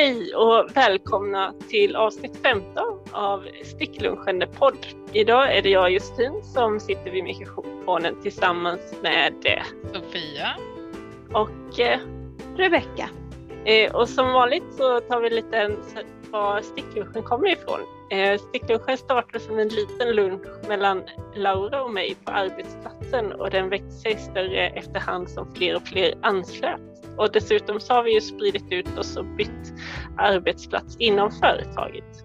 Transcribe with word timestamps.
Hej 0.00 0.34
och 0.34 0.76
välkomna 0.76 1.54
till 1.68 1.96
avsnitt 1.96 2.38
15 2.42 2.98
av 3.12 3.46
Sticklunchen 3.64 4.44
podd. 4.58 4.86
Idag 5.12 5.56
är 5.56 5.62
det 5.62 5.68
jag 5.68 5.90
Justin 5.90 6.42
som 6.42 6.80
sitter 6.80 7.10
vid 7.10 7.24
mikrofonen 7.24 8.22
tillsammans 8.22 8.80
med 9.02 9.34
eh, 9.44 9.62
Sofia 9.92 10.48
och 11.32 11.80
eh, 11.80 12.00
Rebecka. 12.56 13.10
Eh, 13.64 13.94
och 13.94 14.08
som 14.08 14.32
vanligt 14.32 14.74
så 14.76 15.00
tar 15.00 15.20
vi 15.20 15.30
lite 15.30 15.76
var 16.30 16.62
sticklunchen 16.62 17.22
kommer 17.22 17.52
ifrån. 17.52 17.80
Eh, 18.10 18.38
sticklunchen 18.38 18.96
startade 18.96 19.40
som 19.40 19.58
en 19.58 19.68
liten 19.68 20.16
lunch 20.16 20.68
mellan 20.68 21.02
Laura 21.34 21.82
och 21.82 21.90
mig 21.90 22.16
på 22.24 22.32
arbetsplatsen 22.32 22.99
och 23.14 23.50
den 23.50 23.68
växte 23.68 23.90
sig 23.90 24.16
större 24.16 24.68
efterhand 24.68 25.30
som 25.30 25.54
fler 25.54 25.76
och 25.76 25.82
fler 25.82 26.14
anslöt. 26.22 26.80
Och 27.16 27.32
dessutom 27.32 27.80
så 27.80 27.94
har 27.94 28.02
vi 28.02 28.14
ju 28.14 28.20
spridit 28.20 28.72
ut 28.72 28.98
oss 28.98 29.16
och 29.16 29.24
bytt 29.24 29.72
arbetsplats 30.16 30.96
inom 30.98 31.30
företaget. 31.30 32.24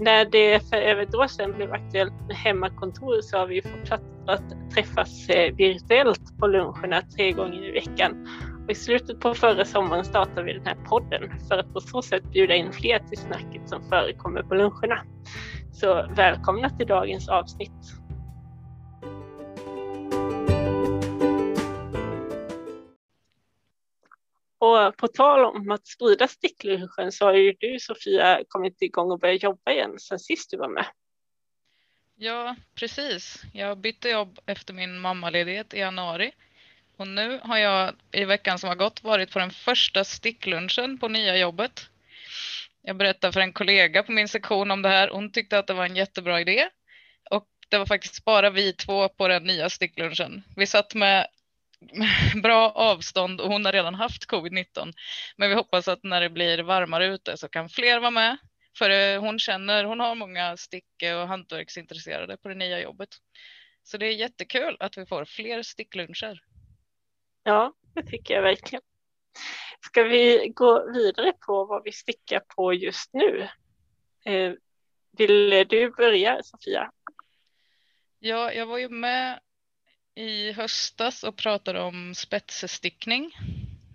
När 0.00 0.24
det 0.24 0.68
för 0.70 0.76
över 0.76 1.02
ett 1.02 1.14
år 1.14 1.26
sedan 1.26 1.52
blev 1.52 1.72
aktuellt 1.72 2.26
med 2.28 2.36
hemmakontor 2.36 3.20
så 3.20 3.38
har 3.38 3.46
vi 3.46 3.62
fortsatt 3.62 4.02
att 4.26 4.72
träffas 4.74 5.28
eh, 5.28 5.54
virtuellt 5.54 6.38
på 6.38 6.46
luncherna 6.46 7.02
tre 7.16 7.32
gånger 7.32 7.68
i 7.68 7.72
veckan 7.72 8.28
och 8.64 8.70
I 8.70 8.74
slutet 8.74 9.20
på 9.20 9.34
förra 9.34 9.64
sommaren 9.64 10.04
startade 10.04 10.42
vi 10.42 10.52
den 10.52 10.66
här 10.66 10.76
podden 10.84 11.38
för 11.48 11.58
att 11.58 11.72
på 11.72 11.80
så 11.80 12.02
sätt 12.02 12.22
bjuda 12.32 12.54
in 12.54 12.72
fler 12.72 12.98
till 12.98 13.18
snacket 13.18 13.68
som 13.68 13.82
förekommer 13.88 14.42
på 14.42 14.54
luncherna. 14.54 15.02
Så 15.72 16.06
välkomna 16.16 16.70
till 16.70 16.86
dagens 16.86 17.28
avsnitt. 17.28 18.03
Och 24.64 24.96
på 24.96 25.08
tal 25.08 25.44
om 25.44 25.70
att 25.70 25.86
sprida 25.86 26.28
sticklunchen 26.28 27.12
så 27.12 27.24
har 27.24 27.34
ju 27.34 27.52
du 27.60 27.78
Sofia 27.80 28.40
kommit 28.48 28.82
igång 28.82 29.10
och 29.10 29.18
börjat 29.18 29.42
jobba 29.42 29.72
igen 29.72 29.98
sen 29.98 30.18
sist 30.18 30.50
du 30.50 30.56
var 30.56 30.68
med. 30.68 30.86
Ja, 32.16 32.56
precis. 32.74 33.42
Jag 33.52 33.78
bytte 33.78 34.08
jobb 34.08 34.38
efter 34.46 34.74
min 34.74 35.00
mammaledighet 35.00 35.74
i 35.74 35.78
januari 35.78 36.32
och 36.96 37.08
nu 37.08 37.40
har 37.42 37.58
jag 37.58 37.94
i 38.12 38.24
veckan 38.24 38.58
som 38.58 38.68
har 38.68 38.76
gått 38.76 39.04
varit 39.04 39.32
på 39.32 39.38
den 39.38 39.50
första 39.50 40.04
sticklunchen 40.04 40.98
på 40.98 41.08
nya 41.08 41.36
jobbet. 41.36 41.86
Jag 42.82 42.96
berättade 42.96 43.32
för 43.32 43.40
en 43.40 43.52
kollega 43.52 44.02
på 44.02 44.12
min 44.12 44.28
sektion 44.28 44.70
om 44.70 44.82
det 44.82 44.88
här. 44.88 45.08
Hon 45.08 45.32
tyckte 45.32 45.58
att 45.58 45.66
det 45.66 45.74
var 45.74 45.84
en 45.84 45.96
jättebra 45.96 46.40
idé. 46.40 46.68
Och 47.30 47.48
det 47.68 47.78
var 47.78 47.86
faktiskt 47.86 48.24
bara 48.24 48.50
vi 48.50 48.72
två 48.72 49.08
på 49.08 49.28
den 49.28 49.44
nya 49.44 49.70
sticklunchen. 49.70 50.42
Vi 50.56 50.66
satt 50.66 50.94
med 50.94 51.26
bra 52.42 52.70
avstånd 52.70 53.40
och 53.40 53.48
hon 53.48 53.64
har 53.64 53.72
redan 53.72 53.94
haft 53.94 54.30
covid-19. 54.30 54.92
Men 55.36 55.48
vi 55.48 55.54
hoppas 55.54 55.88
att 55.88 56.02
när 56.02 56.20
det 56.20 56.30
blir 56.30 56.58
varmare 56.58 57.06
ute 57.06 57.36
så 57.36 57.48
kan 57.48 57.68
fler 57.68 58.00
vara 58.00 58.10
med. 58.10 58.38
För 58.78 58.90
eh, 58.90 59.20
hon 59.20 59.38
känner, 59.38 59.84
hon 59.84 60.00
har 60.00 60.14
många 60.14 60.56
sticke 60.56 61.14
och 61.14 61.28
hantverksintresserade 61.28 62.36
på 62.36 62.48
det 62.48 62.54
nya 62.54 62.80
jobbet. 62.80 63.08
Så 63.82 63.96
det 63.96 64.06
är 64.06 64.12
jättekul 64.12 64.76
att 64.80 64.98
vi 64.98 65.06
får 65.06 65.24
fler 65.24 65.62
stickluncher. 65.62 66.40
Ja, 67.42 67.74
det 67.94 68.02
tycker 68.02 68.34
jag 68.34 68.42
verkligen. 68.42 68.82
Ska 69.80 70.02
vi 70.02 70.52
gå 70.54 70.92
vidare 70.92 71.32
på 71.46 71.64
vad 71.64 71.84
vi 71.84 71.92
stickar 71.92 72.40
på 72.56 72.74
just 72.74 73.12
nu? 73.12 73.48
Eh, 74.24 74.52
vill 75.18 75.50
du 75.68 75.90
börja 75.90 76.42
Sofia? 76.42 76.90
Ja, 78.18 78.52
jag 78.52 78.66
var 78.66 78.78
ju 78.78 78.88
med 78.88 79.40
i 80.14 80.52
höstas 80.52 81.22
och 81.22 81.36
pratade 81.36 81.80
om 81.80 82.14
spetsstickning 82.14 83.30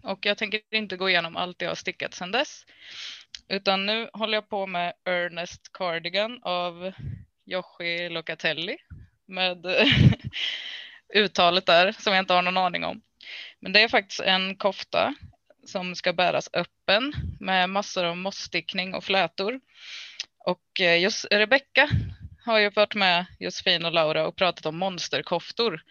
och 0.04 0.26
jag 0.26 0.38
tänker 0.38 0.62
inte 0.72 0.98
gå 0.98 1.10
igenom 1.10 1.36
allt 1.38 1.62
jag 1.62 1.70
har 1.70 1.76
stickat 1.76 2.14
sedan 2.14 2.32
dess 2.32 2.66
utan 3.48 3.86
nu 3.86 4.10
håller 4.14 4.34
jag 4.34 4.50
på 4.50 4.68
med 4.68 4.94
Ernest 5.06 5.74
Cardigan 5.74 6.40
av 6.44 6.92
Joshi 7.46 8.10
Locatelli 8.10 8.78
med 9.26 9.66
uttalet 11.16 11.66
där 11.66 11.92
som 11.92 12.14
jag 12.14 12.22
inte 12.22 12.34
har 12.34 12.42
någon 12.42 12.58
aning 12.58 12.84
om. 12.84 13.02
Men 13.60 13.74
det 13.74 13.82
är 13.82 13.88
faktiskt 13.88 14.22
en 14.22 14.56
kofta 14.56 15.16
som 15.66 15.96
ska 15.96 16.14
bäras 16.14 16.50
öppen 16.54 17.14
med 17.40 17.70
massor 17.70 18.06
av 18.06 18.18
mossstickning 18.18 18.94
och 18.94 19.04
flätor. 19.04 19.60
Och 20.46 20.82
eh, 20.82 21.02
just 21.02 21.26
Rebecka 21.32 21.90
har 22.50 22.60
ju 22.60 22.70
varit 22.70 22.96
med 22.96 23.26
Josefin 23.40 23.86
och 23.86 23.92
Laura 23.92 24.28
och 24.28 24.36
pratat 24.36 24.66
om 24.66 24.78
monsterkoftor. 24.78 25.82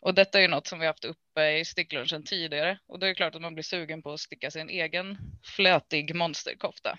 Och 0.00 0.14
detta 0.14 0.38
är 0.38 0.42
ju 0.42 0.48
något 0.48 0.66
som 0.66 0.78
vi 0.78 0.86
haft 0.86 1.04
uppe 1.04 1.50
i 1.50 1.64
sticklunchen 1.64 2.22
tidigare 2.22 2.78
och 2.88 2.98
då 2.98 3.06
är 3.06 3.08
det 3.08 3.14
klart 3.14 3.34
att 3.34 3.42
man 3.42 3.54
blir 3.54 3.62
sugen 3.62 4.02
på 4.02 4.12
att 4.12 4.20
sticka 4.20 4.50
sin 4.50 4.70
egen 4.70 5.18
flätig 5.56 6.14
monsterkofta. 6.14 6.96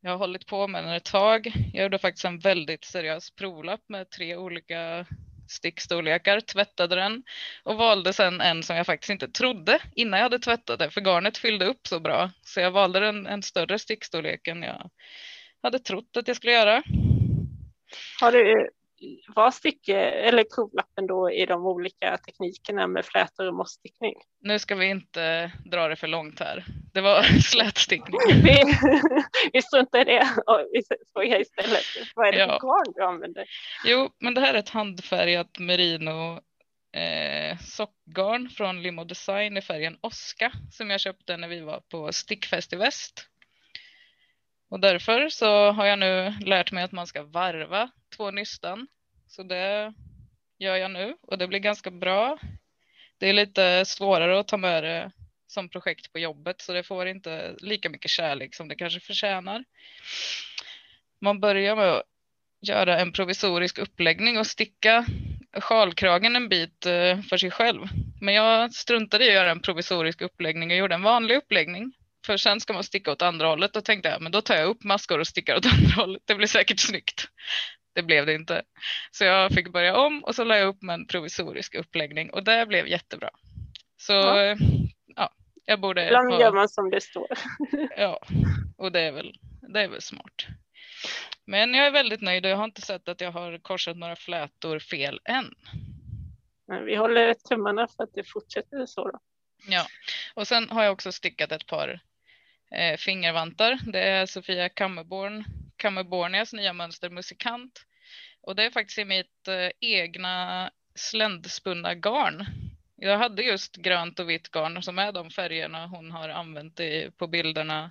Jag 0.00 0.10
har 0.10 0.18
hållit 0.18 0.46
på 0.46 0.68
med 0.68 0.84
den 0.84 0.92
ett 0.92 1.04
tag. 1.04 1.52
Jag 1.72 1.82
gjorde 1.82 1.98
faktiskt 1.98 2.24
en 2.24 2.38
väldigt 2.38 2.84
seriös 2.84 3.30
provlapp 3.30 3.80
med 3.88 4.10
tre 4.10 4.36
olika 4.36 5.06
stickstorlekar, 5.48 6.40
tvättade 6.40 6.96
den 6.96 7.22
och 7.62 7.76
valde 7.76 8.12
sen 8.12 8.40
en 8.40 8.62
som 8.62 8.76
jag 8.76 8.86
faktiskt 8.86 9.10
inte 9.10 9.28
trodde 9.28 9.78
innan 9.94 10.18
jag 10.18 10.24
hade 10.24 10.38
tvättat 10.38 10.78
det, 10.78 10.90
för 10.90 11.00
garnet 11.00 11.38
fyllde 11.38 11.64
upp 11.64 11.86
så 11.86 12.00
bra. 12.00 12.30
Så 12.42 12.60
jag 12.60 12.70
valde 12.70 13.08
en, 13.08 13.26
en 13.26 13.42
större 13.42 13.78
stickstorlek 13.78 14.48
än 14.48 14.62
jag 14.62 14.90
hade 15.62 15.78
trott 15.78 16.16
att 16.16 16.28
jag 16.28 16.36
skulle 16.36 16.52
göra. 16.52 16.82
Har 18.20 18.32
du, 18.32 18.70
var 19.28 19.50
stycke 19.50 19.96
eller 20.00 20.44
provlappen 20.44 21.06
då 21.06 21.30
i 21.30 21.46
de 21.46 21.66
olika 21.66 22.18
teknikerna 22.18 22.86
med 22.86 23.04
flätor 23.04 23.46
och 23.48 23.54
mossstickning? 23.54 24.14
Nu 24.40 24.58
ska 24.58 24.74
vi 24.74 24.86
inte 24.86 25.52
dra 25.64 25.88
det 25.88 25.96
för 25.96 26.06
långt 26.06 26.40
här. 26.40 26.64
Det 26.94 27.00
var 27.00 27.22
slätstickning. 27.40 28.20
vi, 28.42 28.64
vi 29.52 29.62
struntar 29.62 30.00
i 30.00 30.04
det 30.04 30.28
och 30.46 30.66
vi 30.72 30.82
frågar 31.12 31.40
istället. 31.40 31.84
Vad 32.14 32.28
är 32.28 32.32
det 32.32 32.38
ja. 32.38 32.46
för 32.46 32.66
garn 32.66 32.92
du 32.96 33.04
använder? 33.04 33.44
Jo, 33.84 34.10
men 34.18 34.34
det 34.34 34.40
här 34.40 34.54
är 34.54 34.58
ett 34.58 34.68
handfärgat 34.68 35.58
merino 35.58 36.40
eh, 36.92 37.58
sockgarn 37.58 38.48
från 38.48 38.82
Limo 38.82 39.04
Design 39.04 39.56
i 39.56 39.62
färgen 39.62 39.98
Oska 40.00 40.52
som 40.70 40.90
jag 40.90 41.00
köpte 41.00 41.36
när 41.36 41.48
vi 41.48 41.60
var 41.60 41.80
på 41.80 42.12
Stickfest 42.12 42.72
i 42.72 42.76
väst. 42.76 43.29
Och 44.70 44.80
därför 44.80 45.28
så 45.28 45.70
har 45.70 45.86
jag 45.86 45.98
nu 45.98 46.34
lärt 46.40 46.72
mig 46.72 46.84
att 46.84 46.92
man 46.92 47.06
ska 47.06 47.22
varva 47.22 47.90
två 48.16 48.30
nystan. 48.30 48.86
Så 49.26 49.42
det 49.42 49.94
gör 50.58 50.76
jag 50.76 50.90
nu 50.90 51.16
och 51.22 51.38
det 51.38 51.46
blir 51.48 51.58
ganska 51.58 51.90
bra. 51.90 52.38
Det 53.18 53.28
är 53.28 53.32
lite 53.32 53.84
svårare 53.84 54.40
att 54.40 54.48
ta 54.48 54.56
med 54.56 54.84
det 54.84 55.10
som 55.46 55.68
projekt 55.68 56.12
på 56.12 56.18
jobbet 56.18 56.60
så 56.60 56.72
det 56.72 56.82
får 56.82 57.06
inte 57.06 57.54
lika 57.58 57.90
mycket 57.90 58.10
kärlek 58.10 58.54
som 58.54 58.68
det 58.68 58.74
kanske 58.74 59.00
förtjänar. 59.00 59.64
Man 61.20 61.40
börjar 61.40 61.76
med 61.76 61.88
att 61.88 62.02
göra 62.60 63.00
en 63.00 63.12
provisorisk 63.12 63.78
uppläggning 63.78 64.38
och 64.38 64.46
sticka 64.46 65.06
sjalkragen 65.60 66.36
en 66.36 66.48
bit 66.48 66.86
eh, 66.86 67.20
för 67.20 67.36
sig 67.36 67.50
själv. 67.50 67.86
Men 68.20 68.34
jag 68.34 68.72
struntade 68.72 69.24
i 69.24 69.28
att 69.28 69.34
göra 69.34 69.50
en 69.50 69.62
provisorisk 69.62 70.20
uppläggning 70.20 70.70
och 70.70 70.76
gjorde 70.76 70.94
en 70.94 71.02
vanlig 71.02 71.36
uppläggning. 71.36 71.92
För 72.30 72.36
sen 72.36 72.60
ska 72.60 72.72
man 72.72 72.84
sticka 72.84 73.12
åt 73.12 73.22
andra 73.22 73.46
hållet 73.46 73.76
och 73.76 73.84
tänkte 73.84 74.08
jag 74.08 74.22
men 74.22 74.32
då 74.32 74.40
tar 74.40 74.54
jag 74.54 74.68
upp 74.68 74.84
maskor 74.84 75.18
och 75.18 75.26
stickar 75.26 75.56
åt 75.56 75.66
andra 75.72 76.02
hållet. 76.02 76.22
Det 76.24 76.34
blir 76.34 76.46
säkert 76.46 76.80
snyggt. 76.80 77.28
Det 77.94 78.02
blev 78.02 78.26
det 78.26 78.34
inte. 78.34 78.62
Så 79.10 79.24
jag 79.24 79.52
fick 79.52 79.72
börja 79.72 79.96
om 79.96 80.24
och 80.24 80.34
så 80.34 80.44
la 80.44 80.56
jag 80.56 80.68
upp 80.68 80.82
med 80.82 80.94
en 80.94 81.06
provisorisk 81.06 81.74
uppläggning 81.74 82.30
och 82.30 82.44
det 82.44 82.66
blev 82.66 82.86
jättebra. 82.88 83.30
Så 83.96 84.12
ja, 84.12 84.56
ja 85.16 85.30
jag 85.64 85.80
borde... 85.80 86.06
Ibland 86.06 86.32
ha... 86.32 86.40
gör 86.40 86.52
man 86.52 86.68
som 86.68 86.90
det 86.90 87.00
står. 87.00 87.26
ja, 87.96 88.20
och 88.76 88.92
det 88.92 89.00
är, 89.00 89.12
väl, 89.12 89.34
det 89.74 89.80
är 89.80 89.88
väl 89.88 90.02
smart. 90.02 90.46
Men 91.46 91.74
jag 91.74 91.86
är 91.86 91.90
väldigt 91.90 92.20
nöjd 92.20 92.44
och 92.44 92.50
jag 92.50 92.56
har 92.56 92.64
inte 92.64 92.82
sett 92.82 93.08
att 93.08 93.20
jag 93.20 93.32
har 93.32 93.58
korsat 93.58 93.96
några 93.96 94.16
flätor 94.16 94.78
fel 94.78 95.20
än. 95.24 95.54
Men 96.68 96.84
vi 96.84 96.96
håller 96.96 97.34
tummarna 97.34 97.88
för 97.96 98.04
att 98.04 98.14
det 98.14 98.24
fortsätter 98.24 98.86
så. 98.86 99.10
Då. 99.10 99.18
Ja, 99.68 99.86
och 100.34 100.48
sen 100.48 100.70
har 100.70 100.84
jag 100.84 100.92
också 100.92 101.12
stickat 101.12 101.52
ett 101.52 101.66
par 101.66 102.00
eh, 102.74 102.96
fingervantar. 102.96 103.78
Det 103.92 104.00
är 104.00 104.26
Sofia 104.26 104.68
Kammerborn, 104.68 105.44
Kammerbornias 105.76 106.52
nya 106.52 106.72
mönster 106.72 107.10
Musikant. 107.10 107.86
Och 108.42 108.56
det 108.56 108.64
är 108.64 108.70
faktiskt 108.70 108.98
i 108.98 109.04
mitt 109.04 109.48
eh, 109.48 109.70
egna 109.80 110.70
sländspunna 110.94 111.94
garn. 111.94 112.46
Jag 112.96 113.18
hade 113.18 113.42
just 113.42 113.76
grönt 113.76 114.18
och 114.18 114.30
vitt 114.30 114.48
garn 114.48 114.82
som 114.82 114.98
är 114.98 115.12
de 115.12 115.30
färgerna 115.30 115.86
hon 115.86 116.10
har 116.10 116.28
använt 116.28 116.80
i, 116.80 117.10
på 117.16 117.26
bilderna 117.26 117.90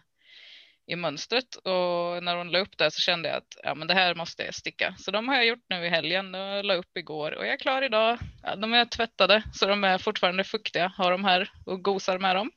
i 0.90 0.96
mönstret 0.96 1.56
och 1.56 2.24
när 2.24 2.36
hon 2.36 2.52
la 2.52 2.60
upp 2.60 2.78
det 2.78 2.92
så 2.92 3.00
kände 3.00 3.30
jag 3.30 3.38
att 3.38 3.58
ja, 3.64 3.76
men 3.76 3.88
det 3.88 3.94
här 3.94 4.16
måste 4.16 4.44
jag 4.44 4.56
sticka. 4.56 4.96
Så 4.98 5.12
de 5.12 5.28
har 5.28 5.36
jag 5.36 5.46
gjort 5.46 5.66
nu 5.70 5.86
i 5.86 5.90
helgen. 5.90 6.34
Jag 6.34 6.66
la 6.66 6.74
upp 6.74 6.98
igår 6.98 7.32
och 7.32 7.46
jag 7.46 7.54
är 7.54 7.58
klar 7.58 7.82
idag. 7.82 8.18
Ja, 8.44 8.56
de 8.56 8.74
är 8.74 8.86
tvättade 8.86 9.44
så 9.54 9.66
de 9.66 9.84
är 9.84 9.98
fortfarande 9.98 10.44
fuktiga. 10.44 10.94
Har 10.98 11.12
de 11.12 11.24
här 11.24 11.52
och 11.66 11.84
gosar 11.84 12.18
med 12.18 12.36
dem. 12.36 12.52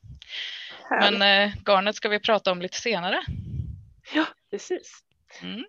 Men 1.01 1.23
eh, 1.23 1.55
garnet 1.65 1.97
ska 1.97 2.09
vi 2.09 2.21
prata 2.21 2.53
om 2.53 2.63
lite 2.63 2.81
senare. 2.81 3.23
Ja, 4.15 4.27
precis. 4.51 4.99
Mm. 5.43 5.65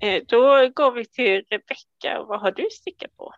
Eh, 0.00 0.22
då 0.26 0.68
går 0.68 0.92
vi 0.92 1.04
till 1.04 1.44
Rebecka. 1.50 2.22
Vad 2.22 2.40
har 2.40 2.52
du 2.52 2.68
stickat 2.72 3.16
på? 3.16 3.34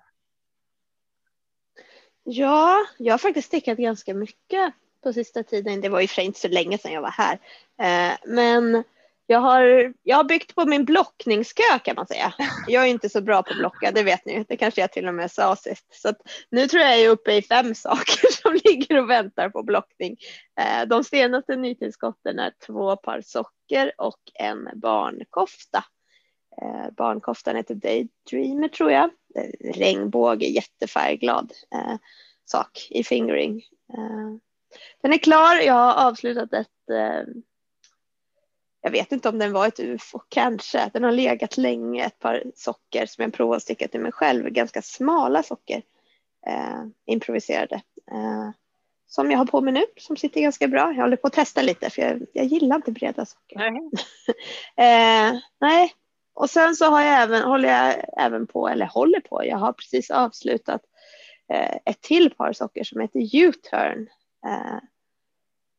Ja, 2.22 2.86
jag 2.98 3.12
har 3.12 3.18
faktiskt 3.18 3.48
stickat 3.48 3.78
ganska 3.78 4.14
mycket 4.14 4.74
på 5.02 5.12
sista 5.12 5.42
tiden. 5.42 5.80
Det 5.80 5.88
var 5.88 6.00
ju 6.00 6.06
för 6.06 6.22
inte 6.22 6.40
så 6.40 6.48
länge 6.48 6.78
sedan 6.78 6.92
jag 6.92 7.02
var 7.02 7.10
här. 7.10 7.38
Eh, 7.78 8.16
men 8.24 8.84
jag 9.30 9.40
har, 9.40 9.94
jag 10.02 10.16
har 10.16 10.24
byggt 10.24 10.54
på 10.54 10.66
min 10.66 10.84
blockningskö 10.84 11.78
kan 11.84 11.96
man 11.96 12.06
säga. 12.06 12.34
Jag 12.66 12.82
är 12.82 12.86
inte 12.86 13.08
så 13.08 13.20
bra 13.20 13.42
på 13.42 13.50
att 13.50 13.58
blocka, 13.58 13.90
det 13.90 14.02
vet 14.02 14.24
ni. 14.24 14.44
Det 14.48 14.56
kanske 14.56 14.80
jag 14.80 14.92
till 14.92 15.08
och 15.08 15.14
med 15.14 15.30
sa 15.30 15.56
sist. 15.56 15.86
Så 15.90 16.12
nu 16.50 16.68
tror 16.68 16.82
jag 16.82 16.92
jag 16.92 17.00
är 17.00 17.08
uppe 17.08 17.32
i 17.32 17.42
fem 17.42 17.74
saker 17.74 18.32
som 18.42 18.58
ligger 18.64 18.98
och 18.98 19.10
väntar 19.10 19.48
på 19.48 19.62
blockning. 19.62 20.16
Eh, 20.60 20.88
de 20.88 21.04
senaste 21.04 21.56
nytillskotten 21.56 22.38
är 22.38 22.52
två 22.66 22.96
par 22.96 23.20
socker 23.20 23.92
och 23.98 24.20
en 24.34 24.68
barnkofta. 24.74 25.84
Eh, 26.62 26.90
barnkoftan 26.96 27.56
heter 27.56 27.74
Daydreamer 27.74 28.68
tror 28.68 28.90
jag. 28.92 29.10
Eh, 29.34 29.72
regnbåge, 29.74 30.46
jättefärgglad 30.46 31.52
sak 32.44 32.86
i 32.90 33.04
fingering. 33.04 33.62
Den 35.02 35.12
är 35.12 35.18
klar. 35.18 35.56
Jag 35.56 35.74
har 35.74 36.08
avslutat 36.08 36.52
ett 36.52 36.68
jag 38.80 38.90
vet 38.90 39.12
inte 39.12 39.28
om 39.28 39.38
den 39.38 39.52
var 39.52 39.66
ett 39.66 39.80
ufo, 39.80 40.18
kanske. 40.28 40.90
Den 40.92 41.04
har 41.04 41.12
legat 41.12 41.56
länge, 41.56 42.04
ett 42.04 42.18
par 42.18 42.42
socker 42.54 43.06
som 43.06 43.22
jag 43.22 43.32
provat 43.32 43.56
att 43.56 43.62
sticka 43.62 43.88
till 43.88 44.00
mig 44.00 44.12
själv, 44.12 44.48
ganska 44.48 44.82
smala 44.82 45.42
socker, 45.42 45.82
eh, 46.46 46.82
improviserade. 47.06 47.74
Eh, 48.10 48.50
som 49.06 49.30
jag 49.30 49.38
har 49.38 49.46
på 49.46 49.60
mig 49.60 49.72
nu, 49.72 49.84
som 49.96 50.16
sitter 50.16 50.40
ganska 50.40 50.68
bra. 50.68 50.92
Jag 50.92 51.02
håller 51.02 51.16
på 51.16 51.26
att 51.26 51.32
testa 51.32 51.62
lite 51.62 51.90
för 51.90 52.02
jag, 52.02 52.26
jag 52.32 52.44
gillar 52.44 52.76
inte 52.76 52.92
breda 52.92 53.26
socker. 53.26 53.56
Nej. 53.56 53.90
eh, 54.76 55.40
nej. 55.60 55.94
Och 56.34 56.50
sen 56.50 56.74
så 56.74 56.84
har 56.84 57.00
jag 57.02 57.22
även, 57.22 57.42
håller 57.42 57.68
jag 57.68 58.04
även 58.18 58.46
på, 58.46 58.68
eller 58.68 58.86
håller 58.86 59.20
på, 59.20 59.44
jag 59.46 59.56
har 59.56 59.72
precis 59.72 60.10
avslutat 60.10 60.80
eh, 61.52 61.76
ett 61.84 62.00
till 62.00 62.34
par 62.34 62.52
socker 62.52 62.84
som 62.84 63.00
heter 63.00 63.36
U-turn. 63.36 64.08
Eh, 64.46 64.78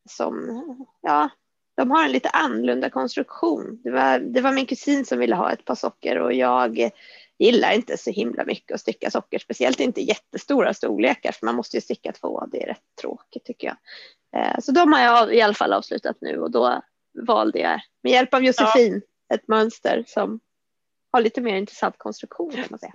som, 0.10 0.64
ja, 1.02 1.30
de 1.78 1.92
har 1.92 2.06
en 2.06 2.12
lite 2.12 2.30
annorlunda 2.30 2.90
konstruktion. 2.90 3.82
Det 3.84 3.92
var, 3.92 4.20
det 4.20 4.42
var 4.42 4.52
min 4.52 4.66
kusin 4.66 5.06
som 5.06 5.20
ville 5.20 5.36
ha 5.36 5.52
ett 5.52 5.66
par 5.66 5.76
socker 5.76 6.18
och 6.18 6.34
jag 6.34 6.92
gillar 7.40 7.72
inte 7.72 7.98
så 7.98 8.12
himla 8.12 8.46
mycket 8.46 8.76
att 8.76 8.82
sticka 8.82 9.12
socker, 9.12 9.40
speciellt 9.40 9.80
inte 9.80 10.02
jättestora 10.02 10.74
storlekar 10.74 11.32
för 11.32 11.46
man 11.46 11.56
måste 11.56 11.78
ju 11.78 11.82
sticka 11.82 12.12
två. 12.12 12.46
Det 12.52 12.64
är 12.64 12.68
rätt 12.68 12.96
tråkigt 13.02 13.46
tycker 13.46 13.68
jag. 13.68 13.78
Eh, 14.42 14.60
så 14.60 14.72
de 14.72 14.94
har 14.94 15.00
jag 15.02 15.36
i 15.36 15.42
alla 15.42 15.54
fall 15.54 15.74
avslutat 15.74 16.18
nu 16.22 16.38
och 16.38 16.52
då 16.52 16.82
valde 17.28 17.60
jag 17.60 17.82
med 18.04 18.12
hjälp 18.12 18.34
av 18.34 18.44
Josefin 18.44 19.02
ja. 19.28 19.36
ett 19.36 19.48
mönster 19.48 20.04
som 20.08 20.40
har 21.12 21.22
lite 21.22 21.42
mer 21.42 21.56
intressant 21.56 21.96
konstruktion 21.98 22.52
kan 22.52 22.66
man 22.70 22.80
säga. 22.80 22.94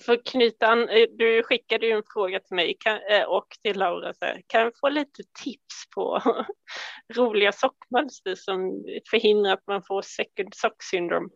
För 0.00 0.22
knyta 0.24 0.72
eh, 0.72 1.06
du 1.18 1.42
skickade 1.42 1.86
ju 1.86 1.92
en 1.92 2.02
fråga 2.12 2.40
till 2.40 2.56
mig 2.56 2.78
eh, 3.10 3.22
och 3.22 3.46
till 3.62 3.78
Laura. 3.78 4.14
Så 4.14 4.24
här, 4.24 4.42
kan 4.46 4.60
jag 4.60 4.72
få 4.80 4.88
lite 4.88 5.22
tips 5.42 5.90
på 5.94 6.22
roliga 7.14 7.52
sockmönster 7.52 8.34
som 8.34 8.84
förhindrar 9.10 9.52
att 9.52 9.66
man 9.66 9.82
får 9.82 10.02
second 10.02 10.54
sock 10.54 10.82
syndrome? 10.82 11.28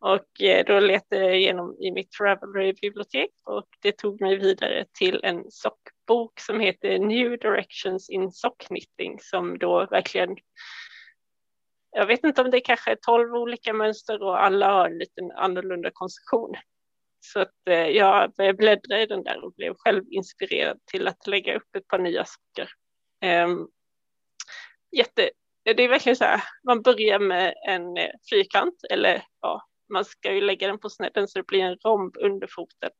Och 0.00 0.42
eh, 0.42 0.64
då 0.66 0.80
letade 0.80 1.22
jag 1.24 1.36
igenom 1.36 1.76
i 1.80 1.92
mitt 1.92 2.20
Ravelry-bibliotek 2.20 3.30
och 3.44 3.68
det 3.82 3.92
tog 3.92 4.20
mig 4.20 4.36
vidare 4.36 4.84
till 4.98 5.20
en 5.22 5.44
sockbok 5.50 6.40
som 6.40 6.60
heter 6.60 6.98
New 6.98 7.30
Directions 7.30 8.10
in 8.10 8.32
Sock 8.32 8.58
Knitting 8.58 9.18
som 9.20 9.58
då 9.58 9.86
verkligen 9.90 10.36
jag 11.92 12.06
vet 12.06 12.24
inte 12.24 12.42
om 12.42 12.50
det 12.50 12.60
kanske 12.60 12.90
är 12.90 12.96
tolv 12.96 13.34
olika 13.34 13.72
mönster 13.72 14.22
och 14.22 14.44
alla 14.44 14.72
har 14.72 14.86
en 14.86 14.98
liten 14.98 15.30
annorlunda 15.30 15.90
konstruktion. 15.92 16.54
Så 17.20 17.40
att 17.40 17.68
eh, 17.68 17.88
jag 17.88 18.32
började 18.34 18.56
bläddra 18.56 19.00
i 19.00 19.06
den 19.06 19.22
där 19.22 19.44
och 19.44 19.52
blev 19.52 19.74
själv 19.78 20.04
inspirerad 20.10 20.78
till 20.86 21.08
att 21.08 21.26
lägga 21.26 21.56
upp 21.56 21.76
ett 21.76 21.86
par 21.86 21.98
nya 21.98 22.24
saker. 22.24 22.72
Eh, 23.22 23.48
jätte, 24.96 25.30
det 25.64 25.84
är 25.84 25.88
verkligen 25.88 26.16
så 26.16 26.24
här, 26.24 26.42
man 26.66 26.82
börjar 26.82 27.18
med 27.18 27.54
en 27.68 27.96
eh, 27.96 28.10
fyrkant 28.30 28.74
eller 28.90 29.22
ja, 29.40 29.66
man 29.92 30.04
ska 30.04 30.34
ju 30.34 30.40
lägga 30.40 30.66
den 30.66 30.78
på 30.78 30.90
snedden 30.90 31.28
så 31.28 31.38
det 31.38 31.46
blir 31.46 31.60
en 31.60 31.76
romb 31.76 32.16
under 32.16 32.48
foten. 32.50 32.90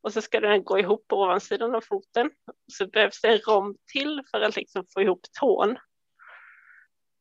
Och 0.00 0.12
så 0.12 0.22
ska 0.22 0.40
den 0.40 0.64
gå 0.64 0.78
ihop 0.78 1.08
på 1.08 1.22
ovansidan 1.22 1.74
av 1.74 1.80
foten. 1.80 2.30
Så 2.72 2.86
behövs 2.86 3.20
det 3.20 3.28
en 3.28 3.38
romb 3.38 3.76
till 3.92 4.22
för 4.30 4.40
att 4.40 4.56
liksom 4.56 4.86
få 4.94 5.02
ihop 5.02 5.20
tån. 5.40 5.76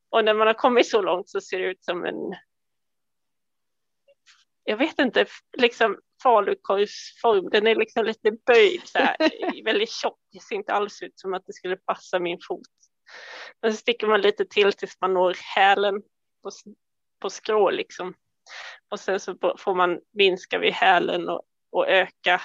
Och 0.09 0.25
när 0.25 0.33
man 0.33 0.47
har 0.47 0.53
kommit 0.53 0.89
så 0.89 1.01
långt 1.01 1.29
så 1.29 1.41
ser 1.41 1.59
det 1.59 1.65
ut 1.65 1.83
som 1.83 2.05
en 2.05 2.35
jag 4.69 4.77
vet 4.77 4.99
inte, 4.99 5.25
liksom 5.57 5.99
falukorvsform. 6.23 7.49
Den 7.49 7.67
är 7.67 7.75
liksom 7.75 8.05
lite 8.05 8.31
böjd, 8.31 8.81
så 8.85 8.99
här, 8.99 9.17
väldigt 9.63 9.91
tjock. 9.91 10.19
Det 10.31 10.39
ser 10.39 10.55
inte 10.55 10.73
alls 10.73 11.01
ut 11.01 11.19
som 11.19 11.33
att 11.33 11.45
det 11.45 11.53
skulle 11.53 11.75
passa 11.75 12.19
min 12.19 12.39
fot. 12.47 12.67
Men 13.61 13.73
så 13.73 13.77
sticker 13.77 14.07
man 14.07 14.21
lite 14.21 14.45
till 14.45 14.73
tills 14.73 15.01
man 15.01 15.13
når 15.13 15.37
hälen 15.55 16.01
på, 16.43 16.49
på 17.21 17.29
skrå 17.29 17.69
liksom. 17.69 18.13
Och 18.89 18.99
sen 18.99 19.19
så 19.19 19.37
får 19.57 19.75
man 19.75 19.99
minska 20.13 20.59
vid 20.59 20.73
hälen 20.73 21.29
och, 21.29 21.41
och 21.71 21.87
öka 21.87 22.41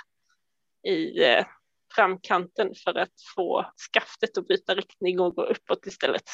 i 0.82 1.24
eh, 1.24 1.46
framkanten 1.94 2.74
för 2.84 2.98
att 2.98 3.12
få 3.36 3.66
skaftet 3.92 4.38
att 4.38 4.48
byta 4.48 4.74
riktning 4.74 5.20
och 5.20 5.34
gå 5.34 5.42
uppåt 5.42 5.86
istället. 5.86 6.24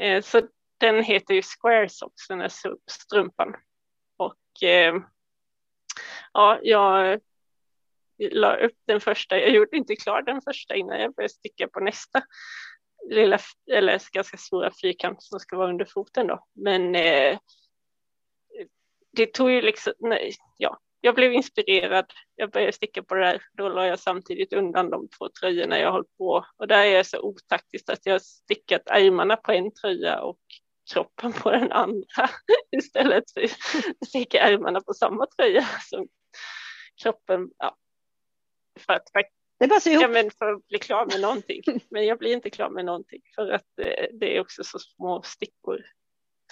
Eh, 0.00 0.22
så 0.22 0.42
den 0.78 1.04
heter 1.04 1.34
ju 1.34 1.42
Square 1.42 1.88
Socks, 1.88 2.28
den 2.28 2.40
här 2.40 2.52
strumpan. 2.90 3.54
Och 4.16 4.62
eh, 4.62 4.94
ja, 6.32 6.58
jag 6.62 7.20
la 8.18 8.56
upp 8.56 8.76
den 8.86 9.00
första. 9.00 9.38
Jag 9.38 9.50
gjorde 9.50 9.76
inte 9.76 9.96
klar 9.96 10.22
den 10.22 10.40
första 10.40 10.74
innan 10.74 11.00
jag 11.00 11.14
började 11.14 11.34
sticka 11.34 11.68
på 11.68 11.80
nästa 11.80 12.22
lilla 13.10 13.38
eller 13.72 14.00
ganska 14.12 14.36
stora 14.36 14.70
fyrkant 14.82 15.22
som 15.22 15.40
ska 15.40 15.56
vara 15.56 15.70
under 15.70 15.84
foten 15.84 16.26
då. 16.26 16.46
Men 16.54 16.94
eh, 16.94 17.38
det 19.12 19.26
tog 19.26 19.50
ju 19.50 19.62
liksom, 19.62 19.92
nej, 19.98 20.34
ja, 20.56 20.78
jag 21.00 21.14
blev 21.14 21.32
inspirerad. 21.32 22.12
Jag 22.34 22.50
började 22.50 22.72
sticka 22.72 23.02
på 23.02 23.14
det 23.14 23.20
där. 23.20 23.42
Då 23.52 23.68
la 23.68 23.86
jag 23.86 23.98
samtidigt 23.98 24.52
undan 24.52 24.90
de 24.90 25.08
två 25.08 25.28
tröjorna 25.40 25.78
jag 25.78 25.92
höll 25.92 26.04
på 26.18 26.44
och 26.56 26.68
där 26.68 26.84
är 26.84 26.96
jag 26.96 27.06
så 27.06 27.20
otaktiskt 27.20 27.90
att 27.90 28.06
jag 28.06 28.22
stickat 28.22 28.82
ärmarna 28.86 29.36
på 29.36 29.52
en 29.52 29.72
tröja 29.72 30.20
och 30.20 30.40
kroppen 30.92 31.32
på 31.32 31.50
den 31.50 31.72
andra 31.72 32.28
istället 32.76 33.30
för 33.30 33.44
att 33.44 34.08
sticka 34.08 34.40
ärmarna 34.40 34.80
på 34.80 34.94
samma 34.94 35.26
tröja 35.26 35.64
som 35.90 36.08
kroppen. 37.02 37.50
Ja, 37.58 37.76
för 38.78 38.92
att 38.92 39.08
det 39.58 39.66
bara 39.66 39.80
så 39.80 39.90
ja, 39.90 40.08
men 40.08 40.30
för 40.30 40.52
att 40.52 40.68
bli 40.68 40.78
klar 40.78 41.06
med 41.06 41.20
någonting. 41.20 41.62
Men 41.90 42.06
jag 42.06 42.18
blir 42.18 42.32
inte 42.32 42.50
klar 42.50 42.70
med 42.70 42.84
någonting 42.84 43.20
för 43.34 43.50
att 43.50 43.78
eh, 43.78 44.06
det 44.12 44.36
är 44.36 44.40
också 44.40 44.64
så 44.64 44.78
små 44.78 45.22
stickor. 45.22 45.84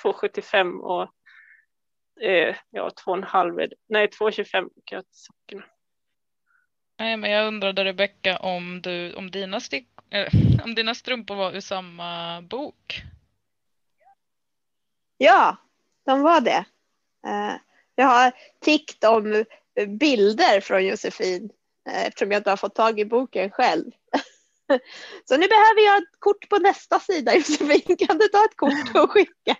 2,75 0.03 0.79
och 0.81 1.11
eh, 2.25 2.57
ja, 2.71 2.91
2,5, 3.07 3.73
nej 3.89 4.07
2,25 4.07 4.51
kan 4.85 4.97
jag 4.97 5.05
till 5.05 5.19
sockorna. 5.19 5.65
Nej, 6.99 7.17
men 7.17 7.31
jag 7.31 7.49
undrade 7.49 7.85
Rebecka 7.85 8.39
om, 8.39 8.83
du, 8.83 9.15
om, 9.15 9.31
dina 9.31 9.61
stick, 9.61 9.89
äh, 10.11 10.29
om 10.65 10.75
dina 10.75 10.95
strumpor 10.95 11.35
var 11.35 11.53
ur 11.53 11.61
samma 11.61 12.43
bok. 12.43 13.03
Ja, 15.17 15.57
de 16.05 16.23
var 16.23 16.41
det. 16.41 16.65
Eh, 17.27 17.55
jag 17.95 18.07
har 18.07 18.33
tickt 18.61 19.05
om 19.05 19.45
bilder 19.85 20.61
från 20.61 20.87
Josefin 20.87 21.51
eh, 21.89 22.07
eftersom 22.07 22.31
jag 22.31 22.41
inte 22.41 22.51
har 22.51 22.57
fått 22.57 22.75
tag 22.75 23.01
i 23.01 23.05
boken 23.05 23.51
själv. 23.51 23.91
Så 25.25 25.37
nu 25.37 25.49
behöver 25.49 25.85
jag 25.85 25.97
ett 25.97 26.19
kort 26.19 26.49
på 26.49 26.59
nästa 26.59 27.01
sida 27.01 27.35
Josefin, 27.37 27.97
kan 27.97 28.19
du 28.19 28.29
ta 28.29 28.45
ett 28.45 28.57
kort 28.57 29.05
och 29.05 29.11
skicka? 29.11 29.57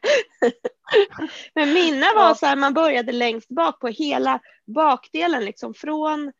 Men 1.55 1.73
mina 1.73 2.07
var 2.15 2.35
så 2.35 2.47
här, 2.47 2.57
man 2.57 2.75
började 2.75 3.13
längst 3.13 3.49
bak 3.49 3.81
på 3.81 3.89
hela 3.89 4.41
bakdelen, 4.67 5.45
liksom 5.45 5.75
från, 5.75 6.33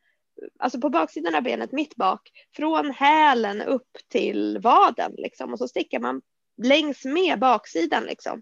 alltså 0.59 0.81
på 0.81 0.89
baksidan 0.89 1.35
av 1.35 1.41
benet, 1.41 1.71
mitt 1.71 1.95
bak, 1.95 2.31
från 2.55 2.91
hälen 2.91 3.61
upp 3.61 3.91
till 4.11 4.59
vaden 4.61 5.11
liksom. 5.17 5.53
Och 5.53 5.59
så 5.59 5.67
stickar 5.67 5.99
man 5.99 6.21
längs 6.63 7.05
med 7.05 7.39
baksidan 7.39 8.03
liksom 8.03 8.41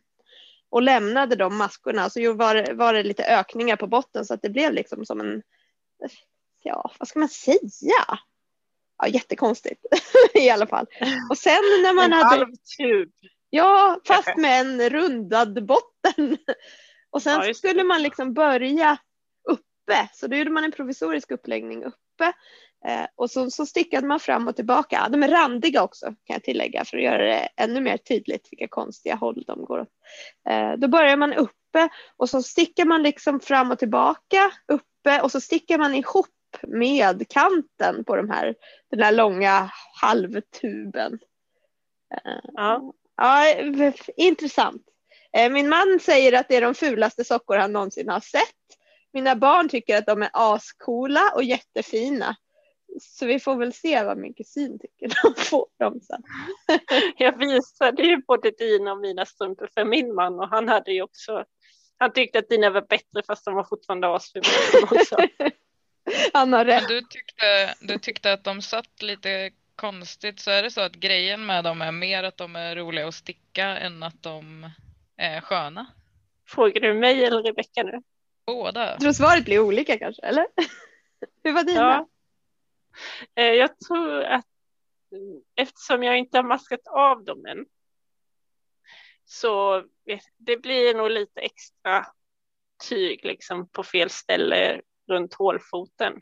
och 0.76 0.82
lämnade 0.82 1.36
de 1.36 1.58
maskorna 1.58 2.10
så 2.10 2.34
var 2.34 2.56
det, 2.56 2.74
var 2.74 2.94
det 2.94 3.04
lite 3.04 3.24
ökningar 3.26 3.76
på 3.76 3.88
botten 3.88 4.26
så 4.26 4.34
att 4.34 4.42
det 4.42 4.50
blev 4.50 4.74
liksom 4.74 5.06
som 5.06 5.20
en, 5.20 5.42
ja 6.64 6.92
vad 7.00 7.08
ska 7.08 7.20
man 7.20 7.30
säga? 7.30 8.20
Ja, 8.98 9.08
jättekonstigt 9.08 9.82
i 10.34 10.50
alla 10.50 10.68
fall. 10.68 10.86
Och 11.30 11.38
sen 11.38 11.62
när 11.84 11.94
man 11.94 12.06
en 12.06 12.14
hade... 12.14 12.26
halv 12.26 12.56
tub. 12.78 13.12
Ja, 13.50 14.00
fast 14.08 14.38
med 14.38 14.62
en 14.62 14.90
rundad 14.90 15.66
botten. 15.66 16.38
Och 17.10 17.22
sen 17.22 17.48
ja, 17.48 17.54
skulle 17.54 17.84
man 17.84 18.04
liksom 18.04 18.34
börja 18.34 18.98
uppe, 19.50 20.10
så 20.14 20.28
då 20.28 20.36
gjorde 20.36 20.52
man 20.52 20.64
en 20.64 20.72
provisorisk 20.72 21.32
uppläggning 21.32 21.84
uppe 21.84 22.34
Eh, 22.88 23.06
och 23.16 23.32
så, 23.32 23.52
så 23.52 23.66
stickade 23.66 24.08
man 24.08 24.20
fram 24.20 24.48
och 24.48 24.56
tillbaka. 24.56 25.08
De 25.12 25.24
är 25.24 25.28
randiga 25.28 25.84
också 25.84 26.06
kan 26.06 26.34
jag 26.34 26.44
tillägga 26.44 26.86
för 26.86 26.98
att 26.98 27.04
göra 27.04 27.24
det 27.24 27.50
ännu 27.58 27.82
mer 27.82 27.98
tydligt 27.98 28.48
vilka 28.52 28.68
konstiga 28.68 29.16
håll 29.16 29.44
de 29.48 29.66
går 29.66 29.80
åt. 29.80 29.90
Eh, 30.50 30.74
då 30.74 30.88
börjar 30.88 31.18
man 31.18 31.34
uppe 31.34 31.90
och 32.18 32.30
så 32.30 32.44
stickar 32.44 32.86
man 32.86 33.04
liksom 33.04 33.40
fram 33.40 33.72
och 33.72 33.80
tillbaka 33.80 34.52
uppe 34.68 35.22
och 35.22 35.32
så 35.32 35.42
stickar 35.42 35.78
man 35.78 35.96
ihop 35.96 36.28
med 36.62 37.30
kanten 37.30 38.04
på 38.04 38.16
de 38.16 38.30
här, 38.30 38.56
den 38.92 39.00
här 39.00 39.12
långa 39.12 39.72
halvtuben. 40.02 41.20
Ja. 42.54 42.94
Ja, 43.18 43.46
intressant. 44.18 44.82
Eh, 45.38 45.52
min 45.52 45.70
man 45.70 46.00
säger 46.02 46.34
att 46.34 46.48
det 46.48 46.56
är 46.56 46.62
de 46.62 46.76
fulaste 46.76 47.24
sockor 47.24 47.58
han 47.58 47.74
någonsin 47.74 48.10
har 48.10 48.20
sett. 48.20 48.42
Mina 49.14 49.36
barn 49.36 49.70
tycker 49.70 49.98
att 49.98 50.06
de 50.06 50.22
är 50.22 50.30
ascoola 50.34 51.32
och 51.36 51.44
jättefina. 51.44 52.36
Så 53.02 53.26
vi 53.26 53.40
får 53.40 53.56
väl 53.56 53.74
se 53.74 54.04
vad 54.04 54.18
min 54.18 54.34
kusin 54.34 54.80
tycker 54.80 55.08
när 55.08 55.34
de 55.36 55.42
får 55.42 55.68
dem 55.80 56.02
sen. 56.02 56.24
Jag 57.18 57.38
visade 57.38 58.04
ju 58.04 58.18
både 58.18 58.52
dina 58.52 58.92
och 58.92 59.00
mina 59.00 59.26
strumpor 59.26 59.70
för 59.74 59.86
min 59.86 60.16
man 60.16 60.40
och 60.40 60.50
han 60.50 60.68
hade 60.70 60.92
ju 60.92 61.02
också, 61.02 61.46
han 61.98 62.14
tyckte 62.14 62.40
att 62.40 62.50
dina 62.50 62.70
var 62.70 62.82
bättre 62.82 63.24
fast 63.28 63.46
de 63.46 63.54
var 63.54 63.64
fortfarande 63.64 64.16
asfula 64.16 64.48
också. 64.84 65.18
Han 66.34 66.54
har 66.54 66.66
rätt. 66.66 66.84
Men 66.84 66.98
du 66.98 67.02
tyckte, 67.02 67.74
du 67.82 68.00
tyckte 68.00 68.34
att 68.34 68.44
de 68.44 68.62
satt 68.62 69.02
lite 69.02 69.52
konstigt 69.76 70.40
så 70.40 70.52
är 70.52 70.64
det 70.64 70.72
så 70.72 70.82
att 70.82 70.96
grejen 70.96 71.46
med 71.46 71.64
dem 71.64 71.82
är 71.82 71.92
mer 71.92 72.24
att 72.24 72.38
de 72.38 72.56
är 72.56 72.76
roliga 72.76 73.08
att 73.08 73.16
sticka 73.16 73.66
än 73.66 74.04
att 74.04 74.24
de 74.24 74.70
är 75.18 75.42
sköna? 75.42 75.86
Frågar 76.48 76.82
du 76.82 76.94
mig 76.94 77.26
eller 77.26 77.44
Rebecka 77.44 77.84
nu? 77.84 78.02
Båda. 78.46 78.92
Jag 78.92 79.00
tror 79.00 79.12
svaret 79.12 79.46
blir 79.46 79.60
olika 79.60 80.00
kanske, 80.00 80.22
eller? 80.22 80.46
Hur 81.44 81.54
var 81.54 81.64
dina? 81.64 81.82
Ja. 81.82 82.08
Eh, 83.36 83.54
Jag 83.54 83.80
tror 83.80 84.24
att 84.24 84.46
eftersom 85.56 86.04
jag 86.04 86.18
inte 86.18 86.38
har 86.38 86.44
maskat 86.44 86.88
av 86.88 87.24
dem 87.24 87.46
än 87.46 87.66
så 89.26 89.84
det 90.38 90.58
blir 90.58 90.94
nog 90.94 91.10
lite 91.12 91.40
extra 91.40 92.06
tyg 92.90 93.26
liksom 93.26 93.70
på 93.70 93.84
fel 93.84 94.10
ställe 94.10 94.82
runt 95.08 95.34
hålfoten. 95.34 96.22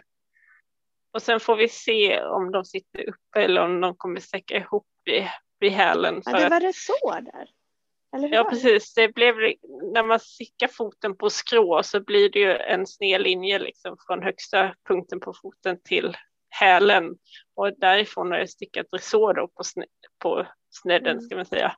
Och 1.12 1.22
sen 1.22 1.40
får 1.40 1.56
vi 1.56 1.70
se 1.70 2.24
om 2.24 2.52
de 2.52 2.66
sitter 2.66 3.10
uppe 3.10 3.42
eller 3.44 3.62
om 3.62 3.82
de 3.82 3.96
kommer 3.96 4.20
säcka 4.20 4.58
ihop 4.58 4.88
vid, 5.06 5.28
vid 5.60 5.72
hälen. 5.72 6.22
Ja, 6.26 6.40
det 6.40 6.50
var 6.50 6.60
resår 6.60 7.22
där. 7.22 7.50
Eller 8.16 8.28
hur 8.28 8.36
Ja 8.36 8.44
det? 8.44 8.50
precis, 8.50 8.94
det 8.94 9.10
blev, 9.10 9.36
när 9.94 10.04
man 10.04 10.20
stickar 10.20 10.68
foten 10.68 11.18
på 11.18 11.30
skrå 11.30 11.84
så 11.84 12.00
blir 12.00 12.30
det 12.30 12.40
ju 12.40 12.58
en 12.58 12.88
sned 12.88 13.22
linje 13.22 13.60
liksom 13.60 13.98
från 14.08 14.24
högsta 14.24 14.76
punkten 14.88 15.20
på 15.20 15.34
foten 15.34 15.82
till 15.84 16.18
hälen 16.60 17.16
och 17.56 17.80
därifrån 17.80 18.32
har 18.32 18.38
jag 18.38 18.50
stickat 18.50 18.86
resår 18.92 19.34
då 19.34 19.48
på, 19.48 19.64
sne, 19.64 19.86
på 20.20 20.48
snedden 20.70 21.12
Mm. 21.12 21.22
ska 21.22 21.36
man 21.36 21.46
säga. 21.46 21.76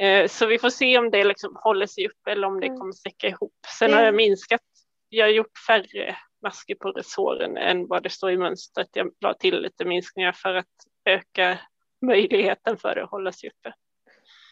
Eh, 0.00 0.28
Så 0.28 0.46
vi 0.46 0.58
får 0.58 0.70
se 0.70 0.98
om 0.98 1.10
det 1.10 1.24
liksom 1.24 1.56
håller 1.60 1.86
sig 1.86 2.06
upp 2.08 2.26
eller 2.28 2.46
om 2.46 2.60
det 2.60 2.66
Mm. 2.66 2.78
kommer 2.78 2.92
säcka 2.92 3.28
ihop. 3.28 3.54
Sen 3.78 3.92
har 3.92 4.02
jag 4.02 4.14
minskat, 4.14 4.60
jag 5.08 5.26
har 5.26 5.30
gjort 5.30 5.58
färre 5.66 6.16
masker 6.42 6.74
på 6.74 6.90
resåren 6.90 7.56
än 7.56 7.86
vad 7.86 8.02
det 8.02 8.10
står 8.10 8.30
i 8.30 8.36
mönstret. 8.36 8.88
Jag 8.92 9.12
la 9.20 9.34
till 9.34 9.60
lite 9.62 9.84
minskningar 9.84 10.32
för 10.32 10.54
att 10.54 10.66
öka 11.04 11.58
möjligheten 12.06 12.76
för 12.76 12.94
det 12.94 13.04
att 13.04 13.10
hålla 13.10 13.32
sig 13.32 13.50
uppe. 13.50 13.74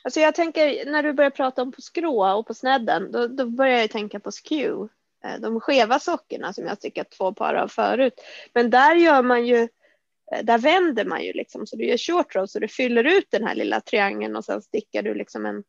Alltså 0.05 0.21
jag 0.21 0.35
tänker 0.35 0.91
när 0.91 1.03
du 1.03 1.13
börjar 1.13 1.31
prata 1.31 1.63
om 1.63 1.73
på 1.73 1.81
skrå 1.81 2.39
och 2.39 2.47
på 2.47 2.55
snedden, 2.55 3.13
då, 3.13 3.27
då 3.27 3.47
börjar 3.47 3.79
jag 3.79 3.91
tänka 3.91 4.21
på 4.21 4.31
skew. 4.31 4.89
Eh, 5.25 5.41
De 5.41 5.61
skeva 5.61 5.99
sockorna 5.99 6.53
som 6.53 6.67
jag 6.67 6.77
stickat 6.77 7.11
två 7.11 7.33
par 7.35 7.55
av 7.55 7.69
förut. 7.69 8.15
Men 8.55 8.71
där 8.71 8.95
gör 8.95 9.23
man 9.23 9.47
ju, 9.47 9.69
eh, 10.33 10.43
där 10.43 10.59
vänder 10.59 11.05
man 11.05 11.23
ju 11.23 11.33
liksom 11.33 11.67
så 11.67 11.77
du 11.77 11.87
gör 11.87 11.97
short 11.97 12.37
row 12.37 12.47
så 12.47 12.59
du 12.59 12.69
fyller 12.69 13.05
ut 13.05 13.31
den 13.31 13.45
här 13.45 13.55
lilla 13.55 13.81
triangeln 13.81 14.37
och 14.37 14.45
sen 14.45 14.63
stickar 14.63 15.03
du 15.03 15.15
liksom 15.15 15.47
en 15.47 15.65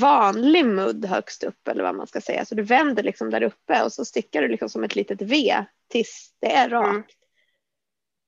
vanlig 0.00 0.66
mudd 0.66 1.04
högst 1.04 1.44
upp 1.44 1.68
eller 1.68 1.82
vad 1.82 1.94
man 1.94 2.06
ska 2.06 2.20
säga. 2.20 2.44
Så 2.44 2.54
du 2.54 2.62
vänder 2.62 3.02
liksom 3.02 3.30
där 3.30 3.42
uppe 3.42 3.82
och 3.82 3.92
så 3.92 4.04
stickar 4.04 4.42
du 4.42 4.48
liksom 4.48 4.68
som 4.68 4.84
ett 4.84 4.96
litet 4.96 5.22
V 5.22 5.64
tills 5.88 6.34
det 6.40 6.52
är 6.52 6.68
rakt. 6.68 6.90
Mm. 6.90 7.02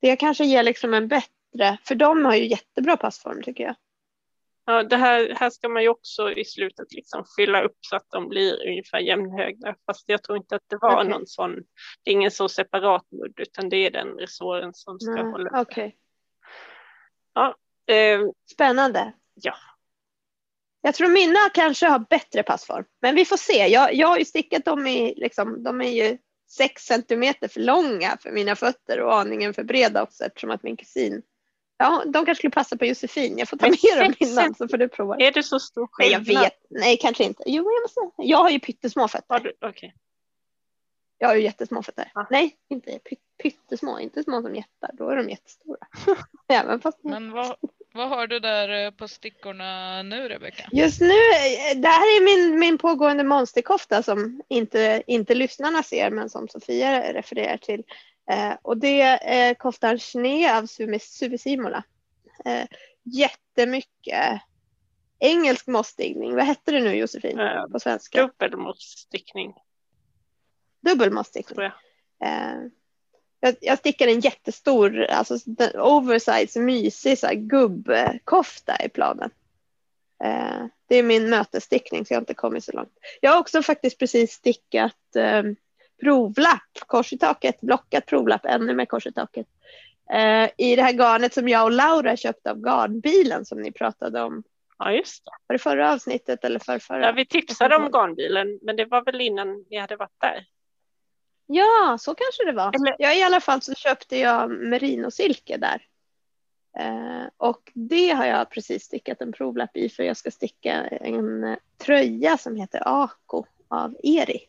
Det 0.01 0.17
kanske 0.17 0.45
ger 0.45 0.63
liksom 0.63 0.95
en 0.95 1.09
bättre, 1.09 1.79
för 1.85 1.95
de 1.95 2.25
har 2.25 2.35
ju 2.35 2.47
jättebra 2.47 2.97
passform 2.97 3.43
tycker 3.43 3.65
jag. 3.65 3.75
Ja, 4.71 4.83
det 4.83 4.97
här, 4.97 5.35
här 5.35 5.51
ska 5.51 5.69
man 5.69 5.83
ju 5.83 5.89
också 5.89 6.33
i 6.33 6.45
slutet 6.45 6.93
liksom 6.93 7.25
fylla 7.37 7.63
upp 7.63 7.77
så 7.81 7.97
att 7.97 8.07
de 8.11 8.29
blir 8.29 8.69
ungefär 8.69 8.99
jämnhöga. 8.99 9.77
Fast 9.87 10.09
jag 10.09 10.23
tror 10.23 10.39
inte 10.39 10.57
att 10.57 10.63
det 10.67 10.79
var 10.81 10.97
Okej. 10.97 11.09
någon 11.09 11.27
sån, 11.27 11.55
det 12.03 12.11
är 12.11 12.13
ingen 12.13 12.31
så 12.31 12.49
separat 12.49 13.07
mudd 13.11 13.33
utan 13.37 13.69
det 13.69 13.77
är 13.77 13.91
den 13.91 14.09
resåren 14.09 14.75
som 14.75 15.01
ska 15.01 15.15
Nej, 15.15 15.33
hålla 15.33 15.49
uppe. 15.51 15.61
Okej. 15.61 15.97
Eh, 17.87 18.21
Spännande. 18.53 19.13
Ja. 19.35 19.55
Jag 20.81 20.95
tror 20.95 21.09
mina 21.09 21.49
kanske 21.55 21.87
har 21.87 21.99
bättre 21.99 22.43
passform, 22.43 22.85
men 23.03 23.15
vi 23.15 23.25
får 23.25 23.37
se. 23.37 23.67
Jag, 23.67 23.95
jag 23.95 24.09
har 24.09 24.19
ju 24.19 24.25
stickat 24.25 24.65
dem 24.65 24.87
i, 24.87 25.15
liksom, 25.17 25.63
de 25.63 25.81
är 25.81 25.91
ju 25.91 26.19
sex 26.51 26.83
centimeter 26.83 27.49
för 27.49 27.61
långa 27.61 28.17
för 28.23 28.31
mina 28.31 28.57
fötter 28.57 29.01
och 29.01 29.15
aningen 29.15 29.55
för 29.55 29.65
breda 29.65 30.03
också 30.03 30.25
eftersom 30.25 30.51
att 30.51 30.63
min 30.63 30.77
kusin, 30.77 31.23
ja 31.79 32.03
de 32.07 32.13
kanske 32.13 32.35
skulle 32.35 32.51
passa 32.51 32.77
på 32.77 32.87
Josefin. 32.87 33.39
Jag 33.39 33.49
får 33.49 33.57
ta 33.57 33.67
med 33.67 34.05
dem 34.05 34.15
innan 34.19 34.55
så 34.55 34.69
får 34.69 34.77
du 34.79 34.89
prova. 34.89 35.17
är 35.17 35.33
det 35.33 35.43
så 35.43 35.61
stor 35.61 35.89
Nej 35.99 36.11
jag 36.13 36.27
skillnad? 36.27 36.43
vet, 36.45 36.53
nej 36.71 36.97
kanske 36.97 37.25
inte. 37.25 37.43
Jo 37.47 37.65
jag 37.73 37.83
måste, 37.83 38.23
jag 38.23 38.39
har 38.39 38.51
ju 38.51 38.61
pyttesmå 38.61 39.03
Har 39.03 39.09
fötter. 39.09 39.41
du, 39.41 39.53
okej. 39.69 39.95
Jag 41.21 41.29
har 41.29 41.35
ju 41.35 41.43
jättesmå 41.43 41.83
fötter. 41.83 42.11
Ja. 42.15 42.27
Nej, 42.31 42.57
inte 42.71 42.91
py- 42.91 43.17
pyttesmå, 43.43 44.01
inte 44.01 44.23
små 44.23 44.43
som 44.43 44.55
jättar, 44.57 44.91
då 44.93 45.09
är 45.11 45.17
de 45.17 45.29
jättestora. 45.31 45.79
Även 46.49 46.81
fast 46.81 47.05
Men 47.05 47.31
vad, 47.33 47.57
vad 47.95 48.09
har 48.09 48.27
du 48.27 48.39
där 48.41 48.85
eh, 48.87 48.91
på 48.91 49.09
stickorna 49.09 50.03
nu 50.03 50.29
Rebecka? 50.29 50.69
Just 50.73 51.01
nu, 51.01 51.07
eh, 51.09 51.77
det 51.77 51.89
här 51.89 52.03
är 52.17 52.25
min, 52.25 52.59
min 52.61 52.79
pågående 52.79 53.25
monsterkofta 53.25 54.03
som 54.03 54.43
inte, 54.49 55.03
inte 55.07 55.35
lyssnarna 55.35 55.83
ser 55.83 56.11
men 56.11 56.31
som 56.31 56.49
Sofia 56.49 57.13
refererar 57.13 57.57
till. 57.57 57.83
Eh, 58.31 58.57
och 58.63 58.79
det 58.79 59.01
är 59.03 59.55
koftan 59.55 59.99
Schnee 59.99 60.59
av 60.59 60.65
Sumi- 60.65 60.99
Suvi 60.99 61.39
Simola. 61.39 61.83
Eh, 62.45 62.67
jättemycket 63.03 64.41
engelsk 65.19 65.67
mossstickning. 65.67 66.35
Vad 66.35 66.45
hette 66.45 66.73
det 66.73 66.81
nu 66.81 66.95
Josefin 66.97 67.39
Eh, 67.39 67.67
på 67.67 67.81
svenska? 67.81 68.23
Dubbel 70.81 71.11
mossstickning. 71.13 71.57
tror 71.57 71.63
jag. 71.63 71.73
Eh, 72.29 72.59
jag, 73.41 73.55
jag 73.61 73.79
stickade 73.79 74.13
en 74.13 74.21
jättestor, 74.21 75.03
alltså 75.03 75.39
oversize, 75.75 76.61
mysig 76.61 77.19
så 77.19 77.27
här, 77.27 77.35
gubbkofta 77.35 78.77
i 78.85 78.89
planen. 78.89 79.31
Eh, 80.25 80.67
det 80.87 80.97
är 80.97 81.03
min 81.03 81.31
mötesstickning 81.31 82.07
så 82.07 82.13
jag 82.15 82.17
har 82.17 82.23
inte 82.23 82.35
kommit 82.35 82.65
så 82.65 82.73
långt. 82.73 82.93
Jag 83.21 83.31
har 83.31 83.41
också 83.41 83.63
faktiskt 83.63 83.99
precis 83.99 84.33
stickat 84.33 85.17
eh, 85.17 85.43
provlapp, 86.01 86.73
kors 86.87 87.13
i 87.13 87.19
taket, 87.19 87.61
blockat 87.61 88.07
provlapp, 88.07 88.45
ännu 88.45 88.75
mer 88.75 88.85
kors 88.85 89.07
i 89.07 89.13
taket. 89.13 89.47
Eh, 90.13 90.51
I 90.57 90.77
det 90.77 90.83
här 90.83 90.93
garnet 90.93 91.35
som 91.35 91.49
jag 91.49 91.65
och 91.65 91.73
Laura 91.73 92.17
köpte 92.17 92.51
av 92.51 92.57
garnbilen 92.61 93.45
som 93.45 93.61
ni 93.63 93.73
pratade 93.73 94.23
om. 94.23 94.43
Ja, 94.79 94.93
just 94.93 95.25
det. 95.25 95.31
Var 95.47 95.55
det 95.55 95.59
förra 95.59 95.93
avsnittet 95.93 96.45
eller 96.45 96.59
för 96.59 96.79
förra? 96.79 97.07
Ja, 97.07 97.13
vi 97.13 97.27
tipsade 97.27 97.77
om 97.77 97.91
garnbilen, 97.93 98.59
men 98.63 98.77
det 98.77 98.85
var 98.85 99.05
väl 99.05 99.21
innan 99.21 99.65
ni 99.71 99.77
hade 99.79 99.97
varit 99.97 100.21
där. 100.21 100.45
Ja, 101.47 101.97
så 102.01 102.15
kanske 102.15 102.45
det 102.45 102.53
var. 102.53 102.75
Eller- 102.75 102.97
Ja, 102.99 103.13
i 103.15 103.23
alla 103.23 103.41
fall 103.41 103.63
så 103.63 103.75
köpte 103.75 104.19
jag 104.19 104.51
merinosilke 104.51 105.57
där. 105.57 105.83
Eh, 106.79 107.27
och 107.37 107.73
det 107.75 108.11
har 108.11 108.27
jag 108.27 108.51
precis 108.51 108.85
stickat 108.85 109.21
en 109.21 109.33
provlapp 109.33 109.77
i 109.77 109.89
för 109.89 110.03
jag 110.03 110.17
ska 110.17 110.31
sticka 110.31 110.73
en 110.87 111.45
eh, 111.45 111.57
tröja 111.85 112.39
som 112.39 112.57
heter 112.57 112.83
Ako 112.85 113.45
av 113.69 113.97
Eri. 114.03 114.41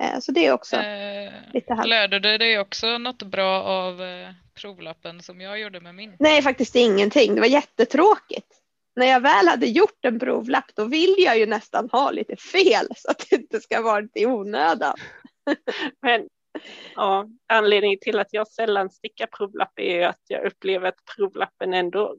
Eh, 0.00 0.18
så 0.20 0.32
det 0.32 0.46
är 0.46 0.52
också 0.52 0.76
Eh, 0.76 1.32
lite 1.52 1.74
halvt. 1.74 1.88
lärde 1.88 2.18
du 2.18 2.38
dig 2.38 2.58
också 2.58 2.98
något 2.98 3.22
bra 3.22 3.62
av 3.62 4.02
eh, 4.02 4.28
provlappen 4.60 5.22
som 5.22 5.40
jag 5.40 5.60
gjorde 5.60 5.80
med 5.80 5.94
min? 5.94 6.16
Nej, 6.18 6.42
faktiskt 6.42 6.76
ingenting. 6.76 7.34
Det 7.34 7.40
var 7.40 7.48
jättetråkigt. 7.48 8.54
När 8.96 9.06
jag 9.06 9.20
väl 9.20 9.48
hade 9.48 9.66
gjort 9.66 10.04
en 10.04 10.18
provlapp 10.18 10.70
då 10.74 10.84
vill 10.84 11.14
jag 11.18 11.38
ju 11.38 11.46
nästan 11.46 11.88
ha 11.92 12.10
lite 12.10 12.36
fel 12.36 12.86
så 12.96 13.10
att 13.10 13.26
det 13.30 13.36
inte 13.36 13.60
ska 13.60 13.82
vara 13.82 14.00
lite 14.00 14.18
i 14.20 14.26
onödan. 14.26 14.96
Men 16.02 16.28
ja, 16.94 17.26
anledningen 17.52 17.98
till 18.00 18.18
att 18.18 18.32
jag 18.32 18.48
sällan 18.48 18.90
stickar 18.90 19.26
provlapp 19.26 19.72
är 19.78 19.94
ju 19.94 20.02
att 20.04 20.22
jag 20.28 20.46
upplever 20.46 20.88
att 20.88 20.98
provlappen 21.16 21.74
ändå 21.74 22.16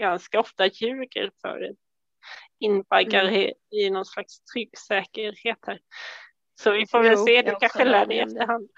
ganska 0.00 0.40
ofta 0.40 0.66
ljuger 0.66 1.30
för 1.40 1.60
en. 1.68 1.74
Invaggar 2.60 3.22
Mm. 3.24 3.34
i- 3.34 3.54
i 3.70 3.90
någon 3.90 4.04
slags 4.04 4.40
trygg 4.44 4.78
säkerhet 4.78 5.58
här. 5.66 5.78
Så 6.62 6.70
vi 6.70 6.86
får 6.86 7.02
väl 7.02 7.12
Jo, 7.12 7.26
se, 7.26 7.42
du 7.42 7.54
kanske 7.60 7.84
lär 7.84 8.06
dig 8.06 8.16
med 8.18 8.26
efterhand. 8.28 8.68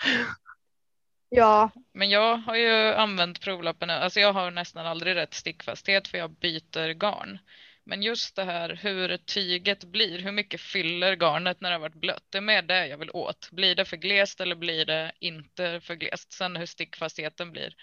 Ja, 1.28 1.70
Men 1.92 2.10
jag 2.10 2.36
har 2.36 2.56
ju 2.56 2.94
använt 2.94 3.40
provlappen, 3.40 3.90
alltså 3.90 4.20
jag 4.20 4.32
har 4.32 4.50
nästan 4.50 4.86
aldrig 4.86 5.16
rätt 5.16 5.34
stickfasthet 5.34 6.08
för 6.08 6.18
jag 6.18 6.30
byter 6.30 6.92
garn. 6.92 7.38
Men 7.84 8.02
just 8.02 8.36
det 8.36 8.44
här 8.44 8.78
hur 8.82 9.16
tyget 9.16 9.84
blir, 9.84 10.18
hur 10.18 10.32
mycket 10.32 10.60
fyller 10.60 11.16
garnet 11.16 11.60
när 11.60 11.70
det 11.70 11.74
har 11.74 11.80
varit 11.80 11.94
blött, 12.00 12.24
det 12.30 12.38
är 12.38 12.42
mer 12.42 12.62
det 12.62 12.86
jag 12.86 12.98
vill 12.98 13.10
åt. 13.10 13.50
Blir 13.50 13.74
det 13.74 13.84
för 13.84 13.96
glest 13.96 14.40
eller 14.40 14.54
blir 14.56 14.84
det 14.84 15.12
inte 15.18 15.80
för 15.80 15.94
glest? 15.94 16.32
Sen 16.32 16.56
hur 16.56 16.66
stickfastheten 16.66 17.52
blir, 17.52 17.74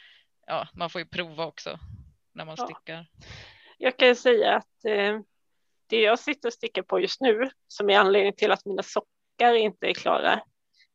ja 0.48 0.67
man 0.74 0.89
får 0.89 1.01
ju 1.01 1.08
prova 1.08 1.46
också 1.46 1.79
när 2.34 2.46
man 2.46 2.55
Ja. 2.58 2.65
stickar. 2.65 3.05
Jag 3.77 3.98
kan 3.98 4.08
ju 4.08 4.15
säga 4.15 4.55
att 4.55 4.86
eh, 4.86 5.20
det 5.89 6.01
jag 6.01 6.20
sitter 6.20 6.50
och 6.50 6.53
stickar 6.53 6.81
på 6.81 7.00
just 7.00 7.22
nu, 7.22 7.50
som 7.67 7.89
är 7.89 7.98
anledningen 7.98 8.36
till 8.36 8.51
att 8.51 8.65
mina 8.65 8.84
sockar 9.32 9.54
inte 9.54 9.88
är 9.88 9.94
klara, 9.94 10.42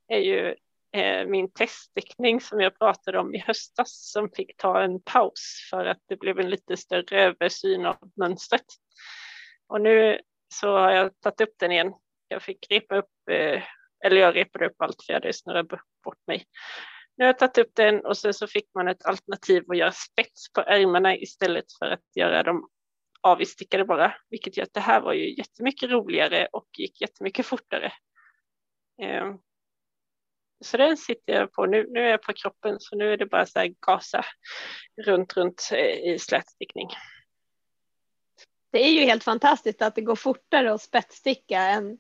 är 0.09 0.19
ju 0.19 0.55
eh, 0.93 1.27
min 1.27 1.51
teststickning 1.51 2.41
som 2.41 2.61
jag 2.61 2.79
pratade 2.79 3.19
om 3.19 3.35
i 3.35 3.39
höstas 3.39 4.11
som 4.13 4.31
fick 4.31 4.57
ta 4.57 4.83
en 4.83 5.03
paus 5.03 5.69
för 5.71 5.87
att 5.87 5.99
det 6.09 6.17
blev 6.17 6.41
en 6.41 6.51
lite 6.51 6.77
större 6.77 7.23
översyn 7.23 7.87
av 7.87 7.97
mönstret. 8.17 8.67
Och 9.69 9.81
nu 9.81 10.21
så 10.55 10.79
har 10.79 10.91
jag 10.91 11.21
tagit 11.21 11.41
upp 11.41 11.55
den 11.59 11.73
igen. 11.73 11.93
Jag 12.29 12.43
fick 12.43 12.67
repa 12.71 12.97
upp, 12.97 13.11
eh, 13.31 13.63
eller 14.05 14.17
jag 14.17 14.37
repade 14.37 14.67
upp 14.67 14.83
allt 14.83 15.05
för 15.07 15.13
jag 15.13 15.21
hade 15.21 15.33
snurrat 15.33 15.69
bort 16.05 16.27
mig. 16.27 16.45
Nu 17.17 17.25
har 17.25 17.29
jag 17.29 17.39
tagit 17.39 17.59
upp 17.59 17.75
den 17.75 18.07
och 18.07 18.17
sen 18.19 18.35
så 18.35 18.47
fick 18.47 18.69
man 18.75 18.89
ett 18.89 19.05
alternativ 19.05 19.65
att 19.71 19.77
göra 19.77 19.93
spets 19.93 20.53
på 20.53 20.61
ärmarna 20.61 21.17
istället 21.17 21.65
för 21.79 21.87
att 21.87 22.17
göra 22.17 22.43
dem 22.43 22.69
avistickade 23.21 23.85
bara, 23.85 24.15
vilket 24.31 24.57
gör 24.57 24.65
att 24.65 24.75
det 24.75 24.81
här 24.81 25.01
var 25.01 25.13
ju 25.13 25.37
jättemycket 25.37 25.91
roligare 25.91 26.49
och 26.53 26.67
gick 26.79 27.01
jättemycket 27.01 27.47
fortare. 27.47 27.93
Eh, 29.03 29.35
så 30.61 30.77
den 30.77 30.97
sitter 30.97 31.33
jag 31.33 31.53
på 31.53 31.67
nu. 31.67 31.87
Nu 31.91 32.01
är 32.01 32.11
jag 32.11 32.23
på 32.23 32.33
kroppen 32.33 32.77
så 32.81 32.97
nu 32.97 33.13
är 33.13 33.17
det 33.17 33.27
bara 33.27 33.47
så 33.47 33.59
här 33.59 33.75
gasa 33.87 34.25
runt, 35.07 35.37
runt 35.37 35.71
eh, 35.73 36.13
i 36.13 36.19
slätstickning. 36.19 36.89
Det 38.73 38.85
är 38.85 38.91
ju 38.91 39.01
helt 39.01 39.25
fantastiskt 39.25 39.83
att 39.83 39.95
det 39.95 40.01
går 40.01 40.17
fortare 40.17 40.73
att 40.73 40.83
spetssticka 40.83 41.59
än 41.59 41.99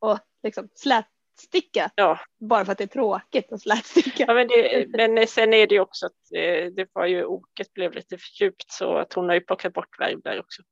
att 0.00 0.26
liksom 0.42 0.68
slätsticka. 0.74 1.90
Ja. 1.94 2.20
Bara 2.40 2.64
för 2.64 2.72
att 2.72 2.78
det 2.78 2.84
är 2.84 2.88
tråkigt 2.88 3.52
att 3.52 3.60
slätsticka. 3.60 4.24
Ja, 4.28 4.34
men, 4.34 4.48
det, 4.48 4.86
men 4.88 5.26
sen 5.26 5.54
är 5.54 5.66
det 5.66 5.74
ju 5.74 5.80
också 5.80 6.06
att 6.06 6.32
eh, 6.34 6.66
det 6.66 6.88
var 6.92 7.06
ju 7.06 7.24
oket 7.24 7.72
blev 7.72 7.92
lite 7.92 8.18
för 8.18 8.42
djupt 8.42 8.72
så 8.72 8.96
att 8.96 9.12
hon 9.12 9.28
har 9.28 9.34
ju 9.34 9.40
plockat 9.40 9.72
bort 9.72 10.00
värv 10.00 10.20
där 10.20 10.40
också. 10.40 10.62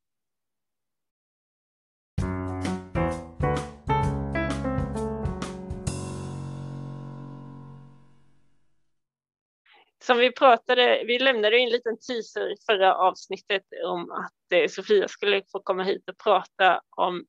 Som 10.02 10.18
vi 10.18 10.32
pratade, 10.32 11.04
vi 11.06 11.18
lämnade 11.18 11.59
en 11.59 11.68
liten 11.68 11.99
teaser 11.99 12.52
i 12.52 12.56
förra 12.66 12.94
avsnittet 12.94 13.62
om 13.85 14.11
att 14.11 14.52
eh, 14.52 14.68
Sofia 14.68 15.09
skulle 15.09 15.42
få 15.52 15.61
komma 15.61 15.82
hit 15.82 16.09
och 16.09 16.18
prata 16.18 16.80
om 16.97 17.26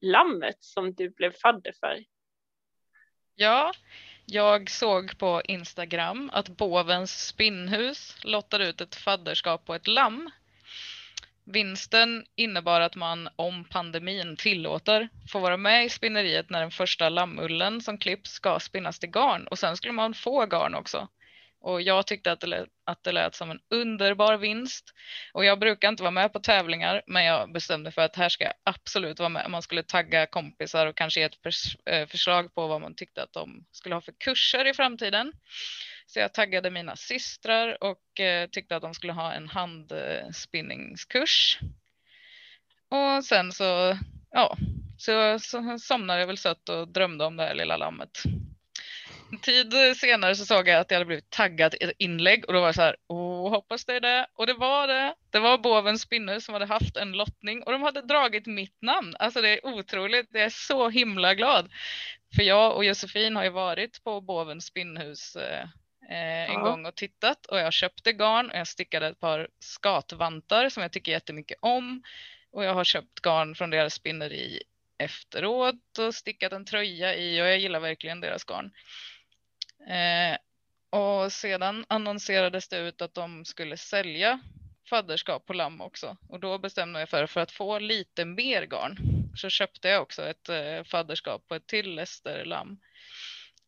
lammet 0.00 0.56
som 0.60 0.94
du 0.94 1.10
blev 1.10 1.32
fadder 1.42 1.72
för. 1.80 2.04
Ja, 3.34 3.72
jag 4.26 4.70
såg 4.70 5.18
på 5.18 5.42
Instagram 5.44 6.30
att 6.32 6.48
Bovens 6.48 7.26
spinnhus 7.26 8.16
lottade 8.24 8.68
ut 8.68 8.80
ett 8.80 8.94
fadderskap 8.94 9.64
på 9.64 9.74
ett 9.74 9.86
lamm. 9.86 10.30
Vinsten 11.44 12.24
innebar 12.34 12.80
att 12.80 12.96
man, 12.96 13.28
om 13.36 13.64
pandemin 13.64 14.36
tillåter, 14.36 15.08
får 15.32 15.40
vara 15.40 15.56
med 15.56 15.84
i 15.84 15.88
spinneriet 15.88 16.50
när 16.50 16.60
den 16.60 16.70
första 16.70 17.08
lammullen 17.08 17.80
som 17.80 17.98
klipps 17.98 18.30
ska 18.30 18.60
spinnas 18.60 18.98
till 18.98 19.10
garn 19.10 19.46
och 19.46 19.58
sen 19.58 19.76
skulle 19.76 19.92
man 19.92 20.14
få 20.14 20.46
garn 20.46 20.74
också. 20.74 21.08
Och 21.66 21.82
jag 21.82 22.06
tyckte 22.06 22.32
att 22.32 22.40
det, 22.40 22.46
lät, 22.46 22.68
att 22.84 23.04
det 23.04 23.12
lät 23.12 23.34
som 23.34 23.50
en 23.50 23.60
underbar 23.70 24.36
vinst. 24.36 24.84
Och 25.32 25.44
jag 25.44 25.58
brukar 25.58 25.88
inte 25.88 26.02
vara 26.02 26.10
med 26.10 26.32
på 26.32 26.40
tävlingar, 26.40 27.02
men 27.06 27.24
jag 27.24 27.52
bestämde 27.52 27.90
för 27.90 28.02
att 28.02 28.16
här 28.16 28.28
ska 28.28 28.44
jag 28.44 28.54
absolut 28.64 29.18
vara 29.18 29.28
med. 29.28 29.50
Man 29.50 29.62
skulle 29.62 29.82
tagga 29.82 30.26
kompisar 30.26 30.86
och 30.86 30.96
kanske 30.96 31.20
ge 31.20 31.26
ett 31.26 31.38
eh, 31.90 32.06
förslag 32.06 32.54
på 32.54 32.66
vad 32.66 32.80
man 32.80 32.94
tyckte 32.94 33.22
att 33.22 33.32
de 33.32 33.64
skulle 33.72 33.94
ha 33.94 34.00
för 34.00 34.12
kurser 34.12 34.64
i 34.64 34.74
framtiden. 34.74 35.32
Så 36.06 36.18
jag 36.18 36.34
taggade 36.34 36.70
mina 36.70 36.96
systrar 36.96 37.84
och 37.84 38.20
eh, 38.20 38.48
tyckte 38.48 38.76
att 38.76 38.82
de 38.82 38.94
skulle 38.94 39.12
ha 39.12 39.32
en 39.32 39.48
handspinningskurs. 39.48 41.58
Och 42.88 43.24
sen 43.24 43.52
så, 43.52 43.98
ja, 44.30 44.56
så, 44.98 45.38
så 45.38 45.78
somnade 45.78 46.20
jag 46.20 46.26
väl 46.26 46.38
sött 46.38 46.68
och 46.68 46.88
drömde 46.88 47.24
om 47.24 47.36
det 47.36 47.42
här 47.42 47.54
lilla 47.54 47.76
lammet. 47.76 48.22
Tid 49.42 49.74
senare 49.96 50.34
så 50.34 50.44
såg 50.44 50.68
jag 50.68 50.80
att 50.80 50.90
jag 50.90 50.98
hade 50.98 51.06
blivit 51.06 51.30
taggad 51.30 51.74
i 51.74 51.84
ett 51.84 51.92
inlägg 51.98 52.44
och 52.46 52.52
då 52.52 52.60
var 52.60 52.66
det 52.66 52.74
så 52.74 52.82
här, 52.82 52.96
åh 53.06 53.50
hoppas 53.50 53.84
det 53.84 53.96
är 53.96 54.00
det. 54.00 54.26
Och 54.34 54.46
det 54.46 54.54
var 54.54 54.88
det. 54.88 55.14
Det 55.30 55.38
var 55.38 55.58
Bovens 55.58 56.02
Spinner 56.02 56.40
som 56.40 56.54
hade 56.54 56.66
haft 56.66 56.96
en 56.96 57.12
lottning 57.12 57.62
och 57.62 57.72
de 57.72 57.82
hade 57.82 58.02
dragit 58.02 58.46
mitt 58.46 58.82
namn. 58.82 59.16
Alltså 59.18 59.40
det 59.40 59.48
är 59.48 59.66
otroligt, 59.66 60.28
jag 60.32 60.42
är 60.42 60.50
så 60.50 60.88
himla 60.88 61.34
glad. 61.34 61.70
För 62.36 62.42
jag 62.42 62.76
och 62.76 62.84
Josefin 62.84 63.36
har 63.36 63.44
ju 63.44 63.50
varit 63.50 64.04
på 64.04 64.20
Bovens 64.20 64.66
spinnhus 64.66 65.36
eh, 65.36 65.68
en 66.08 66.52
ja. 66.52 66.60
gång 66.60 66.86
och 66.86 66.94
tittat 66.94 67.46
och 67.46 67.58
jag 67.58 67.72
köpte 67.72 68.12
garn 68.12 68.50
och 68.50 68.56
jag 68.56 68.68
stickade 68.68 69.06
ett 69.06 69.20
par 69.20 69.48
skatvantar 69.60 70.68
som 70.68 70.82
jag 70.82 70.92
tycker 70.92 71.12
jättemycket 71.12 71.58
om. 71.62 72.02
Och 72.50 72.64
jag 72.64 72.74
har 72.74 72.84
köpt 72.84 73.20
garn 73.20 73.54
från 73.54 73.70
deras 73.70 73.94
spinneri 73.94 74.62
efteråt 74.98 75.98
och 75.98 76.14
stickat 76.14 76.52
en 76.52 76.64
tröja 76.64 77.16
i 77.16 77.42
och 77.42 77.46
jag 77.46 77.58
gillar 77.58 77.80
verkligen 77.80 78.20
deras 78.20 78.44
garn. 78.44 78.70
Eh, 79.86 80.36
och 81.00 81.32
sedan 81.32 81.84
annonserades 81.88 82.68
det 82.68 82.78
ut 82.78 83.02
att 83.02 83.14
de 83.14 83.44
skulle 83.44 83.76
sälja 83.76 84.40
fadderskap 84.90 85.46
på 85.46 85.52
lamm 85.52 85.80
också 85.80 86.16
och 86.28 86.40
då 86.40 86.58
bestämde 86.58 87.00
jag 87.00 87.08
för 87.08 87.26
för 87.26 87.40
att 87.40 87.52
få 87.52 87.78
lite 87.78 88.24
mer 88.24 88.62
garn 88.62 88.96
så 89.36 89.50
köpte 89.50 89.88
jag 89.88 90.02
också 90.02 90.22
ett 90.22 90.48
eh, 90.48 90.84
fadderskap 90.84 91.48
på 91.48 91.54
ett 91.54 91.66
till 91.66 91.94
Leicester-lamm. 91.94 92.78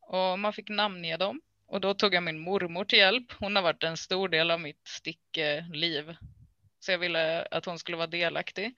Och 0.00 0.38
man 0.38 0.52
fick 0.52 0.68
namnge 0.68 1.16
dem 1.16 1.40
och 1.66 1.80
då 1.80 1.94
tog 1.94 2.14
jag 2.14 2.22
min 2.22 2.38
mormor 2.38 2.84
till 2.84 2.98
hjälp. 2.98 3.32
Hon 3.38 3.56
har 3.56 3.62
varit 3.62 3.84
en 3.84 3.96
stor 3.96 4.28
del 4.28 4.50
av 4.50 4.60
mitt 4.60 4.88
stickliv. 4.88 6.16
Så 6.80 6.92
jag 6.92 6.98
ville 6.98 7.42
att 7.42 7.64
hon 7.64 7.78
skulle 7.78 7.96
vara 7.96 8.06
delaktig. 8.06 8.74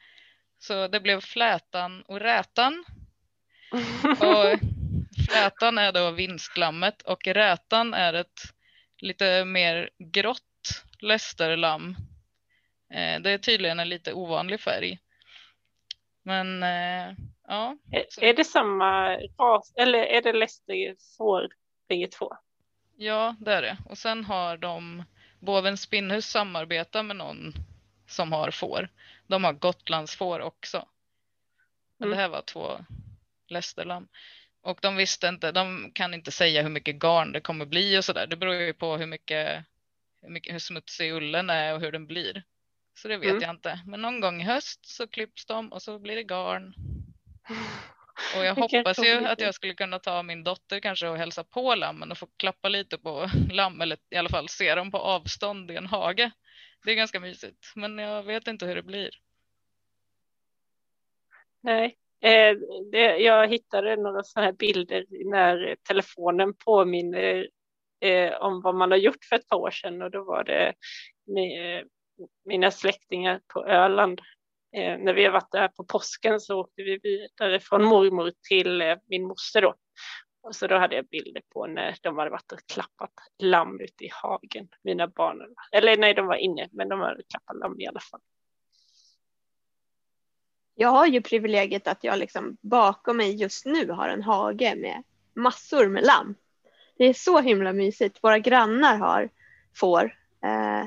Så 0.58 0.88
det 0.88 1.00
blev 1.00 1.20
Flätan 1.20 2.02
och 2.02 2.20
Rätan. 2.20 2.84
och 4.20 4.58
Flätan 5.30 5.78
är 5.78 5.92
då 5.92 6.10
vinstlammet 6.10 7.02
och 7.02 7.26
rätan 7.26 7.94
är 7.94 8.14
ett 8.14 8.40
lite 8.98 9.44
mer 9.44 9.90
grått 9.98 10.84
lästerlamm. 11.00 11.96
Eh, 12.94 13.20
det 13.20 13.30
är 13.30 13.38
tydligen 13.38 13.80
en 13.80 13.88
lite 13.88 14.12
ovanlig 14.12 14.60
färg. 14.60 14.98
Men 16.22 16.62
eh, 16.62 17.14
ja. 17.48 17.76
Är, 17.92 18.24
är 18.24 18.34
det 18.34 18.44
samma 18.44 19.16
ras 19.16 19.72
eller 19.76 19.98
är 19.98 20.22
det 20.22 20.32
lästerfår 20.32 21.48
bägge 21.88 22.06
två? 22.06 22.36
Ja, 22.96 23.36
det 23.40 23.54
är 23.54 23.62
det. 23.62 23.78
Och 23.88 23.98
sen 23.98 24.24
har 24.24 24.56
de 24.56 25.04
Bovens 25.40 25.82
spinnhus 25.82 26.26
samarbeta 26.26 27.02
med 27.02 27.16
någon 27.16 27.52
som 28.06 28.32
har 28.32 28.50
får. 28.50 28.88
De 29.26 29.44
har 29.44 29.52
Gotlandsfår 29.52 30.40
också. 30.40 30.88
Mm. 32.00 32.10
det 32.10 32.16
här 32.16 32.28
var 32.28 32.42
två 32.42 32.84
lästerlamm. 33.48 34.08
Och 34.62 34.78
de 34.82 34.96
visste 34.96 35.28
inte, 35.28 35.52
de 35.52 35.90
kan 35.94 36.14
inte 36.14 36.30
säga 36.30 36.62
hur 36.62 36.70
mycket 36.70 36.98
garn 36.98 37.32
det 37.32 37.40
kommer 37.40 37.66
bli 37.66 37.98
och 37.98 38.04
sådär. 38.04 38.26
Det 38.26 38.36
beror 38.36 38.54
ju 38.54 38.72
på 38.72 38.96
hur 38.96 39.06
mycket, 39.06 39.64
hur 40.22 40.28
mycket, 40.28 40.54
hur 40.54 40.58
smutsig 40.58 41.12
ullen 41.12 41.50
är 41.50 41.74
och 41.74 41.80
hur 41.80 41.92
den 41.92 42.06
blir. 42.06 42.42
Så 42.94 43.08
det 43.08 43.16
vet 43.16 43.30
mm. 43.30 43.42
jag 43.42 43.50
inte. 43.50 43.80
Men 43.86 44.02
någon 44.02 44.20
gång 44.20 44.42
i 44.42 44.44
höst 44.44 44.86
så 44.86 45.06
klipps 45.06 45.46
de 45.46 45.72
och 45.72 45.82
så 45.82 45.98
blir 45.98 46.16
det 46.16 46.22
garn. 46.22 46.74
Och 48.36 48.44
jag 48.44 48.54
hoppas 48.54 48.98
ju 48.98 49.26
att 49.26 49.40
jag 49.40 49.54
skulle 49.54 49.74
kunna 49.74 49.98
ta 49.98 50.22
min 50.22 50.44
dotter 50.44 50.80
kanske 50.80 51.08
och 51.08 51.16
hälsa 51.16 51.44
på 51.44 51.74
lammen 51.74 52.10
och 52.10 52.18
få 52.18 52.28
klappa 52.36 52.68
lite 52.68 52.98
på 52.98 53.30
lamm 53.50 53.80
eller 53.80 53.98
i 54.10 54.16
alla 54.16 54.28
fall 54.28 54.48
se 54.48 54.74
dem 54.74 54.90
på 54.90 54.98
avstånd 54.98 55.70
i 55.70 55.76
en 55.76 55.86
hage. 55.86 56.30
Det 56.84 56.90
är 56.90 56.94
ganska 56.94 57.20
mysigt, 57.20 57.72
men 57.74 57.98
jag 57.98 58.22
vet 58.22 58.46
inte 58.46 58.66
hur 58.66 58.74
det 58.74 58.82
blir. 58.82 59.10
Nej, 61.60 61.96
Eh, 62.22 62.56
det, 62.92 63.16
jag 63.16 63.48
hittade 63.48 63.96
några 63.96 64.22
sådana 64.22 64.46
här 64.46 64.52
bilder 64.52 65.04
när 65.24 65.76
telefonen 65.88 66.54
påminner 66.54 67.48
eh, 68.00 68.32
om 68.32 68.60
vad 68.62 68.74
man 68.74 68.90
har 68.90 68.98
gjort 68.98 69.24
för 69.28 69.36
ett 69.36 69.48
par 69.48 69.56
år 69.56 69.70
sedan 69.70 70.02
och 70.02 70.10
då 70.10 70.24
var 70.24 70.44
det 70.44 70.74
med, 71.26 71.78
eh, 71.78 71.84
mina 72.44 72.70
släktingar 72.70 73.40
på 73.54 73.66
Öland. 73.66 74.20
Eh, 74.76 74.98
när 74.98 75.14
vi 75.14 75.24
har 75.24 75.32
varit 75.32 75.52
där 75.52 75.68
på 75.68 75.84
påsken 75.84 76.40
så 76.40 76.60
åkte 76.60 76.82
vi 76.82 76.98
vidare 77.02 77.60
från 77.60 77.84
mormor 77.84 78.32
till 78.48 78.82
eh, 78.82 78.96
min 79.06 79.26
moster 79.26 79.62
då. 79.62 79.74
Och 80.42 80.56
så 80.56 80.66
då 80.66 80.78
hade 80.78 80.96
jag 80.96 81.06
bilder 81.06 81.42
på 81.52 81.66
när 81.66 81.96
de 82.02 82.18
hade 82.18 82.30
varit 82.30 82.52
och 82.52 82.58
klappat 82.72 83.12
lamm 83.42 83.80
ute 83.80 84.04
i 84.04 84.10
hagen, 84.22 84.68
mina 84.82 85.08
barn. 85.08 85.54
Eller 85.72 85.96
nej, 85.96 86.14
de 86.14 86.26
var 86.26 86.36
inne, 86.36 86.68
men 86.72 86.88
de 86.88 87.00
hade 87.00 87.22
klappat 87.22 87.56
lamm 87.56 87.80
i 87.80 87.86
alla 87.86 88.00
fall 88.00 88.20
jag 90.80 90.88
har 90.88 91.06
ju 91.06 91.20
privilegiet 91.22 91.88
att 91.88 92.04
jag 92.04 92.18
liksom 92.18 92.56
bakom 92.60 93.16
mig 93.16 93.34
just 93.34 93.66
nu 93.66 93.90
har 93.90 94.08
en 94.08 94.22
hage 94.22 94.74
med 94.76 95.02
massor 95.34 95.88
med 95.88 96.04
lamm. 96.04 96.34
Det 96.98 97.04
är 97.04 97.14
så 97.14 97.40
himla 97.40 97.72
mysigt. 97.72 98.18
Våra 98.22 98.38
grannar 98.38 98.96
har 98.96 99.28
får. 99.76 100.04
Eh, 100.44 100.86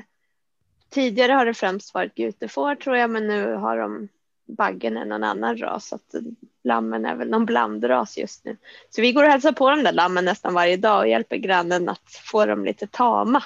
tidigare 0.90 1.32
har 1.32 1.46
det 1.46 1.54
främst 1.54 1.94
varit 1.94 2.14
gutefår 2.14 2.74
tror 2.74 2.96
jag, 2.96 3.10
men 3.10 3.26
nu 3.26 3.54
har 3.54 3.78
de 3.78 4.08
baggen 4.46 4.96
är 4.96 5.04
någon 5.04 5.24
annan 5.24 5.56
ras. 5.56 5.88
Så 5.88 5.94
att 5.94 6.14
lammen 6.64 7.04
är 7.04 7.14
väl 7.14 7.30
någon 7.30 7.46
blandras 7.46 8.18
just 8.18 8.44
nu. 8.44 8.56
Så 8.90 9.00
vi 9.00 9.12
går 9.12 9.24
och 9.24 9.30
hälsar 9.30 9.52
på 9.52 9.70
de 9.70 9.82
där 9.82 9.92
lammen 9.92 10.24
nästan 10.24 10.54
varje 10.54 10.76
dag 10.76 10.98
och 10.98 11.08
hjälper 11.08 11.36
grannen 11.36 11.88
att 11.88 12.12
få 12.24 12.46
dem 12.46 12.64
lite 12.64 12.86
tama. 12.86 13.44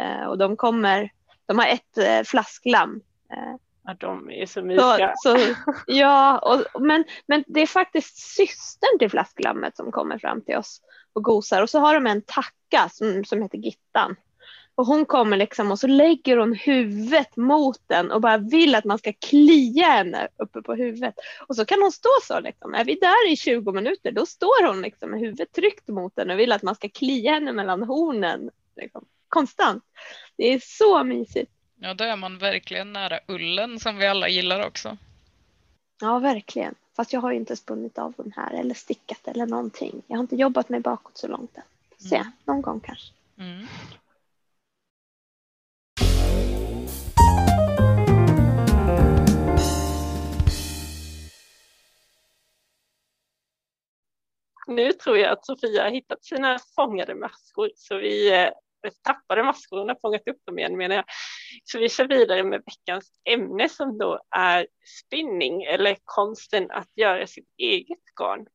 Eh, 0.00 0.24
och 0.24 0.38
de 0.38 0.56
kommer, 0.56 1.12
de 1.46 1.58
har 1.58 1.66
ett 1.66 1.98
eh, 1.98 2.22
flasklamm 2.24 3.00
eh, 3.32 3.56
Ja, 3.84 3.94
de 3.98 4.30
är 4.30 4.46
så 4.46 4.62
mysiga. 4.62 5.12
Så, 5.16 5.38
så, 5.38 5.54
ja, 5.86 6.38
och, 6.38 6.82
men, 6.82 7.04
men 7.26 7.44
det 7.46 7.60
är 7.60 7.66
faktiskt 7.66 8.16
systern 8.16 8.98
till 8.98 9.10
flasklammet 9.10 9.76
som 9.76 9.92
kommer 9.92 10.18
fram 10.18 10.42
till 10.42 10.56
oss 10.56 10.80
och 11.12 11.24
gosar 11.24 11.62
och 11.62 11.70
så 11.70 11.78
har 11.78 11.94
de 11.94 12.06
en 12.06 12.22
tacka 12.22 12.88
som, 12.88 13.24
som 13.24 13.42
heter 13.42 13.58
Gittan. 13.58 14.16
Och 14.74 14.86
hon 14.86 15.06
kommer 15.06 15.36
liksom 15.36 15.70
och 15.70 15.78
så 15.78 15.86
lägger 15.86 16.36
hon 16.36 16.54
huvudet 16.54 17.36
mot 17.36 17.80
den 17.86 18.10
och 18.10 18.20
bara 18.20 18.38
vill 18.38 18.74
att 18.74 18.84
man 18.84 18.98
ska 18.98 19.12
klia 19.12 19.86
henne 19.86 20.28
uppe 20.36 20.62
på 20.62 20.74
huvudet. 20.74 21.14
Och 21.48 21.56
så 21.56 21.64
kan 21.64 21.82
hon 21.82 21.92
stå 21.92 22.10
så 22.22 22.40
liksom. 22.40 22.74
Är 22.74 22.84
vi 22.84 22.94
där 22.94 23.32
i 23.32 23.36
20 23.36 23.72
minuter 23.72 24.12
då 24.12 24.26
står 24.26 24.66
hon 24.66 24.82
liksom 24.82 25.10
med 25.10 25.20
huvudet 25.20 25.52
tryckt 25.52 25.88
mot 25.88 26.16
den 26.16 26.30
och 26.30 26.38
vill 26.38 26.52
att 26.52 26.62
man 26.62 26.74
ska 26.74 26.88
klia 26.88 27.32
henne 27.32 27.52
mellan 27.52 27.82
hornen. 27.82 28.50
Liksom. 28.76 29.04
Konstant. 29.28 29.84
Det 30.36 30.44
är 30.54 30.60
så 30.62 31.04
mysigt. 31.04 31.52
Ja, 31.82 31.94
då 31.94 32.04
är 32.04 32.16
man 32.16 32.38
verkligen 32.38 32.92
nära 32.92 33.20
ullen 33.26 33.80
som 33.80 33.96
vi 33.96 34.06
alla 34.06 34.28
gillar 34.28 34.66
också. 34.66 34.96
Ja, 36.00 36.18
verkligen. 36.18 36.74
Fast 36.96 37.12
jag 37.12 37.20
har 37.20 37.30
ju 37.30 37.36
inte 37.36 37.56
spunnit 37.56 37.98
av 37.98 38.14
den 38.16 38.32
här 38.36 38.54
eller 38.54 38.74
stickat 38.74 39.28
eller 39.28 39.46
någonting. 39.46 40.02
Jag 40.06 40.16
har 40.16 40.20
inte 40.20 40.36
jobbat 40.36 40.68
mig 40.68 40.80
bakåt 40.80 41.18
så 41.18 41.28
långt 41.28 41.56
än. 41.56 41.62
Se, 42.08 42.16
mm. 42.16 42.32
någon 42.44 42.62
gång 42.62 42.80
kanske. 42.80 43.12
Mm. 43.38 43.66
Nu 54.66 54.92
tror 54.92 55.18
jag 55.18 55.32
att 55.32 55.46
Sofia 55.46 55.82
har 55.82 55.90
hittat 55.90 56.24
sina 56.24 56.58
fångade 56.76 57.14
maskor 57.14 57.70
så 57.76 57.96
vi 57.96 58.42
eh, 58.42 58.50
tappade 59.02 59.42
maskorna 59.42 59.96
fångat 60.02 60.28
upp 60.28 60.46
dem 60.46 60.58
igen 60.58 60.76
menar 60.76 60.96
jag. 60.96 61.04
Så 61.64 61.78
vi 61.78 61.88
kör 61.88 62.08
vidare 62.08 62.44
med 62.44 62.62
veckans 62.66 63.12
ämne 63.24 63.68
som 63.68 63.98
då 63.98 64.20
är 64.36 64.66
spinning 65.04 65.62
eller 65.62 65.96
konsten 66.04 66.70
att 66.70 66.88
göra 66.96 67.26
sitt 67.26 67.48
eget 67.56 68.04
garn. 68.20 68.46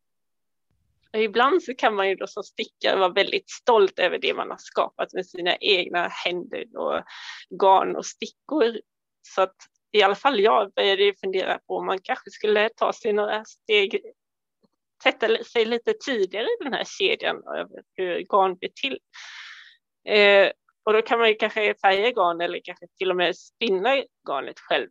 Och 1.14 1.22
ibland 1.22 1.64
så 1.64 1.76
kan 1.76 1.96
man 1.96 2.10
ju 2.10 2.16
då 2.16 2.28
som 2.28 2.44
stickare 2.44 3.00
vara 3.00 3.14
väldigt 3.14 3.50
stolt 3.50 4.00
över 4.00 4.18
det 4.18 4.34
man 4.34 4.50
har 4.50 4.58
skapat 4.58 5.14
med 5.14 5.26
sina 5.28 5.56
egna 5.56 6.08
händer 6.08 6.78
och 6.78 7.04
garn 7.50 7.96
och 7.96 8.06
stickor. 8.06 8.80
Så 9.22 9.42
att 9.42 9.56
i 9.92 10.02
alla 10.02 10.16
fall 10.16 10.40
jag 10.40 10.74
började 10.74 11.14
fundera 11.22 11.60
på 11.68 11.78
om 11.78 11.86
man 11.86 12.00
kanske 12.04 12.30
skulle 12.32 12.70
ta 12.70 12.94
sig 12.94 13.14
några 13.14 13.46
steg 13.46 14.02
sätta 15.04 15.44
sig 15.44 15.66
lite 15.66 15.94
tidigare 15.94 16.46
i 16.46 16.64
den 16.64 16.74
här 16.74 16.84
kedjan 17.00 17.36
över 17.36 17.84
hur 17.96 18.20
garn 18.20 18.56
blir 18.56 18.70
till. 18.76 19.00
Eh, 20.06 20.52
och 20.86 20.94
då 20.94 21.02
kan 21.02 21.20
man 21.20 21.30
ju 21.30 21.36
kanske 21.36 21.76
färga 21.82 22.12
garn 22.12 22.42
eller 22.42 22.62
kanske 22.64 22.88
till 22.98 23.10
och 23.10 23.16
med 23.16 23.38
spinna 23.38 24.04
garnet 24.30 24.60
själv. 24.60 24.90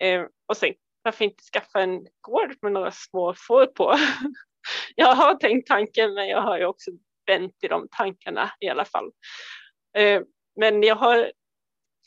Eh, 0.00 0.24
och 0.46 0.56
sen 0.56 0.74
varför 1.02 1.24
inte 1.24 1.42
skaffa 1.42 1.80
en 1.80 2.06
gård 2.20 2.56
med 2.62 2.72
några 2.72 2.90
små 2.90 3.34
får 3.34 3.66
på. 3.66 3.94
jag 4.94 5.14
har 5.14 5.34
tänkt 5.34 5.68
tanken 5.68 6.14
men 6.14 6.28
jag 6.28 6.40
har 6.40 6.58
ju 6.58 6.64
också 6.64 6.90
vänt 7.26 7.54
i 7.62 7.68
de 7.68 7.88
tankarna 7.90 8.50
i 8.60 8.68
alla 8.68 8.84
fall. 8.84 9.10
Eh, 9.96 10.22
men 10.60 10.82
jag 10.82 10.96
har 10.96 11.32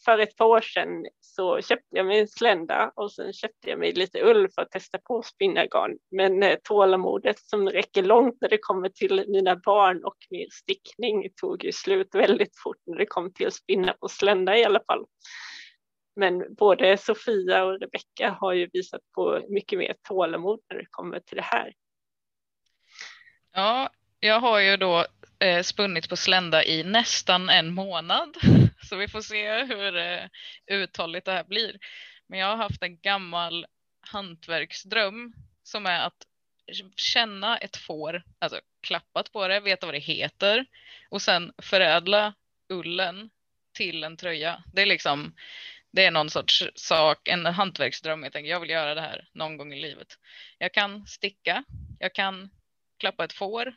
för 0.06 0.20
ett 0.20 0.36
par 0.36 0.46
år 0.46 0.62
sedan 0.62 1.06
så 1.40 1.62
köpte 1.62 1.98
jag 1.98 2.06
mig 2.06 2.20
en 2.20 2.28
slända 2.28 2.92
och 2.96 3.12
sen 3.12 3.34
köpte 3.34 3.70
jag 3.70 3.80
mig 3.80 3.94
lite 3.94 4.22
ull 4.22 4.50
för 4.56 4.62
att 4.62 4.72
testa 4.72 4.98
på 4.98 5.24
spinnargarn. 5.24 5.98
Men 6.12 6.44
eh, 6.44 6.58
tålamodet 6.64 7.40
som 7.40 7.70
räcker 7.70 8.04
långt 8.04 8.38
när 8.42 8.50
det 8.50 8.58
kommer 8.58 8.90
till 8.90 9.26
mina 9.28 9.56
barn 9.56 10.04
och 10.04 10.18
min 10.30 10.50
stickning 10.52 11.30
tog 11.42 11.64
ju 11.64 11.72
slut 11.72 12.16
väldigt 12.16 12.60
fort 12.64 12.78
när 12.86 12.98
det 12.98 13.06
kom 13.06 13.34
till 13.34 13.48
att 13.48 13.54
spinna 13.54 13.94
på 13.94 14.08
slända 14.08 14.58
i 14.58 14.64
alla 14.64 14.80
fall. 14.88 15.06
Men 16.16 16.56
både 16.56 16.98
Sofia 16.98 17.64
och 17.66 17.80
Rebecka 17.80 18.38
har 18.40 18.54
ju 18.54 18.70
visat 18.74 19.02
på 19.16 19.42
mycket 19.50 19.80
mer 19.80 19.96
tålamod 20.08 20.60
när 20.70 20.78
det 20.78 20.88
kommer 20.90 21.20
till 21.20 21.38
det 21.38 21.44
här. 21.44 21.74
Ja, 23.54 23.90
jag 24.20 24.40
har 24.40 24.60
ju 24.60 24.78
då 24.78 25.06
eh, 25.40 25.64
spunnit 25.64 26.10
på 26.10 26.16
slända 26.16 26.64
i 26.64 26.84
nästan 26.84 27.50
en 27.50 27.74
månad. 27.74 28.38
Så 28.90 28.96
vi 28.96 29.08
får 29.08 29.22
se 29.22 29.64
hur 29.64 29.98
eh, 29.98 30.26
uthålligt 30.68 31.26
det 31.26 31.32
här 31.32 31.44
blir. 31.44 31.78
Men 32.28 32.40
jag 32.40 32.48
har 32.48 32.58
haft 32.58 32.84
en 32.84 33.00
gammal 33.00 33.66
hantverksdröm 34.02 35.34
som 35.64 35.86
är 35.86 36.00
att 36.00 36.26
känna 36.96 37.58
ett 37.58 37.78
får, 37.78 38.24
alltså 38.40 38.60
klappat 38.82 39.32
på 39.32 39.48
det, 39.48 39.60
veta 39.60 39.86
vad 39.86 39.96
det 39.96 40.00
heter 40.00 40.66
och 41.10 41.22
sen 41.22 41.54
förädla 41.62 42.34
ullen 42.70 43.30
till 43.74 44.04
en 44.04 44.18
tröja. 44.18 44.64
Det 44.74 44.82
är 44.82 44.86
liksom, 44.86 45.36
det 45.92 46.06
är 46.06 46.12
någon 46.12 46.30
sorts 46.30 46.64
sak, 46.76 47.28
en 47.28 47.46
hantverksdröm. 47.46 48.24
Jag 48.24 48.34
tänker 48.34 48.52
jag 48.52 48.60
vill 48.60 48.70
göra 48.70 48.96
det 48.96 49.02
här 49.02 49.30
någon 49.34 49.58
gång 49.58 49.74
i 49.74 49.82
livet. 49.82 50.08
Jag 50.58 50.74
kan 50.74 51.08
sticka, 51.08 51.64
jag 52.00 52.14
kan 52.14 52.50
klappa 53.00 53.24
ett 53.24 53.34
får, 53.34 53.74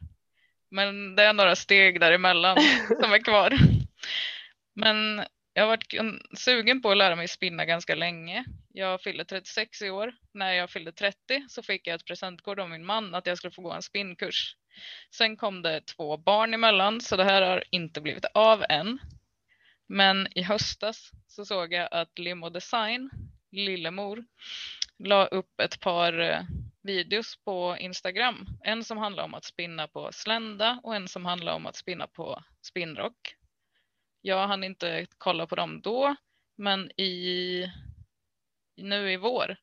men 0.71 1.17
det 1.17 1.23
är 1.23 1.33
några 1.33 1.57
steg 1.57 2.01
däremellan 2.01 2.57
som 3.03 3.13
är 3.13 3.25
kvar. 3.25 3.59
Men 4.75 5.25
jag 5.55 5.63
har 5.63 5.69
varit 5.69 5.95
sugen 6.39 6.83
på 6.83 6.91
att 6.91 6.97
lära 6.97 7.17
mig 7.17 7.29
spinna 7.29 7.65
ganska 7.65 7.95
länge. 7.95 8.45
Jag 8.69 9.03
fyllde 9.03 9.25
36 9.25 9.83
i 9.83 9.91
år. 9.91 10.15
När 10.35 10.53
jag 10.53 10.71
fyllde 10.71 10.93
30 10.93 11.19
så 11.49 11.63
fick 11.63 11.87
jag 11.87 11.95
ett 11.95 12.07
presentkort 12.07 12.59
av 12.59 12.71
min 12.71 12.85
man 12.85 13.15
att 13.15 13.27
jag 13.27 13.39
skulle 13.39 13.51
få 13.51 13.63
gå 13.63 13.73
en 13.73 13.83
spinnkurs. 13.83 14.57
Sen 15.11 15.37
kom 15.37 15.63
det 15.63 15.81
två 15.87 16.17
barn 16.17 16.55
emellan 16.55 17.01
så 17.01 17.17
det 17.17 17.25
här 17.25 17.43
har 17.43 17.65
inte 17.71 18.01
blivit 18.01 18.25
av 18.25 18.65
än. 18.69 18.99
Men 19.87 20.29
i 20.39 20.43
höstas 20.43 21.11
så 21.27 21.45
såg 21.45 21.73
jag 21.73 21.89
att 21.91 22.19
Limo 22.19 22.51
Design, 22.51 23.11
Lillemor, 23.51 24.25
la 24.99 25.27
upp 25.27 25.61
ett 25.61 25.81
par 25.81 26.21
eh, 26.21 26.41
videos 26.83 27.37
på 27.45 27.77
Instagram. 27.81 28.47
En 28.65 28.85
som 28.85 28.99
handlar 28.99 29.25
om 29.25 29.35
att 29.35 29.45
spinna 29.45 29.89
på 29.89 30.13
slända 30.13 30.81
och 30.83 30.97
en 30.97 31.09
som 31.09 31.25
handlar 31.25 31.55
om 31.55 31.67
att 31.67 31.77
spinna 31.77 32.07
på 32.07 32.43
spinnrock. 32.63 33.37
Jag 34.23 34.47
hann 34.47 34.65
inte 34.65 35.07
kolla 35.19 35.47
på 35.47 35.57
dem 35.57 35.81
då, 35.81 36.17
men 36.57 37.01
i, 37.01 37.67
nu 38.77 39.13
i 39.13 39.17
vår 39.17 39.57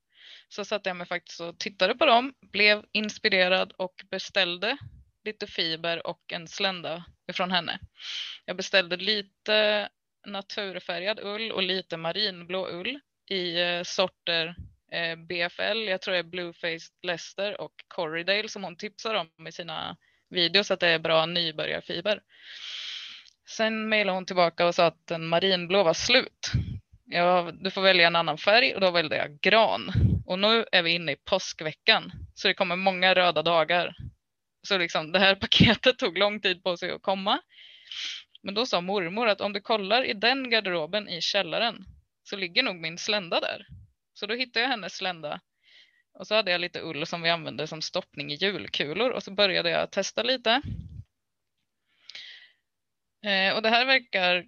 så 0.50 0.66
satte 0.66 0.90
jag 0.90 0.98
mig 0.98 1.08
faktiskt 1.08 1.40
och 1.40 1.60
tittade 1.60 1.96
på 1.96 2.06
dem, 2.06 2.34
blev 2.42 2.86
inspirerad 2.92 3.72
och 3.72 4.06
beställde 4.12 4.78
lite 5.24 5.48
fiber 5.48 6.08
och 6.08 6.34
en 6.34 6.48
slända 6.48 7.06
ifrån 7.32 7.52
henne. 7.52 7.80
Jag 8.46 8.58
beställde 8.58 8.98
lite 8.98 9.90
naturfärgad 10.28 11.20
ull 11.20 11.52
och 11.52 11.64
lite 11.64 11.98
marinblå 11.98 12.68
ull 12.68 13.00
i 13.30 13.62
eh, 13.62 13.84
sorter 13.84 14.56
eh, 14.92 15.16
BFL, 15.16 15.88
jag 15.88 16.02
tror 16.02 16.14
det 16.14 16.20
är 16.20 16.24
Blueface 16.24 16.92
Leicester 17.04 17.62
och 17.62 17.74
Corridale 17.88 18.50
som 18.50 18.64
hon 18.64 18.76
tipsar 18.78 19.16
om 19.16 19.48
i 19.48 19.52
sina 19.52 19.98
videos 20.30 20.72
att 20.72 20.80
det 20.80 20.88
är 20.88 21.00
bra 21.00 21.26
nybörjarfiber. 21.26 22.22
Sen 23.50 23.90
mejlade 23.90 24.18
hon 24.18 24.26
tillbaka 24.26 24.68
och 24.68 24.76
sa 24.76 24.86
att 24.86 25.08
den 25.08 25.28
marinblå 25.28 25.84
var 25.84 25.94
slut. 25.94 26.52
Ja, 27.06 27.52
du 27.54 27.72
får 27.72 27.82
välja 27.82 28.08
en 28.08 28.16
annan 28.16 28.38
färg 28.38 28.76
och 28.76 28.82
då 28.82 28.92
valde 28.92 29.18
jag 29.18 29.40
gran. 29.40 29.92
Och 30.26 30.40
nu 30.40 30.66
är 30.72 30.84
vi 30.84 30.92
inne 30.92 31.12
i 31.12 31.16
påskveckan 31.16 32.12
så 32.34 32.48
det 32.48 32.54
kommer 32.54 32.76
många 32.76 33.14
röda 33.14 33.42
dagar. 33.42 33.96
Så 34.68 34.78
liksom 34.78 35.12
det 35.12 35.20
här 35.20 35.36
paketet 35.42 35.98
tog 35.98 36.18
lång 36.18 36.42
tid 36.42 36.64
på 36.64 36.78
sig 36.78 36.92
att 36.92 37.02
komma. 37.02 37.42
Men 38.44 38.54
då 38.54 38.66
sa 38.66 38.82
mormor 38.82 39.28
att 39.28 39.42
om 39.42 39.54
du 39.54 39.62
kollar 39.62 40.04
i 40.04 40.14
den 40.14 40.50
garderoben 40.50 41.10
i 41.10 41.22
källaren 41.22 41.86
så 42.24 42.36
ligger 42.36 42.64
nog 42.64 42.76
min 42.76 42.98
slända 42.98 43.40
där. 43.40 43.68
Så 44.14 44.26
då 44.26 44.36
hittade 44.36 44.64
jag 44.64 44.70
hennes 44.70 44.94
slända 44.94 45.40
och 46.20 46.28
så 46.28 46.36
hade 46.36 46.52
jag 46.52 46.62
lite 46.62 46.82
ull 46.82 47.06
som 47.06 47.22
vi 47.22 47.30
använde 47.30 47.68
som 47.68 47.82
stoppning 47.82 48.32
i 48.32 48.36
julkulor 48.36 49.10
och 49.10 49.24
så 49.24 49.32
började 49.32 49.70
jag 49.70 49.92
testa 49.92 50.24
lite. 50.24 50.62
Eh, 53.26 53.56
och 53.56 53.62
det 53.62 53.70
här 53.70 53.86
verkar 53.86 54.46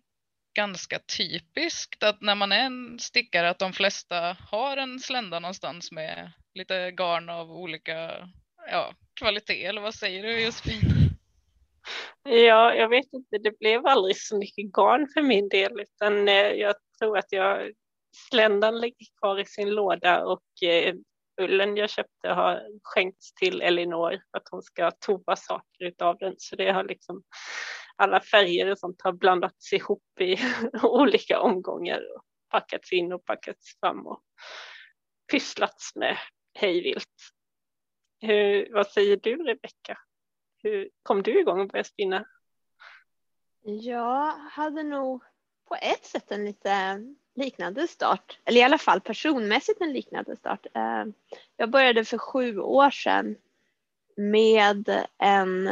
ganska 0.53 0.99
typiskt 0.99 2.03
att 2.03 2.21
när 2.21 2.35
man 2.35 2.51
är 2.51 2.65
en 2.65 2.99
stickare 2.99 3.49
att 3.49 3.59
de 3.59 3.73
flesta 3.73 4.37
har 4.51 4.77
en 4.77 4.99
slända 4.99 5.39
någonstans 5.39 5.91
med 5.91 6.31
lite 6.53 6.91
garn 6.91 7.29
av 7.29 7.51
olika 7.51 8.29
ja, 8.71 8.93
kvalitet 9.13 9.65
eller 9.65 9.81
vad 9.81 9.95
säger 9.95 10.23
du 10.23 10.45
Josefin? 10.45 10.79
Ja, 12.23 12.73
jag 12.73 12.89
vet 12.89 13.13
inte, 13.13 13.37
det 13.37 13.59
blev 13.59 13.85
aldrig 13.85 14.17
så 14.17 14.37
mycket 14.37 14.73
garn 14.73 15.07
för 15.13 15.21
min 15.21 15.49
del 15.49 15.79
utan 15.79 16.27
eh, 16.27 16.35
jag 16.35 16.75
tror 16.99 17.17
att 17.17 17.31
jag 17.31 17.71
sländan 18.29 18.81
ligger 18.81 19.05
kvar 19.19 19.39
i 19.39 19.45
sin 19.45 19.69
låda 19.69 20.25
och 20.25 20.63
eh, 20.63 20.95
ullen 21.41 21.77
jag 21.77 21.89
köpte 21.89 22.29
har 22.29 22.61
skänkts 22.83 23.33
till 23.33 23.61
Elinor 23.61 24.21
för 24.31 24.37
att 24.37 24.47
hon 24.51 24.63
ska 24.63 24.91
tova 24.91 25.35
saker 25.35 25.85
utav 25.85 26.17
den. 26.17 26.35
Så 26.37 26.55
det 26.55 26.71
har 26.71 26.83
liksom 26.83 27.23
alla 28.01 28.21
färger 28.21 28.71
och 28.71 28.79
sånt 28.79 29.01
har 29.01 29.11
blandats 29.11 29.73
ihop 29.73 30.21
i 30.21 30.37
olika 30.83 31.39
omgångar 31.39 32.01
och 32.15 32.23
packats 32.49 32.91
in 32.91 33.13
och 33.13 33.25
packats 33.25 33.79
fram 33.79 34.07
och 34.07 34.23
pysslats 35.31 35.95
med 35.95 36.17
hejvilt. 36.53 37.33
Hur, 38.19 38.73
vad 38.73 38.87
säger 38.87 39.17
du 39.17 39.43
Rebecka? 39.43 39.97
Hur 40.63 40.89
kom 41.03 41.23
du 41.23 41.39
igång 41.39 41.59
och 41.59 41.67
började 41.67 41.89
spinna? 41.89 42.25
Jag 43.61 44.31
hade 44.31 44.83
nog 44.83 45.23
på 45.67 45.75
ett 45.75 46.05
sätt 46.05 46.31
en 46.31 46.45
lite 46.45 47.01
liknande 47.35 47.87
start, 47.87 48.39
eller 48.45 48.61
i 48.61 48.63
alla 48.63 48.77
fall 48.77 49.01
personmässigt 49.01 49.81
en 49.81 49.93
liknande 49.93 50.35
start. 50.35 50.65
Eh, 50.73 51.05
jag 51.57 51.69
började 51.69 52.05
för 52.05 52.17
sju 52.17 52.59
år 52.59 52.89
sedan 52.89 53.35
med 54.15 55.07
en 55.17 55.67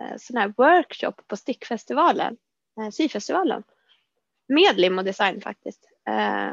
Eh, 0.00 0.16
sån 0.18 0.36
här 0.36 0.54
workshop 0.56 1.14
på 1.26 1.36
stickfestivalen, 1.36 2.36
eh, 2.80 2.90
syfestivalen. 2.90 3.62
Med 4.48 4.78
lim 4.80 4.98
och 4.98 5.04
design 5.04 5.40
faktiskt. 5.40 5.88
Eh, 6.08 6.50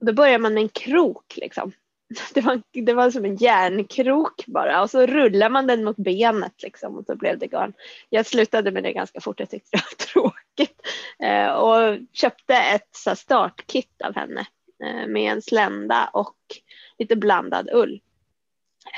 och 0.00 0.06
då 0.06 0.12
börjar 0.12 0.38
man 0.38 0.54
med 0.54 0.60
en 0.60 0.68
krok 0.68 1.36
liksom. 1.36 1.72
Det 2.34 2.40
var, 2.40 2.62
det 2.72 2.94
var 2.94 3.10
som 3.10 3.24
en 3.24 3.36
järnkrok 3.36 4.46
bara 4.46 4.82
och 4.82 4.90
så 4.90 5.06
rullar 5.06 5.50
man 5.50 5.66
den 5.66 5.84
mot 5.84 5.96
benet 5.96 6.62
liksom 6.62 6.98
och 6.98 7.04
så 7.06 7.16
blev 7.16 7.38
det 7.38 7.46
garn. 7.46 7.72
Jag 8.08 8.26
slutade 8.26 8.70
med 8.70 8.82
det 8.82 8.92
ganska 8.92 9.20
fort, 9.20 9.40
jag 9.40 9.50
tyckte 9.50 9.76
det 9.76 9.82
var 9.82 10.06
tråkigt. 10.06 10.80
Eh, 11.18 11.52
och 11.52 11.98
köpte 12.12 12.54
ett 12.54 12.88
så 12.92 13.16
startkit 13.16 14.02
av 14.02 14.14
henne 14.14 14.46
eh, 14.84 15.06
med 15.06 15.32
en 15.32 15.42
slända 15.42 16.10
och 16.12 16.36
lite 16.98 17.16
blandad 17.16 17.68
ull. 17.72 18.00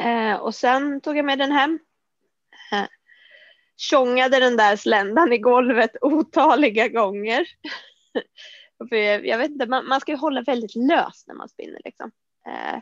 Eh, 0.01 0.35
och 0.35 0.55
sen 0.55 1.01
tog 1.01 1.16
jag 1.16 1.25
med 1.25 1.38
den 1.38 1.53
hem. 1.53 1.79
Eh, 3.72 3.76
tjongade 3.76 4.40
den 4.40 4.56
där 4.56 4.76
sländan 4.76 5.32
i 5.32 5.38
golvet 5.38 5.90
otaliga 6.00 6.88
gånger. 6.88 7.46
För 8.88 8.96
jag 9.26 9.38
vet 9.38 9.50
inte, 9.50 9.66
man, 9.66 9.88
man 9.88 10.00
ska 10.00 10.12
ju 10.12 10.18
hålla 10.18 10.42
väldigt 10.42 10.76
löst 10.76 11.28
när 11.28 11.35
man 11.35 11.48
spinner 11.48 11.80
liksom. 11.85 12.11
Eh, 12.46 12.80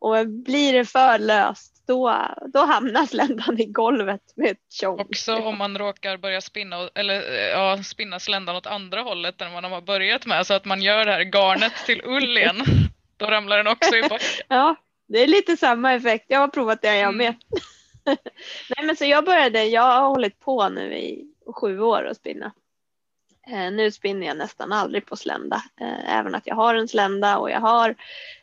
och 0.00 0.28
blir 0.28 0.72
det 0.72 0.84
för 0.84 1.18
löst 1.18 1.86
då, 1.86 2.26
då 2.52 2.60
hamnar 2.60 3.06
sländan 3.06 3.60
i 3.60 3.66
golvet 3.66 4.20
med 4.36 4.50
ett 4.50 4.72
tjong. 4.72 5.00
Också 5.00 5.36
om 5.36 5.58
man 5.58 5.78
råkar 5.78 6.16
börja 6.16 6.40
spinna, 6.40 6.90
eller, 6.94 7.48
ja, 7.48 7.82
spinna 7.82 8.20
sländan 8.20 8.56
åt 8.56 8.66
andra 8.66 9.00
hållet 9.00 9.40
än 9.40 9.52
vad 9.52 9.62
man 9.62 9.72
har 9.72 9.80
börjat 9.80 10.26
med. 10.26 10.46
Så 10.46 10.54
att 10.54 10.64
man 10.64 10.82
gör 10.82 11.04
det 11.04 11.12
här 11.12 11.24
garnet 11.24 11.72
till 11.86 12.02
ull 12.04 12.36
igen. 12.36 12.56
Då 13.16 13.26
ramlar 13.26 13.56
den 13.56 13.66
också 13.66 13.96
i 13.96 14.02
backen. 14.08 14.46
ja, 14.48 14.76
det 15.08 15.22
är 15.22 15.26
lite 15.26 15.56
samma 15.56 15.92
effekt. 15.92 16.24
Jag 16.28 16.38
har 16.38 16.48
provat 16.48 16.82
det 16.82 16.96
jag 16.96 17.14
med. 17.14 17.26
Mm. 17.26 17.40
Nej 18.76 18.86
men 18.86 18.96
så 18.96 19.04
jag 19.04 19.24
började, 19.24 19.64
jag 19.64 19.82
har 19.82 20.08
hållit 20.08 20.40
på 20.40 20.68
nu 20.68 20.94
i 20.94 21.26
sju 21.54 21.80
år 21.80 22.04
att 22.04 22.16
spinna. 22.16 22.52
Eh, 23.46 23.72
nu 23.72 23.90
spinner 23.90 24.26
jag 24.26 24.36
nästan 24.36 24.72
aldrig 24.72 25.06
på 25.06 25.16
slända, 25.16 25.62
eh, 25.80 26.18
även 26.18 26.34
att 26.34 26.46
jag 26.46 26.54
har 26.54 26.74
en 26.74 26.88
slända 26.88 27.38
och 27.38 27.50
jag 27.50 27.60
har 27.60 27.94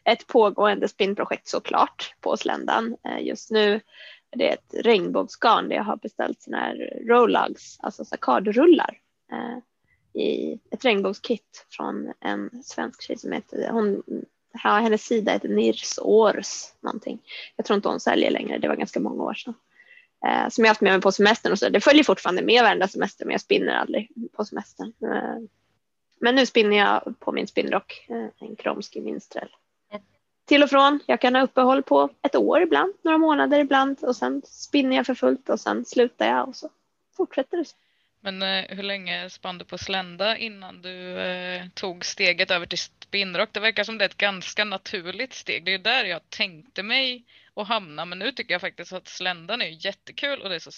ett 0.04 0.28
pågående 0.28 0.88
spinnprojekt 0.88 1.48
såklart 1.48 2.16
på 2.22 2.38
sländan. 2.38 2.98
Eh, 3.04 3.26
just 3.26 3.52
nu 3.52 3.74
är 4.32 4.38
det 4.38 4.48
ett 4.48 4.74
regnbågsgarn 4.74 5.70
där 5.70 5.76
jag 5.76 5.84
har 5.84 5.98
beställt 5.98 6.42
sådana 6.42 6.64
här 6.64 7.00
rollags, 7.08 7.80
alltså 7.80 8.06
sakardrullar 8.06 9.00
eh, 9.32 9.58
i 10.22 10.60
ett 10.72 10.86
regnbågskit 10.86 11.66
från 11.70 12.14
en 12.20 12.64
svensk 12.64 13.02
tjej 13.02 13.18
som 13.18 13.32
heter, 13.32 13.70
hon, 13.70 14.04
hennes 14.64 15.06
sida 15.06 15.32
heter 15.32 15.50
Nirsårs 15.50 16.74
någonting. 16.82 17.20
Jag 17.56 17.66
tror 17.66 17.76
inte 17.76 17.90
hon 17.90 18.00
säljer 18.00 18.32
längre, 18.32 18.58
det 18.58 18.68
var 18.68 18.76
ganska 18.76 19.00
många 19.00 19.24
år 19.24 19.34
sedan 19.34 19.54
eh, 20.26 20.50
som 20.50 20.64
jag 20.64 20.70
haft 20.70 20.82
med 20.82 20.94
mig 20.94 21.02
på 21.02 21.12
semestern 21.12 21.52
och 21.52 21.60
så. 21.60 21.70
Det 21.70 21.82
följer 21.82 22.04
fortfarande 22.04 22.42
med 22.42 22.64
varenda 22.64 22.88
semester 22.88 23.26
men 23.26 23.32
jag 23.32 23.42
spinner 23.42 23.74
aldrig 23.74 24.12
på 24.34 24.46
semestern. 24.46 24.94
Eh, 25.04 25.38
men 26.20 26.36
nu 26.36 26.46
spinner 26.46 26.78
jag 26.78 27.20
på 27.20 27.32
min 27.32 27.48
spinnrock, 27.48 28.06
eh, 28.10 28.48
en 28.48 28.56
Kromsky 28.56 29.02
Minstrel. 29.02 29.50
Till 30.46 30.64
och 30.64 30.70
från. 30.70 31.00
Jag 31.06 31.22
kan 31.22 31.36
ha 31.36 31.42
uppehåll 31.42 31.84
på 31.84 32.10
ett 32.22 32.36
år 32.36 32.62
ibland, 32.62 32.94
några 33.02 33.18
månader 33.18 33.60
ibland 33.60 34.04
och 34.04 34.16
sen 34.16 34.42
spinner 34.46 34.96
jag 34.96 35.06
för 35.06 35.14
fullt 35.14 35.50
och 35.50 35.60
sen 35.60 35.86
slutar 35.86 36.28
jag 36.28 36.48
och 36.48 36.56
så 36.56 36.70
fortsätter 37.18 37.58
det. 37.58 37.66
Men 38.22 38.42
eh, 38.42 38.66
hur 38.70 38.84
länge 38.84 39.30
spann 39.30 39.58
du 39.58 39.66
på 39.66 39.78
slända 39.78 40.38
innan 40.38 40.82
du 40.82 41.20
eh, 41.20 41.68
tog 41.74 42.06
steget 42.06 42.52
över 42.52 42.66
till 42.66 42.78
spinnrock? 42.78 43.50
Det 43.54 43.60
verkar 43.60 43.84
som 43.84 43.98
det 43.98 44.04
är 44.04 44.10
ett 44.10 44.18
ganska 44.18 44.66
naturligt 44.66 45.34
steg. 45.34 45.66
Det 45.66 45.74
är 45.74 45.80
där 45.80 46.06
jag 46.06 46.30
tänkte 46.30 46.84
mig 46.84 47.26
att 47.56 47.68
hamna. 47.68 48.06
Men 48.06 48.20
nu 48.20 48.32
tycker 48.32 48.54
jag 48.54 48.62
faktiskt 48.62 48.94
att 48.94 49.08
sländan 49.08 49.62
är 49.62 49.86
jättekul 49.86 50.42
och 50.42 50.50
det 50.50 50.56
är 50.56 50.60
så 50.60 50.72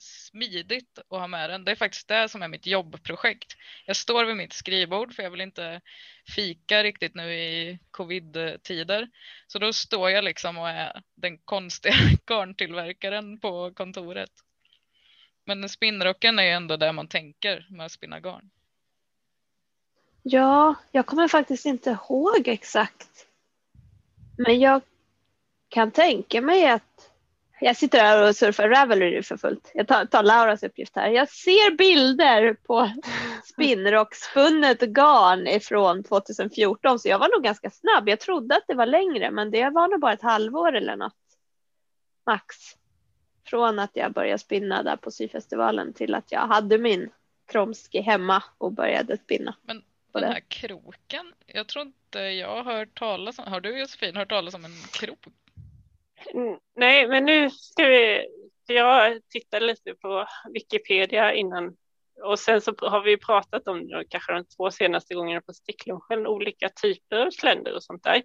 smidigt 0.00 0.98
att 0.98 1.20
ha 1.20 1.26
med 1.26 1.50
den. 1.50 1.64
Det 1.64 1.70
är 1.70 1.76
faktiskt 1.76 2.08
det 2.08 2.28
som 2.28 2.42
är 2.42 2.48
mitt 2.48 2.66
jobbprojekt. 2.66 3.56
Jag 3.86 3.96
står 3.96 4.24
vid 4.24 4.36
mitt 4.36 4.52
skrivbord 4.52 5.14
för 5.14 5.22
jag 5.22 5.30
vill 5.30 5.40
inte 5.40 5.80
fika 6.34 6.82
riktigt 6.82 7.14
nu 7.14 7.34
i 7.34 7.78
covid-tider. 7.90 9.08
Så 9.46 9.58
då 9.58 9.72
står 9.72 10.10
jag 10.10 10.24
liksom 10.24 10.58
och 10.58 10.68
är 10.68 11.02
den 11.14 11.38
konstiga 11.38 11.94
garntillverkaren 12.26 13.40
på 13.40 13.74
kontoret. 13.74 14.30
Men 15.44 15.68
spinnrocken 15.68 16.38
är 16.38 16.42
ju 16.42 16.50
ändå 16.50 16.76
där 16.76 16.92
man 16.92 17.08
tänker 17.08 17.66
med 17.70 17.86
att 17.86 17.92
spinna 17.92 18.20
garn. 18.20 18.50
Ja, 20.22 20.74
jag 20.92 21.06
kommer 21.06 21.28
faktiskt 21.28 21.66
inte 21.66 21.90
ihåg 21.90 22.48
exakt. 22.48 23.26
Men 24.38 24.60
jag 24.60 24.82
kan 25.68 25.90
tänka 25.90 26.40
mig 26.40 26.68
att 26.68 27.10
jag 27.60 27.76
sitter 27.76 27.98
här 27.98 28.28
och 28.28 28.36
surfar 28.36 28.68
Ravelry 28.68 29.22
för 29.22 29.36
fullt. 29.36 29.70
Jag 29.74 29.88
tar, 29.88 30.04
tar 30.04 30.22
Lauras 30.22 30.62
uppgift 30.62 30.96
här. 30.96 31.08
Jag 31.08 31.28
ser 31.28 31.76
bilder 31.76 32.54
på 32.54 32.90
spinnrockspunnet 33.44 34.80
garn 34.80 35.46
ifrån 35.46 36.04
2014 36.04 36.98
så 36.98 37.08
jag 37.08 37.18
var 37.18 37.28
nog 37.28 37.44
ganska 37.44 37.70
snabb. 37.70 38.08
Jag 38.08 38.20
trodde 38.20 38.56
att 38.56 38.64
det 38.68 38.74
var 38.74 38.86
längre 38.86 39.30
men 39.30 39.50
det 39.50 39.70
var 39.70 39.88
nog 39.88 40.00
bara 40.00 40.12
ett 40.12 40.22
halvår 40.22 40.76
eller 40.76 40.96
något. 40.96 41.16
Max. 42.26 42.56
Från 43.50 43.78
att 43.78 43.90
jag 43.94 44.12
började 44.12 44.38
spinna 44.38 44.82
där 44.82 44.96
på 44.96 45.10
syfestivalen 45.10 45.92
till 45.92 46.14
att 46.14 46.32
jag 46.32 46.46
hade 46.46 46.78
min 46.78 47.10
Kromsky 47.46 48.00
hemma 48.00 48.42
och 48.58 48.72
började 48.72 49.16
spinna. 49.16 49.56
Men 49.62 49.82
den 50.12 50.24
här 50.24 50.40
kroken, 50.48 51.34
jag 51.46 51.68
tror 51.68 51.86
inte 51.86 52.18
jag 52.18 52.64
har 52.64 52.76
hört 52.76 52.98
talas 52.98 53.38
om, 53.38 53.44
har 53.52 53.60
du 53.60 53.78
Josefin 53.78 54.16
hört 54.16 54.28
talas 54.28 54.54
om 54.54 54.64
en 54.64 54.76
krok? 54.92 55.18
Mm, 56.34 56.58
nej, 56.76 57.08
men 57.08 57.24
nu 57.24 57.50
ska 57.50 57.86
vi, 57.86 58.26
jag 58.66 59.20
tittade 59.28 59.66
lite 59.66 59.94
på 59.94 60.26
Wikipedia 60.52 61.34
innan 61.34 61.76
och 62.22 62.38
sen 62.38 62.60
så 62.60 62.74
har 62.78 63.02
vi 63.02 63.16
pratat 63.16 63.68
om 63.68 64.04
kanske 64.08 64.32
de 64.32 64.44
två 64.44 64.70
senaste 64.70 65.14
gångerna 65.14 65.40
på 65.40 65.52
sticklunchen 65.52 66.26
olika 66.26 66.68
typer 66.68 67.16
av 67.16 67.30
sländer 67.30 67.74
och 67.74 67.82
sånt 67.82 68.04
där. 68.04 68.22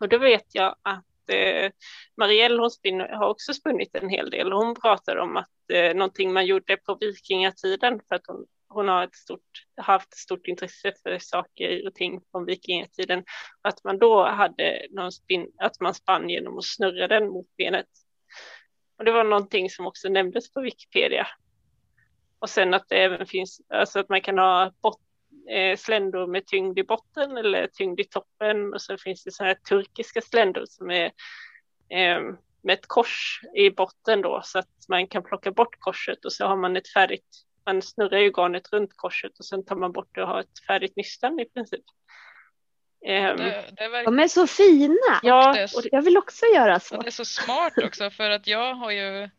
Och 0.00 0.08
då 0.08 0.18
vet 0.18 0.54
jag 0.54 0.76
att 0.82 1.07
eh, 1.28 1.70
Marielle 2.16 2.60
hon 2.60 3.00
har 3.00 3.28
också 3.28 3.54
spunnit 3.54 3.94
en 3.94 4.08
hel 4.08 4.30
del 4.30 4.52
och 4.52 4.64
hon 4.64 4.74
pratar 4.74 5.16
om 5.16 5.36
att 5.36 5.70
eh, 5.72 5.94
någonting 5.94 6.32
man 6.32 6.46
gjorde 6.46 6.76
på 6.76 6.96
vikingatiden 7.00 8.00
för 8.08 8.14
att 8.14 8.26
hon 8.26 8.46
hon 8.68 8.88
har 8.88 9.04
ett 9.04 9.14
stort, 9.14 9.64
haft 9.76 10.16
stort 10.16 10.46
intresse 10.46 10.92
för 11.02 11.18
saker 11.18 11.86
och 11.86 11.94
ting 11.94 12.20
från 12.30 12.44
vikingatiden. 12.44 13.24
Att 13.62 13.84
man 13.84 13.98
då 13.98 14.28
hade 14.28 14.86
någon 14.90 15.12
spin, 15.12 15.52
att 15.58 15.80
man 15.80 15.94
spann 15.94 16.30
genom 16.30 16.58
att 16.58 16.64
snurra 16.64 17.08
den 17.08 17.28
mot 17.28 17.56
benet. 17.56 17.86
Och 18.98 19.04
det 19.04 19.12
var 19.12 19.24
någonting 19.24 19.70
som 19.70 19.86
också 19.86 20.08
nämndes 20.08 20.52
på 20.52 20.60
Wikipedia. 20.60 21.26
Och 22.38 22.50
sen 22.50 22.74
att 22.74 22.88
det 22.88 22.96
även 22.96 23.26
finns, 23.26 23.60
alltså 23.68 23.98
att 23.98 24.08
man 24.08 24.20
kan 24.20 24.38
ha 24.38 24.72
bott 24.82 25.00
eh, 25.50 25.76
sländor 25.76 26.26
med 26.26 26.46
tyngd 26.46 26.78
i 26.78 26.84
botten 26.84 27.36
eller 27.36 27.66
tyngd 27.66 28.00
i 28.00 28.04
toppen. 28.04 28.74
Och 28.74 28.82
så 28.82 28.96
finns 28.98 29.24
det 29.24 29.32
så 29.32 29.44
här 29.44 29.54
turkiska 29.54 30.20
sländor 30.20 30.64
som 30.66 30.90
är 30.90 31.04
eh, 31.88 32.20
med 32.62 32.74
ett 32.74 32.86
kors 32.86 33.40
i 33.54 33.70
botten 33.70 34.22
då 34.22 34.40
så 34.44 34.58
att 34.58 34.68
man 34.88 35.06
kan 35.06 35.22
plocka 35.22 35.50
bort 35.50 35.78
korset 35.78 36.24
och 36.24 36.32
så 36.32 36.46
har 36.46 36.56
man 36.56 36.76
ett 36.76 36.88
färdigt 36.88 37.48
man 37.68 37.82
snurrar 37.82 38.18
ju 38.18 38.32
garnet 38.36 38.72
runt 38.72 38.96
korset 38.96 39.38
och 39.38 39.44
sen 39.44 39.64
tar 39.64 39.76
man 39.76 39.92
bort 39.92 40.14
det 40.14 40.22
och 40.22 40.28
har 40.28 40.40
ett 40.40 40.66
färdigt 40.66 40.96
nystan 40.96 41.40
i 41.40 41.44
princip. 41.44 41.84
Um, 43.06 43.36
det, 43.36 43.64
det 43.76 43.88
verkar... 43.88 44.04
De 44.04 44.18
är 44.18 44.28
så 44.28 44.46
fina! 44.46 45.20
Ja, 45.22 45.66
och 45.76 45.82
jag 45.92 46.02
vill 46.02 46.16
också 46.16 46.46
göra 46.46 46.80
så. 46.80 46.96
Och 46.96 47.02
det 47.02 47.08
är 47.08 47.10
så 47.10 47.24
smart 47.24 47.72
också 47.84 48.10
för 48.10 48.30
att 48.30 48.46
jag 48.46 48.74
har 48.74 48.90
ju 48.90 49.30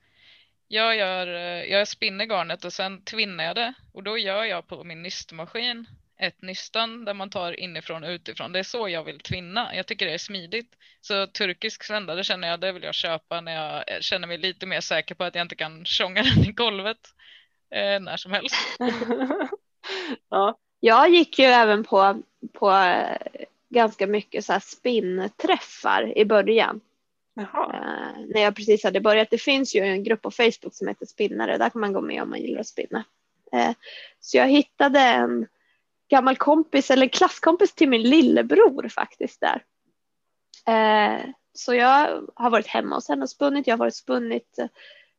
jag, 0.67 0.95
gör, 0.95 1.27
jag 1.63 1.87
spinner 1.87 2.25
garnet 2.25 2.65
och 2.65 2.73
sen 2.73 3.03
tvinnar 3.03 3.43
jag 3.43 3.55
det 3.55 3.73
och 3.93 4.03
då 4.03 4.17
gör 4.17 4.43
jag 4.43 4.67
på 4.67 4.83
min 4.83 5.01
nystmaskin 5.01 5.85
ett 6.19 6.41
nystan 6.41 7.05
där 7.05 7.13
man 7.13 7.29
tar 7.29 7.59
inifrån 7.59 8.03
och 8.03 8.09
utifrån. 8.09 8.51
Det 8.51 8.59
är 8.59 8.63
så 8.63 8.89
jag 8.89 9.03
vill 9.03 9.19
tvinna. 9.19 9.75
Jag 9.75 9.85
tycker 9.87 10.05
det 10.05 10.13
är 10.13 10.17
smidigt. 10.17 10.75
Så 11.01 11.27
turkisk 11.27 11.83
slända, 11.83 12.15
det 12.15 12.23
känner 12.23 12.47
jag, 12.47 12.59
det 12.59 12.71
vill 12.71 12.83
jag 12.83 12.95
köpa 12.95 13.41
när 13.41 13.51
jag 13.51 14.03
känner 14.03 14.27
mig 14.27 14.37
lite 14.37 14.65
mer 14.65 14.81
säker 14.81 15.15
på 15.15 15.23
att 15.23 15.35
jag 15.35 15.41
inte 15.41 15.55
kan 15.55 15.85
tjonga 15.85 16.23
den 16.35 16.43
i 16.43 16.51
golvet 16.51 16.97
eh, 17.71 17.99
när 17.99 18.17
som 18.17 18.31
helst. 18.31 18.55
ja. 20.29 20.57
Jag 20.79 21.09
gick 21.09 21.39
ju 21.39 21.45
även 21.45 21.83
på, 21.83 22.21
på 22.53 22.71
eh, 22.71 23.17
ganska 23.69 24.07
mycket 24.07 24.45
så 24.45 24.53
här 24.53 24.59
spinnträffar 24.59 26.17
i 26.17 26.25
början. 26.25 26.81
Eh, 27.39 27.45
när 28.27 28.41
jag 28.41 28.55
precis 28.55 28.83
hade 28.83 29.01
börjat. 29.01 29.29
Det 29.29 29.37
finns 29.37 29.75
ju 29.75 29.79
en 29.79 30.03
grupp 30.03 30.21
på 30.21 30.31
Facebook 30.31 30.73
som 30.73 30.87
heter 30.87 31.05
Spinnare. 31.05 31.57
Där 31.57 31.69
kan 31.69 31.81
man 31.81 31.93
gå 31.93 32.01
med 32.01 32.21
om 32.21 32.29
man 32.29 32.41
gillar 32.41 32.59
att 32.59 32.67
spinna. 32.67 33.03
Eh, 33.51 33.71
så 34.19 34.37
jag 34.37 34.47
hittade 34.47 34.99
en 34.99 35.47
gammal 36.09 36.35
kompis 36.35 36.91
eller 36.91 37.07
klasskompis 37.07 37.75
till 37.75 37.89
min 37.89 38.03
lillebror 38.03 38.87
faktiskt 38.87 39.41
där. 39.41 39.63
Eh, 40.67 41.25
så 41.53 41.73
jag 41.73 42.27
har 42.35 42.49
varit 42.49 42.67
hemma 42.67 42.95
hos 42.95 43.09
henne 43.09 43.23
och 43.23 43.29
spunnit. 43.29 43.67
Jag 43.67 43.73
har 43.73 43.79
varit 43.79 43.95
spunnit 43.95 44.59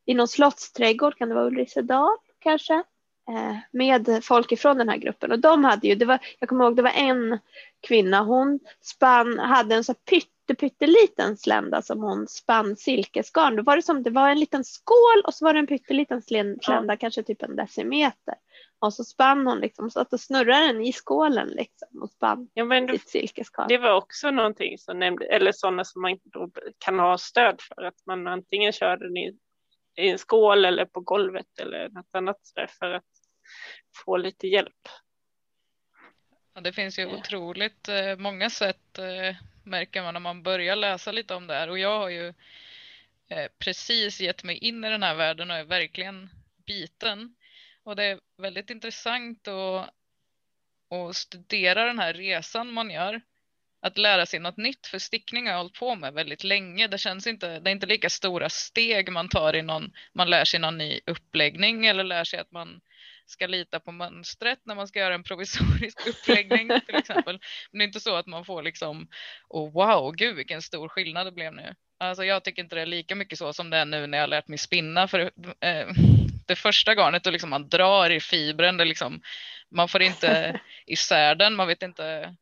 i 0.06 0.14
någon 0.14 0.28
slottsträdgård, 0.28 1.18
kan 1.18 1.28
det 1.28 1.34
vara 1.34 1.46
Ulrisedal? 1.46 2.16
kanske. 2.40 2.74
eh, 3.28 3.56
med 3.70 4.24
folk 4.24 4.52
ifrån 4.52 4.78
den 4.78 4.88
här 4.88 4.96
gruppen 4.96 5.32
och 5.32 5.38
de 5.38 5.64
hade 5.64 5.88
ju, 5.88 5.94
det 5.94 6.04
var, 6.04 6.18
jag 6.38 6.48
kommer 6.48 6.64
ihåg 6.64 6.76
det 6.76 6.82
var 6.82 6.92
en 6.96 7.38
kvinna, 7.80 8.20
hon 8.20 8.60
spann, 8.80 9.38
hade 9.38 9.74
en 9.74 9.84
så 9.84 9.94
pytte, 9.94 10.54
pytteliten 10.54 11.36
slända 11.36 11.82
som 11.82 12.02
hon 12.02 12.28
spann 12.28 12.76
silkesgarn. 12.76 13.56
Då 13.56 13.62
var 13.62 13.76
det 13.76 13.82
som 13.82 14.02
det 14.02 14.10
var 14.10 14.28
en 14.28 14.40
liten 14.40 14.64
skål 14.64 15.22
och 15.24 15.34
så 15.34 15.44
var 15.44 15.52
det 15.52 15.58
en 15.58 15.66
pytteliten 15.66 16.22
slända, 16.22 16.92
ja. 16.92 16.96
kanske 16.96 17.22
typ 17.22 17.42
en 17.42 17.56
decimeter. 17.56 18.34
Och 18.80 18.94
så 18.94 19.04
spann 19.04 19.46
hon 19.46 19.60
liksom, 19.60 19.90
så 19.90 20.00
att 20.00 20.10
då 20.10 20.18
snurrade 20.18 20.66
den 20.66 20.82
i 20.82 20.92
skålen 20.92 21.48
liksom 21.48 21.88
och 22.02 22.10
spann 22.10 22.50
ja, 22.54 22.64
men 22.64 22.86
det, 22.86 22.98
silkesgarn. 22.98 23.68
Det 23.68 23.78
var 23.78 23.92
också 23.92 24.30
någonting 24.30 24.78
som 24.78 24.98
nämnde, 24.98 25.26
eller 25.26 25.52
sådana 25.52 25.84
som 25.84 26.02
man 26.02 26.10
inte 26.10 26.30
kan 26.78 26.98
ha 26.98 27.18
stöd 27.18 27.60
för, 27.60 27.82
att 27.82 28.06
man 28.06 28.26
antingen 28.26 28.72
kör 28.72 28.96
den 28.96 29.16
i, 29.16 29.36
i 29.96 30.08
en 30.08 30.18
skål 30.18 30.64
eller 30.64 30.84
på 30.84 31.00
golvet 31.00 31.58
eller 31.58 31.88
något 31.88 32.08
annat 32.12 32.40
för 32.78 32.90
att 32.94 33.04
få 34.04 34.16
lite 34.16 34.46
hjälp. 34.46 34.88
Ja, 36.54 36.60
det 36.60 36.72
finns 36.72 36.98
ju 36.98 37.06
otroligt 37.06 37.88
eh, 37.88 38.16
många 38.16 38.50
sätt 38.50 38.98
eh, 38.98 39.36
märker 39.64 40.02
man 40.02 40.14
när 40.14 40.20
man 40.20 40.42
börjar 40.42 40.76
läsa 40.76 41.12
lite 41.12 41.34
om 41.34 41.46
det 41.46 41.54
här 41.54 41.70
och 41.70 41.78
jag 41.78 41.98
har 41.98 42.08
ju 42.08 42.28
eh, 43.28 43.46
precis 43.58 44.20
gett 44.20 44.44
mig 44.44 44.58
in 44.58 44.84
i 44.84 44.90
den 44.90 45.02
här 45.02 45.14
världen 45.14 45.50
och 45.50 45.56
är 45.56 45.64
verkligen 45.64 46.30
biten. 46.66 47.34
Och 47.90 47.96
det 47.96 48.04
är 48.04 48.20
väldigt 48.38 48.70
intressant 48.70 49.48
att, 49.48 49.90
att 50.94 51.16
studera 51.16 51.84
den 51.84 51.98
här 51.98 52.14
resan 52.14 52.72
man 52.72 52.90
gör. 52.90 53.20
Att 53.82 53.98
lära 53.98 54.26
sig 54.26 54.40
något 54.40 54.56
nytt, 54.56 54.86
för 54.86 54.98
stickning 54.98 55.46
har 55.46 55.52
jag 55.52 55.58
hållit 55.58 55.78
på 55.78 55.94
med 55.94 56.14
väldigt 56.14 56.44
länge. 56.44 56.86
Det 56.86 56.98
känns 56.98 57.26
inte, 57.26 57.60
det 57.60 57.70
är 57.70 57.72
inte 57.72 57.86
lika 57.86 58.10
stora 58.10 58.48
steg 58.48 59.12
man 59.12 59.28
tar 59.28 59.56
i 59.56 59.62
någon, 59.62 59.92
man 60.12 60.30
lär 60.30 60.44
sig 60.44 60.60
någon 60.60 60.78
ny 60.78 61.00
uppläggning 61.06 61.86
eller 61.86 62.04
lär 62.04 62.24
sig 62.24 62.40
att 62.40 62.50
man 62.50 62.80
ska 63.26 63.46
lita 63.46 63.80
på 63.80 63.92
mönstret 63.92 64.58
när 64.64 64.74
man 64.74 64.88
ska 64.88 64.98
göra 64.98 65.14
en 65.14 65.24
provisorisk 65.24 66.06
uppläggning 66.06 66.68
till 66.86 66.94
exempel. 66.94 67.40
Men 67.70 67.78
det 67.78 67.84
är 67.84 67.86
inte 67.86 68.00
så 68.00 68.16
att 68.16 68.26
man 68.26 68.44
får 68.44 68.62
liksom, 68.62 69.08
oh 69.48 69.72
wow, 69.72 70.12
gud 70.12 70.36
vilken 70.36 70.62
stor 70.62 70.88
skillnad 70.88 71.26
det 71.26 71.32
blev 71.32 71.54
nu. 71.54 71.74
Alltså 71.98 72.24
jag 72.24 72.44
tycker 72.44 72.62
inte 72.62 72.74
det 72.74 72.82
är 72.82 72.86
lika 72.86 73.14
mycket 73.14 73.38
så 73.38 73.52
som 73.52 73.70
det 73.70 73.76
är 73.76 73.84
nu 73.84 74.06
när 74.06 74.18
jag 74.18 74.30
lärt 74.30 74.48
mig 74.48 74.58
spinna. 74.58 75.08
För 75.08 75.30
eh, 75.60 75.86
det 76.50 76.56
första 76.56 76.94
garnet 76.94 77.26
och 77.26 77.32
liksom 77.32 77.50
man 77.50 77.68
drar 77.68 78.10
i 78.10 78.20
fibren, 78.20 78.76
det 78.76 78.84
liksom, 78.84 79.22
man 79.68 79.88
får 79.88 80.02
inte 80.02 80.60
isär 80.86 81.34
den, 81.34 81.54
man 81.54 81.68
vet 81.68 81.82
inte. 81.82 82.36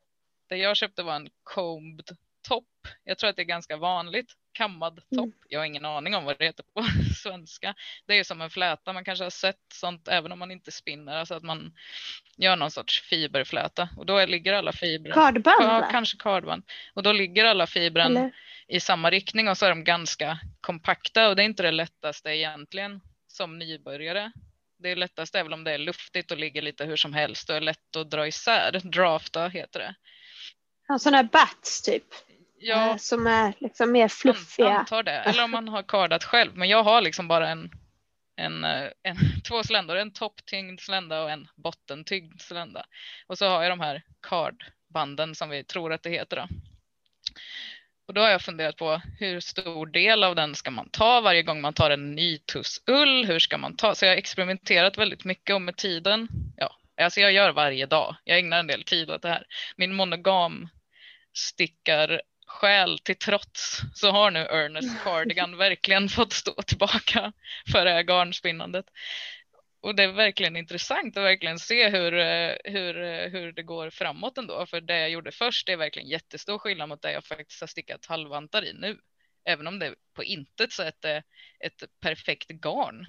Det 0.48 0.56
jag 0.56 0.76
köpte 0.76 1.02
var 1.02 1.14
en 1.16 1.28
combed 1.42 2.16
topp. 2.48 2.64
Jag 3.04 3.18
tror 3.18 3.30
att 3.30 3.36
det 3.36 3.42
är 3.42 3.44
ganska 3.44 3.76
vanligt. 3.76 4.32
Kammad 4.52 4.96
topp. 4.96 5.18
Mm. 5.18 5.32
Jag 5.48 5.60
har 5.60 5.64
ingen 5.64 5.84
aning 5.84 6.14
om 6.14 6.24
vad 6.24 6.38
det 6.38 6.44
heter 6.44 6.64
på 6.74 6.86
svenska. 7.22 7.74
Det 8.06 8.12
är 8.12 8.16
ju 8.16 8.24
som 8.24 8.40
en 8.40 8.50
fläta. 8.50 8.92
Man 8.92 9.04
kanske 9.04 9.24
har 9.24 9.30
sett 9.30 9.60
sånt 9.74 10.08
även 10.08 10.32
om 10.32 10.38
man 10.38 10.50
inte 10.50 10.72
spinner. 10.72 11.16
Alltså 11.16 11.34
att 11.34 11.42
man 11.42 11.72
gör 12.36 12.56
någon 12.56 12.70
sorts 12.70 13.02
fiberfläta 13.02 13.88
och 13.96 14.06
då 14.06 14.26
ligger 14.26 14.52
alla 14.52 14.72
fibrer. 14.72 15.12
Kardband? 15.12 15.62
Ja, 15.62 15.88
kanske 15.90 16.16
kardband. 16.18 16.62
Och 16.94 17.02
då 17.02 17.12
ligger 17.12 17.44
alla 17.44 17.66
fibren 17.66 18.16
Eller? 18.16 18.32
i 18.68 18.80
samma 18.80 19.10
riktning 19.10 19.48
och 19.48 19.58
så 19.58 19.66
är 19.66 19.70
de 19.70 19.84
ganska 19.84 20.38
kompakta 20.60 21.28
och 21.28 21.36
det 21.36 21.42
är 21.42 21.46
inte 21.46 21.62
det 21.62 21.70
lättaste 21.70 22.30
egentligen 22.30 23.00
som 23.38 23.58
nybörjare. 23.58 24.32
Det 24.78 24.90
är 24.90 25.42
väl 25.42 25.52
om 25.52 25.64
det 25.64 25.72
är 25.72 25.78
luftigt 25.78 26.30
och 26.30 26.38
ligger 26.38 26.62
lite 26.62 26.84
hur 26.84 26.96
som 26.96 27.12
helst 27.12 27.50
och 27.50 27.56
är 27.56 27.60
lätt 27.60 27.96
att 27.96 28.10
dra 28.10 28.26
isär. 28.26 28.80
Drafta 28.84 29.48
heter 29.48 29.80
det. 29.80 29.94
Ja, 30.88 30.98
sådana 30.98 31.16
här 31.16 31.24
bats 31.24 31.82
typ. 31.82 32.04
Ja, 32.58 32.90
eh, 32.90 32.96
som 32.96 33.26
är 33.26 33.54
liksom 33.58 33.92
mer 33.92 34.08
fluffiga. 34.08 34.78
Antar 34.78 35.02
det. 35.02 35.12
Eller 35.18 35.44
om 35.44 35.50
man 35.50 35.68
har 35.68 35.82
kardat 35.82 36.24
själv. 36.24 36.56
Men 36.56 36.68
jag 36.68 36.82
har 36.82 37.00
liksom 37.00 37.28
bara 37.28 37.48
en, 37.48 37.70
en, 38.36 38.64
eh, 38.64 38.88
en 39.02 39.16
två 39.48 39.62
sländor. 39.62 39.96
En 39.96 40.12
topptyngd 40.12 40.80
slända 40.80 41.22
och 41.22 41.30
en 41.30 41.48
bottentyngd 41.56 42.40
slända. 42.40 42.86
Och 43.26 43.38
så 43.38 43.48
har 43.48 43.62
jag 43.62 43.72
de 43.72 43.80
här 43.80 44.02
kardbanden 44.22 45.34
som 45.34 45.50
vi 45.50 45.64
tror 45.64 45.92
att 45.92 46.02
det 46.02 46.10
heter. 46.10 46.36
Då. 46.36 46.48
Och 48.08 48.14
då 48.14 48.20
har 48.20 48.30
jag 48.30 48.42
funderat 48.42 48.76
på 48.76 49.00
hur 49.18 49.40
stor 49.40 49.86
del 49.86 50.24
av 50.24 50.34
den 50.34 50.54
ska 50.54 50.70
man 50.70 50.88
ta 50.88 51.20
varje 51.20 51.42
gång 51.42 51.60
man 51.60 51.74
tar 51.74 51.90
en 51.90 52.14
ny 52.14 52.38
tuss 52.38 52.82
ull? 52.86 53.24
Hur 53.24 53.38
ska 53.38 53.58
man 53.58 53.76
ta? 53.76 53.94
Så 53.94 54.04
jag 54.04 54.12
har 54.12 54.16
experimenterat 54.16 54.98
väldigt 54.98 55.24
mycket 55.24 55.54
och 55.54 55.62
med 55.62 55.76
tiden. 55.76 56.28
Ja, 56.56 56.76
alltså 57.00 57.20
jag 57.20 57.32
gör 57.32 57.52
varje 57.52 57.86
dag. 57.86 58.16
Jag 58.24 58.38
ägnar 58.38 58.58
en 58.58 58.66
del 58.66 58.84
tid 58.84 59.10
åt 59.10 59.22
det 59.22 59.28
här. 59.28 59.46
Min 59.76 59.94
monogam 59.94 60.68
stickar 61.34 62.22
själ 62.46 62.98
till 62.98 63.16
trots 63.16 63.80
så 63.94 64.10
har 64.10 64.30
nu 64.30 64.40
Ernest 64.40 65.04
Cardigan 65.04 65.56
verkligen 65.58 66.08
fått 66.08 66.32
stå 66.32 66.62
tillbaka 66.62 67.32
för 67.72 67.84
det 67.84 67.90
här 67.90 68.02
garnspinnandet. 68.02 68.86
Och 69.80 69.94
det 69.94 70.02
är 70.02 70.12
verkligen 70.12 70.56
intressant 70.56 71.16
att 71.16 71.24
verkligen 71.24 71.58
se 71.58 71.88
hur, 71.88 72.14
eh, 72.14 72.56
hur, 72.64 73.02
eh, 73.02 73.30
hur 73.30 73.52
det 73.52 73.62
går 73.62 73.90
framåt 73.90 74.38
ändå. 74.38 74.66
För 74.66 74.80
det 74.80 74.98
jag 74.98 75.10
gjorde 75.10 75.32
först 75.32 75.68
är 75.68 75.76
verkligen 75.76 76.08
jättestor 76.08 76.58
skillnad 76.58 76.88
mot 76.88 77.02
det 77.02 77.12
jag 77.12 77.24
faktiskt 77.24 77.60
har 77.60 77.66
stickat 77.66 78.06
halvvantar 78.06 78.64
i 78.64 78.72
nu. 78.72 78.98
Även 79.44 79.66
om 79.66 79.78
det 79.78 79.94
på 80.14 80.24
intet 80.24 80.72
sätt 80.72 81.04
är 81.04 81.16
eh, 81.16 81.22
ett 81.60 81.82
perfekt 82.00 82.48
garn. 82.48 83.06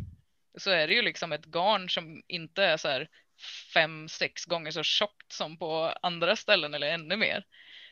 Så 0.58 0.72
är 0.72 0.88
det 0.88 0.94
ju 0.94 1.02
liksom 1.02 1.32
ett 1.32 1.46
garn 1.46 1.90
som 1.90 2.24
inte 2.28 2.64
är 2.64 2.78
så 2.78 2.88
här 2.88 3.10
fem, 3.74 4.10
sex 4.10 4.46
gånger 4.46 4.72
så 4.72 4.84
tjockt 4.84 5.32
som 5.32 5.58
på 5.58 5.94
andra 6.02 6.36
ställen 6.36 6.74
eller 6.74 6.88
ännu 6.88 7.16
mer. 7.18 7.44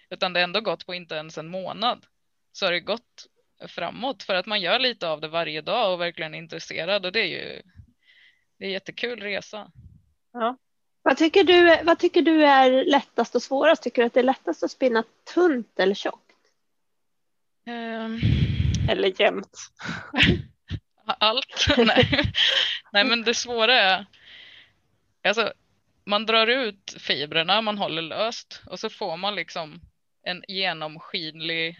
Utan 0.09 0.33
det 0.33 0.39
har 0.39 0.43
ändå 0.43 0.61
gått 0.61 0.85
på 0.85 0.93
inte 0.93 1.15
ens 1.15 1.37
en 1.37 1.47
månad. 1.47 2.05
Så 2.51 2.65
har 2.65 2.71
det 2.71 2.79
gått 2.79 3.27
framåt 3.67 4.23
för 4.23 4.35
att 4.35 4.45
man 4.45 4.61
gör 4.61 4.79
lite 4.79 5.07
av 5.07 5.21
det 5.21 5.27
varje 5.27 5.61
dag 5.61 5.93
och 5.93 6.01
verkligen 6.01 6.33
är 6.33 6.37
intresserad 6.37 7.05
och 7.05 7.11
det 7.11 7.19
är 7.19 7.27
ju 7.27 7.61
det 8.57 8.65
är 8.65 8.67
en 8.67 8.73
jättekul 8.73 9.19
resa. 9.19 9.71
Ja. 10.33 10.57
Vad 11.01 11.17
tycker, 11.17 11.43
du, 11.43 11.83
vad 11.83 11.99
tycker 11.99 12.21
du 12.21 12.45
är 12.45 12.85
lättast 12.85 13.35
och 13.35 13.43
svårast? 13.43 13.83
Tycker 13.83 14.01
du 14.01 14.05
att 14.05 14.13
det 14.13 14.19
är 14.19 14.23
lättast 14.23 14.63
att 14.63 14.71
spinna 14.71 15.03
tunt 15.33 15.79
eller 15.79 15.95
tjockt? 15.95 16.31
Um, 17.67 18.21
eller 18.89 19.21
jämnt? 19.21 19.57
Allt. 21.05 21.65
Nej. 21.77 22.31
Nej, 22.93 23.05
men 23.05 23.23
det 23.23 23.33
svåra 23.33 23.73
är 23.73 24.05
alltså, 25.23 25.53
man 26.05 26.25
drar 26.25 26.47
ut 26.47 26.95
fibrerna, 26.99 27.61
man 27.61 27.77
håller 27.77 28.01
löst 28.01 28.61
och 28.65 28.79
så 28.79 28.89
får 28.89 29.17
man 29.17 29.35
liksom 29.35 29.81
en 30.23 30.43
genomskinlig 30.47 31.77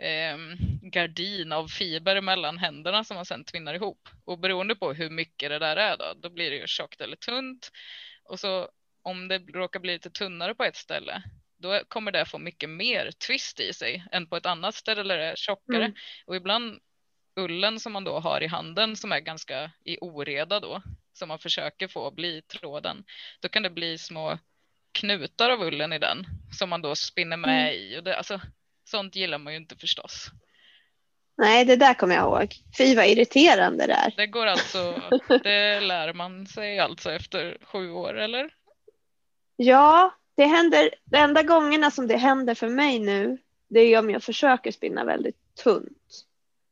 eh, 0.00 0.36
gardin 0.82 1.52
av 1.52 1.68
fiber 1.68 2.20
mellan 2.20 2.58
händerna 2.58 3.04
som 3.04 3.14
man 3.14 3.26
sedan 3.26 3.44
tvinnar 3.44 3.74
ihop. 3.74 4.08
Och 4.24 4.38
beroende 4.38 4.74
på 4.74 4.92
hur 4.92 5.10
mycket 5.10 5.50
det 5.50 5.58
där 5.58 5.76
är 5.76 5.96
då, 5.96 6.14
då 6.16 6.30
blir 6.30 6.50
det 6.50 6.56
ju 6.56 6.66
tjockt 6.66 7.00
eller 7.00 7.16
tunt. 7.16 7.70
Och 8.24 8.40
så 8.40 8.68
om 9.02 9.28
det 9.28 9.38
råkar 9.38 9.80
bli 9.80 9.92
lite 9.92 10.10
tunnare 10.10 10.54
på 10.54 10.64
ett 10.64 10.76
ställe, 10.76 11.22
då 11.58 11.80
kommer 11.88 12.12
det 12.12 12.24
få 12.24 12.38
mycket 12.38 12.70
mer 12.70 13.10
twist 13.26 13.60
i 13.60 13.72
sig 13.72 14.04
än 14.12 14.26
på 14.26 14.36
ett 14.36 14.46
annat 14.46 14.74
ställe 14.74 15.02
där 15.02 15.18
det 15.18 15.24
är 15.24 15.36
tjockare. 15.36 15.84
Mm. 15.84 15.94
Och 16.26 16.36
ibland 16.36 16.80
ullen 17.36 17.80
som 17.80 17.92
man 17.92 18.04
då 18.04 18.18
har 18.20 18.42
i 18.42 18.46
handen 18.46 18.96
som 18.96 19.12
är 19.12 19.20
ganska 19.20 19.70
i 19.84 19.98
oreda 20.00 20.60
då, 20.60 20.82
som 21.12 21.28
man 21.28 21.38
försöker 21.38 21.88
få 21.88 22.10
bli 22.10 22.42
tråden, 22.42 23.04
då 23.40 23.48
kan 23.48 23.62
det 23.62 23.70
bli 23.70 23.98
små 23.98 24.38
knutar 24.92 25.50
av 25.50 25.62
ullen 25.62 25.92
i 25.92 25.98
den 25.98 26.26
som 26.52 26.70
man 26.70 26.82
då 26.82 26.94
spinner 26.94 27.36
med 27.36 27.68
mm. 27.68 27.74
i. 27.74 27.98
Och 27.98 28.04
det, 28.04 28.16
alltså, 28.16 28.40
sånt 28.84 29.16
gillar 29.16 29.38
man 29.38 29.52
ju 29.52 29.58
inte 29.58 29.76
förstås. 29.76 30.30
Nej, 31.36 31.64
det 31.64 31.76
där 31.76 31.94
kommer 31.94 32.14
jag 32.14 32.24
ihåg. 32.24 32.54
Fy 32.78 32.94
vad 32.94 33.06
irriterande 33.06 33.86
det 33.86 33.92
är. 33.92 34.14
Det 34.16 34.26
går 34.26 34.46
alltså, 34.46 35.02
det 35.28 35.80
lär 35.80 36.12
man 36.12 36.46
sig 36.46 36.78
alltså 36.78 37.12
efter 37.12 37.58
sju 37.62 37.90
år 37.90 38.18
eller? 38.18 38.50
Ja, 39.56 40.14
det 40.36 40.44
händer, 40.44 40.90
de 41.04 41.16
enda 41.16 41.42
gångerna 41.42 41.90
som 41.90 42.06
det 42.06 42.16
händer 42.16 42.54
för 42.54 42.68
mig 42.68 42.98
nu, 42.98 43.38
det 43.68 43.80
är 43.80 43.98
om 43.98 44.10
jag 44.10 44.22
försöker 44.22 44.72
spinna 44.72 45.04
väldigt 45.04 45.54
tunt 45.62 46.24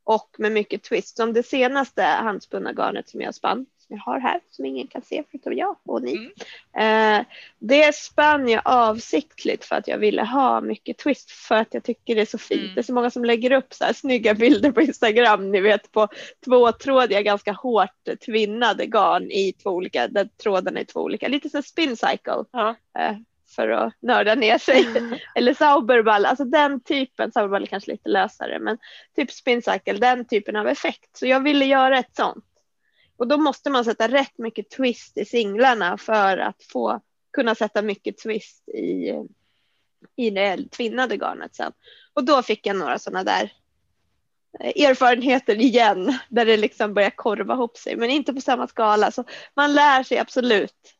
och 0.04 0.34
med 0.38 0.52
mycket 0.52 0.82
twist. 0.82 1.16
Som 1.16 1.32
det 1.32 1.42
senaste 1.42 2.02
handspunna 2.02 2.72
garnet 2.72 3.08
som 3.08 3.20
jag 3.20 3.34
spann 3.34 3.66
jag 3.92 3.98
har 3.98 4.20
här 4.20 4.40
som 4.50 4.64
ingen 4.64 4.86
kan 4.86 5.02
se 5.02 5.22
förutom 5.30 5.52
jag 5.52 5.76
och 5.86 6.02
ni. 6.02 6.30
Mm. 6.74 7.20
Eh, 7.20 7.26
det 7.58 7.94
spann 7.94 8.48
jag 8.48 8.62
avsiktligt 8.64 9.64
för 9.64 9.76
att 9.76 9.88
jag 9.88 9.98
ville 9.98 10.22
ha 10.22 10.60
mycket 10.60 10.98
twist 10.98 11.30
för 11.30 11.54
att 11.54 11.74
jag 11.74 11.84
tycker 11.84 12.14
det 12.14 12.20
är 12.20 12.26
så 12.26 12.38
fint. 12.38 12.62
Mm. 12.62 12.74
Det 12.74 12.80
är 12.80 12.82
så 12.82 12.94
många 12.94 13.10
som 13.10 13.24
lägger 13.24 13.52
upp 13.52 13.74
så 13.74 13.84
här 13.84 13.92
snygga 13.92 14.34
bilder 14.34 14.72
på 14.72 14.82
Instagram, 14.82 15.50
ni 15.50 15.60
vet 15.60 15.92
på 15.92 16.08
tvåtrådiga 16.44 17.22
ganska 17.22 17.52
hårt 17.52 18.08
tvinnade 18.26 18.86
garn 18.86 19.30
i 19.30 19.52
två 19.52 19.70
olika, 19.70 20.08
där 20.08 20.28
trådarna 20.42 20.80
är 20.80 20.84
två 20.84 21.00
olika, 21.00 21.28
lite 21.28 21.48
som 21.48 21.62
spin 21.62 21.96
cycle. 21.96 22.44
Ja. 22.52 22.76
Eh, 22.98 23.16
för 23.56 23.68
att 23.68 23.92
nörda 24.00 24.34
ner 24.34 24.58
sig. 24.58 24.86
Mm. 24.86 25.18
Eller 25.34 25.54
Sauberball, 25.54 26.26
alltså 26.26 26.44
den 26.44 26.80
typen, 26.80 27.32
Sauberball 27.32 27.62
är 27.62 27.66
kanske 27.66 27.90
lite 27.90 28.08
lösare, 28.08 28.58
men 28.58 28.78
typ 29.16 29.30
spin 29.30 29.62
cycle, 29.62 29.98
den 29.98 30.24
typen 30.24 30.56
av 30.56 30.68
effekt. 30.68 31.16
Så 31.16 31.26
jag 31.26 31.40
ville 31.40 31.64
göra 31.64 31.98
ett 31.98 32.16
sånt. 32.16 32.44
Och 33.16 33.28
då 33.28 33.38
måste 33.38 33.70
man 33.70 33.84
sätta 33.84 34.08
rätt 34.08 34.38
mycket 34.38 34.70
twist 34.70 35.18
i 35.18 35.24
singlarna 35.24 35.98
för 35.98 36.38
att 36.38 36.62
få 36.72 37.00
kunna 37.32 37.54
sätta 37.54 37.82
mycket 37.82 38.18
twist 38.18 38.68
i, 38.68 39.12
i 40.16 40.30
det 40.30 40.70
tvinnade 40.70 41.16
garnet 41.16 41.54
sen. 41.54 41.72
Och 42.12 42.24
då 42.24 42.42
fick 42.42 42.66
jag 42.66 42.76
några 42.76 42.98
sådana 42.98 43.24
där 43.24 43.52
erfarenheter 44.60 45.60
igen 45.60 46.18
där 46.28 46.44
det 46.46 46.56
liksom 46.56 46.94
börjar 46.94 47.10
korva 47.10 47.54
ihop 47.54 47.76
sig 47.76 47.96
men 47.96 48.10
inte 48.10 48.32
på 48.32 48.40
samma 48.40 48.68
skala. 48.68 49.10
Så 49.10 49.24
man 49.54 49.74
lär 49.74 50.02
sig 50.02 50.18
absolut. 50.18 50.94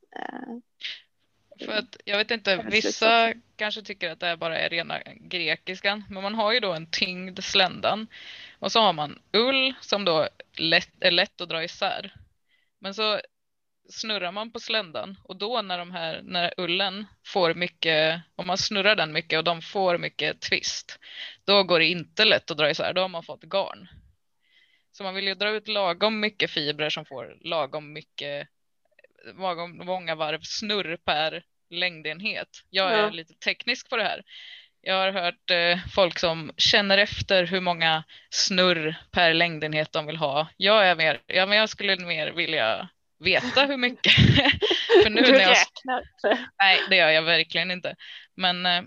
För 1.65 1.73
att, 1.73 1.97
jag 2.05 2.19
vet 2.19 2.31
inte, 2.31 2.67
vissa 2.71 3.33
kanske 3.57 3.83
tycker 3.83 4.11
att 4.11 4.21
det 4.21 4.37
bara 4.37 4.59
är 4.59 4.69
rena 4.69 4.99
grekiskan, 5.21 6.05
men 6.11 6.23
man 6.23 6.35
har 6.35 6.53
ju 6.53 6.61
då 6.61 6.73
en 6.73 6.91
tyngd 6.91 7.45
sländan 7.45 8.07
och 8.63 8.73
så 8.73 8.81
har 8.81 8.93
man 8.93 9.19
ull 9.33 9.75
som 9.81 10.05
då 10.05 10.29
lätt, 10.59 10.91
är 11.01 11.11
lätt 11.11 11.41
att 11.41 11.49
dra 11.49 11.65
isär. 11.65 12.15
Men 12.79 12.95
så 12.95 13.21
snurrar 13.91 14.33
man 14.33 14.53
på 14.53 14.61
sländan 14.61 15.17
och 15.25 15.37
då 15.37 15.63
när 15.63 15.79
de 15.79 15.91
här, 15.91 16.21
när 16.23 16.55
ullen 16.57 17.07
får 17.27 17.55
mycket, 17.55 18.23
om 18.37 18.47
man 18.47 18.59
snurrar 18.59 18.97
den 18.97 19.13
mycket 19.13 19.39
och 19.39 19.45
de 19.45 19.63
får 19.63 19.99
mycket 19.99 20.41
twist, 20.41 20.99
då 21.45 21.63
går 21.63 21.79
det 21.79 21.87
inte 21.87 22.25
lätt 22.25 22.51
att 22.51 22.57
dra 22.57 22.71
isär, 22.71 22.93
då 22.93 23.01
har 23.01 23.09
man 23.09 23.23
fått 23.23 23.43
garn. 23.43 23.89
Så 24.93 25.03
man 25.03 25.15
vill 25.15 25.27
ju 25.27 25.35
dra 25.35 25.51
ut 25.51 25.69
lagom 25.69 26.21
mycket 26.21 26.51
fibrer 26.51 26.91
som 26.91 27.05
får 27.05 27.39
lagom 27.41 27.93
mycket, 27.93 28.49
många 29.85 30.15
varv 30.15 30.41
snurr 30.43 30.97
per 30.97 31.45
längdenhet. 31.71 32.49
Jag 32.71 32.93
är 32.93 32.99
ja. 32.99 33.11
lite 33.11 33.35
teknisk 33.35 33.91
på 33.91 33.97
det 33.97 34.05
här. 34.05 34.23
Jag 34.85 34.95
har 34.95 35.12
hört 35.12 35.51
eh, 35.51 35.78
folk 35.95 36.18
som 36.18 36.53
känner 36.57 36.99
efter 36.99 37.45
hur 37.45 37.61
många 37.61 38.05
snurr 38.30 38.95
per 39.11 39.35
längdenhet 39.35 39.93
de 39.93 40.07
vill 40.07 40.16
ha. 40.16 40.49
Jag 40.57 40.87
är 40.87 40.97
mer, 40.97 41.20
ja, 41.26 41.47
men 41.47 41.59
jag 41.59 41.68
skulle 41.68 41.97
mer 41.97 42.33
vilja 42.33 42.89
veta 43.18 43.64
hur 43.64 43.76
mycket. 43.76 44.12
För 45.03 45.11
nu 45.11 45.22
du 45.22 45.33
när 45.33 45.41
jag, 45.41 45.51
räknar 45.51 46.09
Nej, 46.59 46.80
det 46.91 46.97
gör 46.97 47.09
jag 47.09 47.22
verkligen 47.22 47.70
inte. 47.70 47.97
Men, 48.35 48.66
eh, 48.66 48.83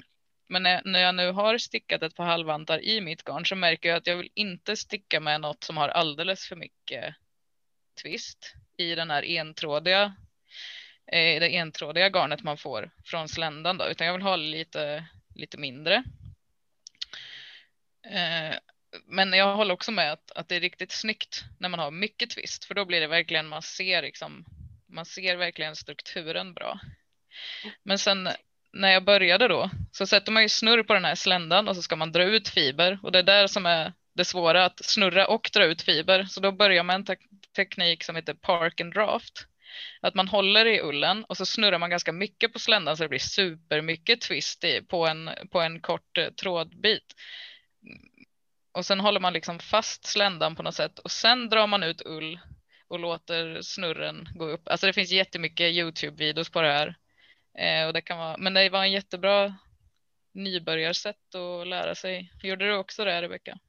men 0.50 0.64
när 0.64 1.00
jag 1.00 1.16
nu 1.16 1.32
har 1.32 1.58
stickat 1.58 2.04
ett 2.04 2.16
par 2.16 2.26
halvvantar 2.26 2.84
i 2.84 3.02
mitt 3.02 3.24
garn 3.24 3.46
så 3.46 3.56
märker 3.56 3.90
jag 3.90 3.98
att 3.98 4.08
jag 4.08 4.18
vill 4.18 4.30
inte 4.34 4.76
sticka 4.76 5.20
med 5.20 5.42
något 5.42 5.64
som 5.64 5.78
har 5.78 5.90
alldeles 5.90 6.48
för 6.48 6.56
mycket 6.56 7.16
twist 8.02 8.54
i 8.78 8.96
den 8.96 9.12
här 9.12 9.24
entrådiga 9.24 10.16
eh, 11.12 11.40
det 11.40 11.58
entrådiga 11.58 12.10
garnet 12.10 12.44
man 12.44 12.58
får 12.58 12.92
från 13.06 13.30
sländan 13.30 13.78
då, 13.78 13.88
utan 13.88 14.08
jag 14.08 14.14
vill 14.14 14.22
ha 14.22 14.36
lite, 14.36 15.06
lite 15.36 15.58
mindre. 15.58 16.04
Eh, 18.10 18.56
men 19.06 19.34
jag 19.34 19.56
håller 19.56 19.74
också 19.74 19.92
med 19.92 20.12
att, 20.12 20.32
att 20.32 20.50
det 20.50 20.56
är 20.56 20.60
riktigt 20.60 20.92
snyggt 20.92 21.44
när 21.60 21.70
man 21.70 21.80
har 21.80 21.92
mycket 21.92 22.30
twist, 22.30 22.66
för 22.66 22.76
då 22.76 22.86
blir 22.86 23.02
det 23.02 23.08
verkligen, 23.08 23.48
man 23.48 23.62
ser 23.62 24.02
liksom, 24.02 24.46
man 24.88 25.06
ser 25.06 25.36
verkligen 25.36 25.76
strukturen 25.76 26.54
bra. 26.54 26.80
Men 27.84 28.00
sen 28.00 28.30
när 28.74 28.92
jag 28.92 29.06
började 29.06 29.48
då 29.48 29.70
så 29.92 30.08
sätter 30.08 30.32
man 30.32 30.44
ju 30.44 30.50
snurr 30.50 30.84
på 30.84 30.94
den 30.94 31.06
här 31.06 31.16
sländan 31.16 31.68
och 31.68 31.76
så 31.76 31.82
ska 31.82 31.96
man 31.96 32.12
dra 32.12 32.24
ut 32.24 32.50
fiber 32.50 33.00
och 33.04 33.12
det 33.12 33.20
är 33.20 33.24
där 33.24 33.48
som 33.48 33.66
är 33.66 33.94
det 34.14 34.26
svåra 34.26 34.66
att 34.66 34.86
snurra 34.86 35.28
och 35.28 35.50
dra 35.54 35.66
ut 35.66 35.82
fiber. 35.82 36.24
Så 36.24 36.40
då 36.40 36.52
börjar 36.52 36.84
man 36.84 36.96
en 36.96 37.06
te 37.06 37.16
teknik 37.56 38.04
som 38.04 38.16
heter 38.16 38.34
park 38.34 38.82
and 38.82 38.94
draft. 38.94 39.48
Att 40.02 40.16
man 40.16 40.28
håller 40.28 40.66
i 40.66 40.82
ullen 40.82 41.24
och 41.24 41.38
så 41.38 41.46
snurrar 41.46 41.80
man 41.80 41.90
ganska 41.90 42.12
mycket 42.12 42.54
på 42.54 42.60
sländan 42.60 42.98
så 42.98 43.04
det 43.04 43.10
blir 43.10 43.20
supermycket 43.20 44.22
twist 44.22 44.64
i, 44.64 44.82
på, 44.82 45.08
en, 45.08 45.30
på 45.52 45.62
en 45.62 45.80
kort 45.80 46.18
eh, 46.18 46.30
trådbit. 46.30 47.16
Och 48.72 48.86
sen 48.86 49.00
håller 49.00 49.20
man 49.20 49.34
liksom 49.34 49.60
fast 49.60 50.06
sländan 50.06 50.56
på 50.56 50.64
något 50.64 50.76
sätt 50.76 51.00
och 51.00 51.12
sen 51.12 51.50
drar 51.50 51.68
man 51.68 51.84
ut 51.84 52.02
ull 52.06 52.40
och 52.88 53.00
låter 53.00 53.62
snurren 53.62 54.28
gå 54.36 54.46
upp. 54.46 54.68
Alltså 54.68 54.88
det 54.88 54.94
finns 54.94 55.12
jättemycket 55.12 55.74
Youtube-videos 55.74 56.52
på 56.52 56.62
det 56.62 56.72
här. 56.72 56.96
Eh, 57.58 57.88
och 57.88 57.94
det 57.94 58.02
kan 58.02 58.18
vara, 58.18 58.38
men 58.38 58.54
det 58.54 58.70
var 58.70 58.84
en 58.84 58.92
jättebra 58.92 59.56
nybörjarsätt 60.34 61.36
att 61.36 61.68
lära 61.68 61.96
sig. 61.96 62.32
Gjorde 62.44 62.66
du 62.66 62.76
också 62.76 63.06
det 63.06 63.22
Rebecka? 63.22 63.60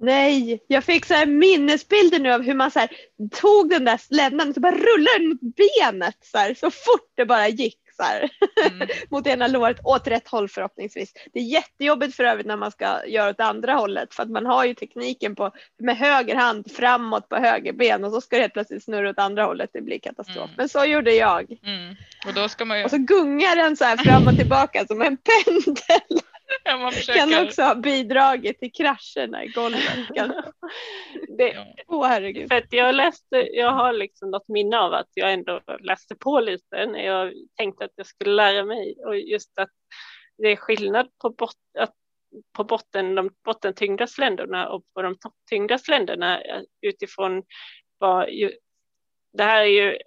Nej, 0.00 0.64
jag 0.66 0.84
fick 0.84 1.06
så 1.06 1.14
här 1.14 1.26
minnesbilder 1.26 2.18
nu 2.18 2.32
av 2.32 2.42
hur 2.42 2.54
man 2.54 2.70
så 2.70 2.78
här, 2.78 2.88
tog 3.32 3.70
den 3.70 3.84
där 3.84 3.96
sländan 3.96 4.48
och 4.48 4.54
så 4.54 4.60
bara 4.60 4.74
rullade 4.74 5.18
den 5.18 5.28
mot 5.28 5.40
benet 5.40 6.16
så, 6.20 6.38
här, 6.38 6.54
så 6.54 6.70
fort 6.70 7.12
det 7.16 7.26
bara 7.26 7.48
gick. 7.48 7.76
Så 7.96 8.28
mm. 8.66 8.88
mot 9.10 9.26
ena 9.26 9.46
låret 9.46 9.80
åt 9.84 10.06
rätt 10.06 10.28
håll 10.28 10.48
förhoppningsvis. 10.48 11.12
Det 11.32 11.38
är 11.38 11.44
jättejobbigt 11.44 12.16
för 12.16 12.24
övrigt 12.24 12.46
när 12.46 12.56
man 12.56 12.70
ska 12.70 13.06
göra 13.06 13.30
åt 13.30 13.40
andra 13.40 13.72
hållet 13.72 14.14
för 14.14 14.22
att 14.22 14.30
man 14.30 14.46
har 14.46 14.64
ju 14.64 14.74
tekniken 14.74 15.34
på 15.34 15.52
med 15.78 15.96
höger 15.96 16.36
hand 16.36 16.72
framåt 16.72 17.28
på 17.28 17.36
höger 17.36 17.72
ben 17.72 18.04
och 18.04 18.12
så 18.12 18.20
ska 18.20 18.36
det 18.36 18.42
helt 18.42 18.52
plötsligt 18.52 18.84
snurra 18.84 19.10
åt 19.10 19.18
andra 19.18 19.44
hållet. 19.44 19.70
Det 19.72 19.82
blir 19.82 19.98
katastrof. 19.98 20.44
Mm. 20.44 20.54
Men 20.56 20.68
så 20.68 20.84
gjorde 20.84 21.12
jag. 21.12 21.58
Mm. 21.66 21.96
Och, 22.26 22.34
då 22.34 22.48
ska 22.48 22.64
man 22.64 22.78
ju... 22.78 22.84
och 22.84 22.90
så 22.90 22.98
gungar 22.98 23.56
den 23.56 23.76
så 23.76 23.84
här 23.84 23.96
fram 23.96 24.28
och 24.28 24.36
tillbaka 24.36 24.86
som 24.86 25.02
en 25.02 25.16
pendel. 25.16 26.20
Ja, 26.64 26.90
kan 27.06 27.46
också 27.46 27.62
ha 27.62 27.74
bidragit 27.74 28.58
till 28.58 28.72
krascherna 28.72 29.44
i 29.44 29.48
golvet. 29.48 29.82
det, 31.38 31.66
oh, 31.86 32.06
herregud. 32.06 32.48
För 32.48 32.56
att 32.56 32.72
jag, 32.72 32.94
läste, 32.94 33.48
jag 33.52 33.72
har 33.72 33.92
liksom 33.92 34.30
något 34.30 34.48
minne 34.48 34.78
av 34.78 34.94
att 34.94 35.08
jag 35.14 35.32
ändå 35.32 35.60
läste 35.80 36.14
på 36.14 36.40
lite 36.40 36.86
när 36.86 37.04
jag 37.04 37.32
tänkte 37.56 37.84
att 37.84 37.92
jag 37.94 38.06
skulle 38.06 38.34
lära 38.34 38.64
mig 38.64 38.96
och 39.06 39.18
just 39.18 39.58
att 39.58 39.70
det 40.38 40.48
är 40.48 40.56
skillnad 40.56 41.08
på, 41.22 41.30
bot, 41.30 41.56
att, 41.78 41.94
på 42.56 42.64
botten, 42.64 43.14
de 43.14 43.30
bottentyngda 43.44 44.06
sländerna 44.06 44.68
och 44.68 44.82
på 44.94 45.02
de 45.02 45.18
topptyngda 45.18 45.78
sländerna 45.78 46.42
utifrån 46.82 47.42
vad 47.98 48.28
det 49.32 49.42
här 49.42 49.60
är 49.60 49.66
ju 49.66 49.98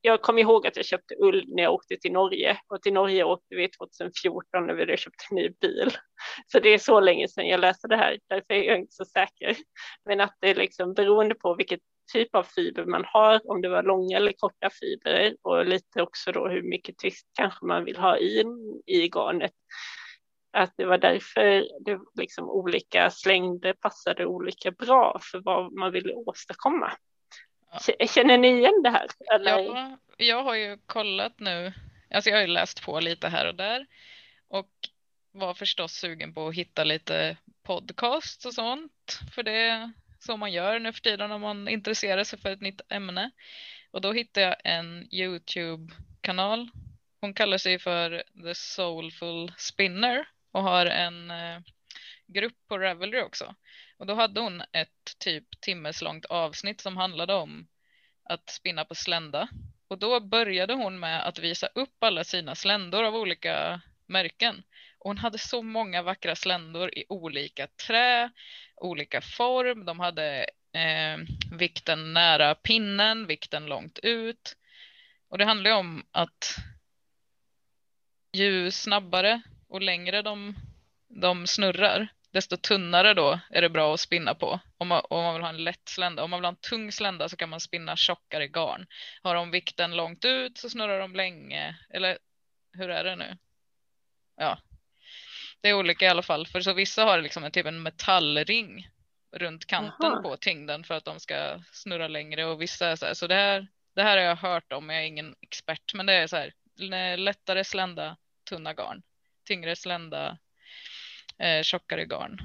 jag 0.00 0.22
kommer 0.22 0.40
ihåg 0.40 0.66
att 0.66 0.76
jag 0.76 0.84
köpte 0.84 1.14
ull 1.14 1.44
när 1.48 1.62
jag 1.62 1.72
åkte 1.72 1.96
till 1.96 2.12
Norge 2.12 2.60
och 2.68 2.82
till 2.82 2.92
Norge 2.92 3.24
åkte 3.24 3.54
vi 3.54 3.68
2014 3.68 4.66
när 4.66 4.74
vi 4.74 4.96
köpte 4.96 5.24
en 5.30 5.36
ny 5.36 5.48
bil. 5.60 5.90
Så 6.46 6.60
det 6.60 6.68
är 6.68 6.78
så 6.78 7.00
länge 7.00 7.28
sedan 7.28 7.48
jag 7.48 7.60
läste 7.60 7.88
det 7.88 7.96
här, 7.96 8.18
därför 8.28 8.54
är 8.54 8.62
jag 8.62 8.78
inte 8.78 8.92
så 8.92 9.04
säker. 9.04 9.56
Men 10.04 10.20
att 10.20 10.36
det 10.40 10.50
är 10.50 10.54
liksom 10.54 10.94
beroende 10.94 11.34
på 11.34 11.54
vilket 11.54 11.80
typ 12.12 12.34
av 12.34 12.42
fiber 12.42 12.84
man 12.84 13.04
har, 13.06 13.40
om 13.50 13.62
det 13.62 13.68
var 13.68 13.82
långa 13.82 14.16
eller 14.16 14.32
korta 14.32 14.70
fibrer 14.70 15.36
och 15.42 15.66
lite 15.66 16.02
också 16.02 16.32
då 16.32 16.48
hur 16.48 16.62
mycket 16.62 16.98
twist 16.98 17.26
kanske 17.38 17.66
man 17.66 17.84
vill 17.84 17.96
ha 17.96 18.18
i, 18.18 18.44
i 18.86 19.08
garnet. 19.08 19.52
Att 20.52 20.72
det 20.76 20.84
var 20.84 20.98
därför 20.98 21.42
det 21.84 21.98
liksom 22.14 22.50
olika 22.50 23.10
slängder 23.10 23.72
passade 23.72 24.26
olika 24.26 24.70
bra 24.70 25.20
för 25.22 25.40
vad 25.44 25.72
man 25.72 25.92
ville 25.92 26.14
åstadkomma. 26.14 26.92
Känner 28.08 28.38
ni 28.38 28.48
igen 28.48 28.82
det 28.82 28.90
här? 28.90 29.06
Eller? 29.34 29.58
Ja, 29.58 29.98
jag 30.18 30.42
har 30.42 30.54
ju 30.54 30.78
kollat 30.86 31.40
nu. 31.40 31.72
Alltså 32.10 32.30
jag 32.30 32.36
har 32.36 32.42
ju 32.42 32.46
läst 32.46 32.82
på 32.82 33.00
lite 33.00 33.28
här 33.28 33.46
och 33.48 33.54
där 33.54 33.86
och 34.48 34.70
var 35.32 35.54
förstås 35.54 35.92
sugen 35.92 36.34
på 36.34 36.48
att 36.48 36.54
hitta 36.54 36.84
lite 36.84 37.36
podcast 37.62 38.46
och 38.46 38.54
sånt. 38.54 39.20
För 39.34 39.42
det 39.42 39.52
är 39.52 39.92
så 40.18 40.36
man 40.36 40.52
gör 40.52 40.78
nu 40.78 40.92
för 40.92 41.00
tiden 41.00 41.32
om 41.32 41.40
man 41.40 41.68
intresserar 41.68 42.24
sig 42.24 42.38
för 42.38 42.50
ett 42.50 42.60
nytt 42.60 42.80
ämne. 42.88 43.30
Och 43.90 44.00
då 44.00 44.12
hittade 44.12 44.46
jag 44.46 44.56
en 44.64 45.14
Youtube-kanal. 45.14 46.70
Hon 47.20 47.34
kallar 47.34 47.58
sig 47.58 47.78
för 47.78 48.22
The 48.42 48.54
Soulful 48.54 49.52
Spinner 49.56 50.28
och 50.52 50.62
har 50.62 50.86
en 50.86 51.30
eh, 51.30 51.60
grupp 52.32 52.56
på 52.68 52.78
Ravelry 52.78 53.20
också. 53.20 53.54
Och 53.96 54.06
då 54.06 54.14
hade 54.14 54.40
hon 54.40 54.62
ett 54.72 55.18
typ 55.18 55.60
timmeslångt 55.60 56.24
avsnitt 56.24 56.80
som 56.80 56.96
handlade 56.96 57.34
om 57.34 57.68
att 58.24 58.50
spinna 58.50 58.84
på 58.84 58.94
slända. 58.94 59.48
Och 59.88 59.98
då 59.98 60.20
började 60.20 60.74
hon 60.74 61.00
med 61.00 61.28
att 61.28 61.38
visa 61.38 61.66
upp 61.66 62.02
alla 62.04 62.24
sina 62.24 62.54
sländor 62.54 63.04
av 63.04 63.16
olika 63.16 63.80
märken. 64.06 64.62
Och 64.98 65.10
hon 65.10 65.18
hade 65.18 65.38
så 65.38 65.62
många 65.62 66.02
vackra 66.02 66.36
sländor 66.36 66.98
i 66.98 67.04
olika 67.08 67.66
trä, 67.66 68.30
olika 68.76 69.20
form. 69.20 69.84
De 69.84 70.00
hade 70.00 70.46
eh, 70.72 71.18
vikten 71.52 72.12
nära 72.12 72.54
pinnen, 72.54 73.26
vikten 73.26 73.66
långt 73.66 73.98
ut. 74.02 74.56
Och 75.28 75.38
det 75.38 75.44
handlar 75.44 75.70
om 75.70 76.04
att 76.10 76.56
ju 78.32 78.70
snabbare 78.70 79.42
och 79.68 79.82
längre 79.82 80.22
de, 80.22 80.54
de 81.08 81.46
snurrar, 81.46 82.08
desto 82.32 82.56
tunnare 82.56 83.14
då 83.14 83.40
är 83.50 83.62
det 83.62 83.68
bra 83.68 83.94
att 83.94 84.00
spinna 84.00 84.34
på. 84.34 84.60
Om 84.78 84.88
man, 84.88 85.02
om 85.10 85.22
man 85.24 85.34
vill 85.34 85.42
ha 85.42 85.48
en 85.48 85.64
lätt 85.64 85.88
slända. 85.88 86.22
Om 86.24 86.30
man 86.30 86.40
vill 86.40 86.44
ha 86.44 86.52
en 86.52 86.56
tung 86.70 86.92
slända 86.92 87.28
så 87.28 87.36
kan 87.36 87.48
man 87.48 87.60
spinna 87.60 87.96
tjockare 87.96 88.48
garn. 88.48 88.86
Har 89.22 89.34
de 89.34 89.50
vikten 89.50 89.96
långt 89.96 90.24
ut 90.24 90.58
så 90.58 90.70
snurrar 90.70 91.00
de 91.00 91.14
länge. 91.14 91.78
Eller 91.90 92.18
hur 92.72 92.90
är 92.90 93.04
det 93.04 93.16
nu? 93.16 93.38
Ja, 94.36 94.58
det 95.60 95.68
är 95.68 95.74
olika 95.74 96.04
i 96.04 96.08
alla 96.08 96.22
fall. 96.22 96.46
För 96.46 96.60
så 96.60 96.72
vissa 96.72 97.04
har 97.04 97.20
liksom 97.20 97.44
en 97.44 97.52
typ 97.52 97.66
en 97.66 97.82
metallring 97.82 98.88
runt 99.36 99.66
kanten 99.66 100.12
Aha. 100.12 100.22
på 100.22 100.36
tyngden 100.36 100.84
för 100.84 100.94
att 100.94 101.04
de 101.04 101.20
ska 101.20 101.60
snurra 101.72 102.08
längre 102.08 102.44
och 102.44 102.62
vissa 102.62 102.88
är 102.88 102.96
så 102.96 103.06
här. 103.06 103.14
Så 103.14 103.26
det 103.26 103.34
här, 103.34 103.68
det 103.94 104.02
här 104.02 104.16
har 104.16 104.24
jag 104.24 104.36
hört 104.36 104.72
om. 104.72 104.90
Jag 104.90 105.02
är 105.02 105.06
ingen 105.06 105.34
expert, 105.40 105.94
men 105.94 106.06
det 106.06 106.12
är 106.12 106.26
så 106.26 106.36
här 106.36 106.52
lättare 107.16 107.64
slända, 107.64 108.16
tunna 108.48 108.74
garn. 108.74 109.02
Tyngre 109.44 109.76
slända, 109.76 110.38
eh, 111.40 111.62
tjockare 111.62 112.04
garn. 112.04 112.40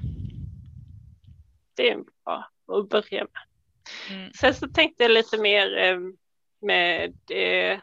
Det 1.74 1.90
är 1.90 1.98
bra 2.24 2.50
att 2.66 2.88
börja 2.88 3.26
med. 3.32 3.42
Mm. 4.10 4.32
Sen 4.32 4.54
så 4.54 4.68
tänkte 4.68 5.02
jag 5.02 5.10
lite 5.10 5.38
mer 5.38 5.78
eh, 5.78 5.98
med 6.60 7.14
eh, 7.30 7.78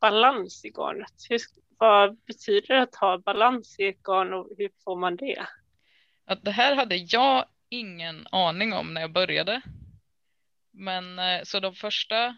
balans 0.00 0.64
i 0.64 0.70
garnet. 0.70 1.26
Hur, 1.28 1.40
vad 1.78 2.16
betyder 2.16 2.74
det 2.74 2.82
att 2.82 2.94
ha 2.94 3.18
balans 3.18 3.78
i 3.78 3.88
ett 3.88 4.02
garn 4.02 4.32
och 4.32 4.48
hur 4.58 4.70
får 4.84 4.96
man 4.96 5.16
det? 5.16 5.46
att 6.30 6.44
det 6.44 6.50
här 6.50 6.76
hade 6.76 6.96
jag 6.96 7.44
ingen 7.68 8.26
aning 8.32 8.72
om 8.72 8.94
när 8.94 9.00
jag 9.00 9.12
började. 9.12 9.60
Men 10.70 11.18
eh, 11.18 11.42
så 11.42 11.60
de 11.60 11.74
första 11.74 12.36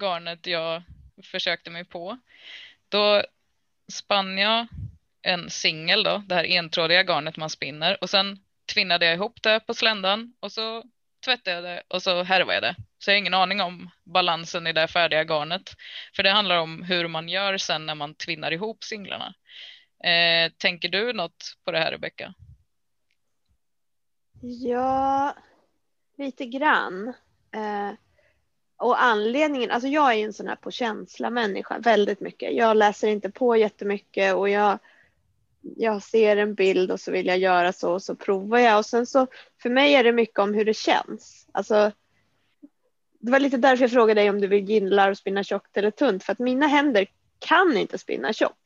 garnet 0.00 0.46
jag 0.46 0.82
försökte 1.22 1.70
mig 1.70 1.84
på, 1.84 2.18
då 2.88 3.22
spann 3.92 4.38
jag 4.38 4.66
en 5.24 5.50
singel 5.50 6.02
då, 6.02 6.22
det 6.26 6.34
här 6.34 6.44
entrådiga 6.44 7.02
garnet 7.02 7.36
man 7.36 7.50
spinner 7.50 7.98
och 8.00 8.10
sen 8.10 8.38
tvinnade 8.74 9.06
jag 9.06 9.14
ihop 9.14 9.42
det 9.42 9.60
på 9.60 9.74
sländan 9.74 10.34
och 10.40 10.52
så 10.52 10.82
tvättade 11.24 11.56
jag 11.56 11.64
det 11.64 11.82
och 11.88 12.02
så 12.02 12.22
härvade 12.22 12.54
jag 12.54 12.62
det. 12.62 12.76
Så 12.98 13.10
jag 13.10 13.14
har 13.14 13.18
ingen 13.18 13.34
aning 13.34 13.60
om 13.60 13.90
balansen 14.04 14.66
i 14.66 14.72
det 14.72 14.88
färdiga 14.88 15.24
garnet. 15.24 15.70
För 16.16 16.22
det 16.22 16.30
handlar 16.30 16.58
om 16.58 16.82
hur 16.82 17.08
man 17.08 17.28
gör 17.28 17.58
sen 17.58 17.86
när 17.86 17.94
man 17.94 18.14
tvinnar 18.14 18.50
ihop 18.50 18.84
singlarna. 18.84 19.34
Eh, 20.04 20.52
tänker 20.58 20.88
du 20.88 21.12
något 21.12 21.56
på 21.64 21.70
det 21.70 21.78
här 21.78 21.90
Rebecka? 21.90 22.34
Ja, 24.40 25.36
lite 26.18 26.46
grann. 26.46 27.08
Eh, 27.54 27.92
och 28.76 29.02
anledningen, 29.02 29.70
alltså 29.70 29.88
jag 29.88 30.12
är 30.12 30.14
ju 30.14 30.24
en 30.24 30.32
sån 30.32 30.48
här 30.48 30.56
på 30.56 30.70
känsla 30.70 31.30
människa 31.30 31.78
väldigt 31.78 32.20
mycket. 32.20 32.56
Jag 32.56 32.76
läser 32.76 33.08
inte 33.08 33.30
på 33.30 33.56
jättemycket 33.56 34.34
och 34.34 34.48
jag, 34.48 34.78
jag 35.76 36.02
ser 36.02 36.36
en 36.36 36.54
bild 36.54 36.90
och 36.90 37.00
så 37.00 37.12
vill 37.12 37.26
jag 37.26 37.38
göra 37.38 37.72
så 37.72 37.92
och 37.92 38.02
så 38.02 38.14
provar 38.14 38.58
jag 38.58 38.78
och 38.78 38.86
sen 38.86 39.06
så 39.06 39.26
för 39.62 39.70
mig 39.70 39.94
är 39.94 40.04
det 40.04 40.12
mycket 40.12 40.38
om 40.38 40.54
hur 40.54 40.64
det 40.64 40.74
känns. 40.74 41.46
Alltså, 41.52 41.92
det 43.20 43.30
var 43.30 43.40
lite 43.40 43.56
därför 43.56 43.84
jag 43.84 43.90
frågade 43.90 44.20
dig 44.20 44.30
om 44.30 44.40
du 44.40 44.46
vill 44.46 44.68
gillar 44.68 45.10
att 45.10 45.18
spinna 45.18 45.44
tjockt 45.44 45.76
eller 45.76 45.90
tunt 45.90 46.24
för 46.24 46.32
att 46.32 46.38
mina 46.38 46.66
händer 46.66 47.06
kan 47.38 47.76
inte 47.76 47.98
spinna 47.98 48.32
tjockt. 48.32 48.58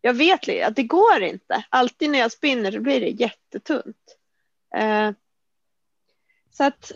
Jag 0.00 0.14
vet 0.14 0.66
att 0.66 0.76
det 0.76 0.82
går 0.82 1.22
inte. 1.22 1.64
Alltid 1.68 2.10
när 2.10 2.18
jag 2.18 2.32
spinner 2.32 2.72
så 2.72 2.80
blir 2.80 3.00
det 3.00 3.08
jättetunt. 3.08 4.16
Eh, 4.76 5.10
så 6.50 6.64
att 6.64 6.92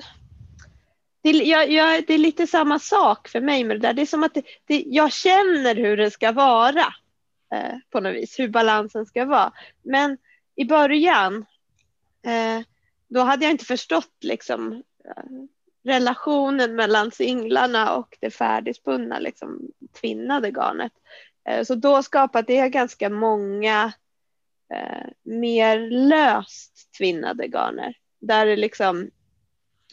det, 1.23 1.31
jag, 1.31 1.71
jag, 1.71 2.05
det 2.07 2.15
är 2.15 2.19
lite 2.19 2.47
samma 2.47 2.79
sak 2.79 3.29
för 3.29 3.41
mig 3.41 3.65
med 3.65 3.77
det 3.77 3.89
där. 3.89 3.93
Det 3.93 4.03
är 4.03 4.07
som 4.07 4.23
att 4.23 4.35
det, 4.35 4.43
det, 4.67 4.85
jag 4.87 5.13
känner 5.13 5.75
hur 5.75 5.97
det 5.97 6.11
ska 6.11 6.33
vara 6.33 6.95
eh, 7.53 7.75
på 7.91 8.01
något 8.01 8.15
vis, 8.15 8.39
hur 8.39 8.49
balansen 8.49 9.07
ska 9.07 9.25
vara. 9.25 9.53
Men 9.83 10.19
i 10.57 10.65
början, 10.65 11.45
eh, 12.27 12.65
då 13.09 13.21
hade 13.21 13.45
jag 13.45 13.53
inte 13.53 13.65
förstått 13.65 14.17
liksom 14.21 14.73
eh, 15.05 15.25
relationen 15.85 16.75
mellan 16.75 17.11
singlarna 17.11 17.95
och 17.95 18.17
det 18.21 18.31
färdigspunna, 18.31 19.19
liksom 19.19 19.71
tvinnade 20.01 20.51
garnet. 20.51 20.93
Eh, 21.49 21.65
så 21.65 21.75
då 21.75 22.03
skapade 22.03 22.55
jag 22.55 22.73
ganska 22.73 23.11
många 23.11 23.93
eh, 24.75 25.09
mer 25.23 25.91
löst 25.91 26.93
tvinnade 26.99 27.47
garner. 27.47 27.95
Där 28.21 28.47
det 28.47 28.57
liksom 28.57 29.11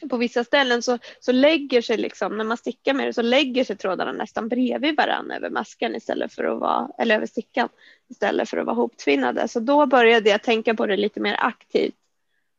på 0.10 0.18
vissa 0.18 0.44
ställen 0.44 0.84
så, 0.84 1.00
så 1.20 1.32
lägger 1.32 1.82
sig 1.82 1.98
liksom, 1.98 2.38
när 2.38 2.44
man 2.44 2.58
stickar 2.58 2.94
med 2.94 3.08
det 3.08 3.14
så 3.14 3.22
lägger 3.22 3.64
sig 3.64 3.78
trådarna 3.78 4.12
nästan 4.12 4.50
bredvid 4.50 4.98
varandra 4.98 5.36
över 5.36 5.50
maskan 5.50 5.96
istället 5.96 6.34
för 6.34 6.44
att 6.44 6.60
vara, 6.60 6.90
eller 6.98 7.16
över 7.16 7.26
stickan 7.26 7.70
istället 8.10 8.50
för 8.50 8.58
att 8.58 8.66
vara 8.66 8.76
hoptvinnade. 8.76 9.48
Så 9.48 9.60
då 9.60 9.86
började 9.86 10.30
jag 10.30 10.44
tänka 10.44 10.76
på 10.76 10.86
det 10.86 10.98
lite 10.98 11.20
mer 11.20 11.36
aktivt 11.40 11.96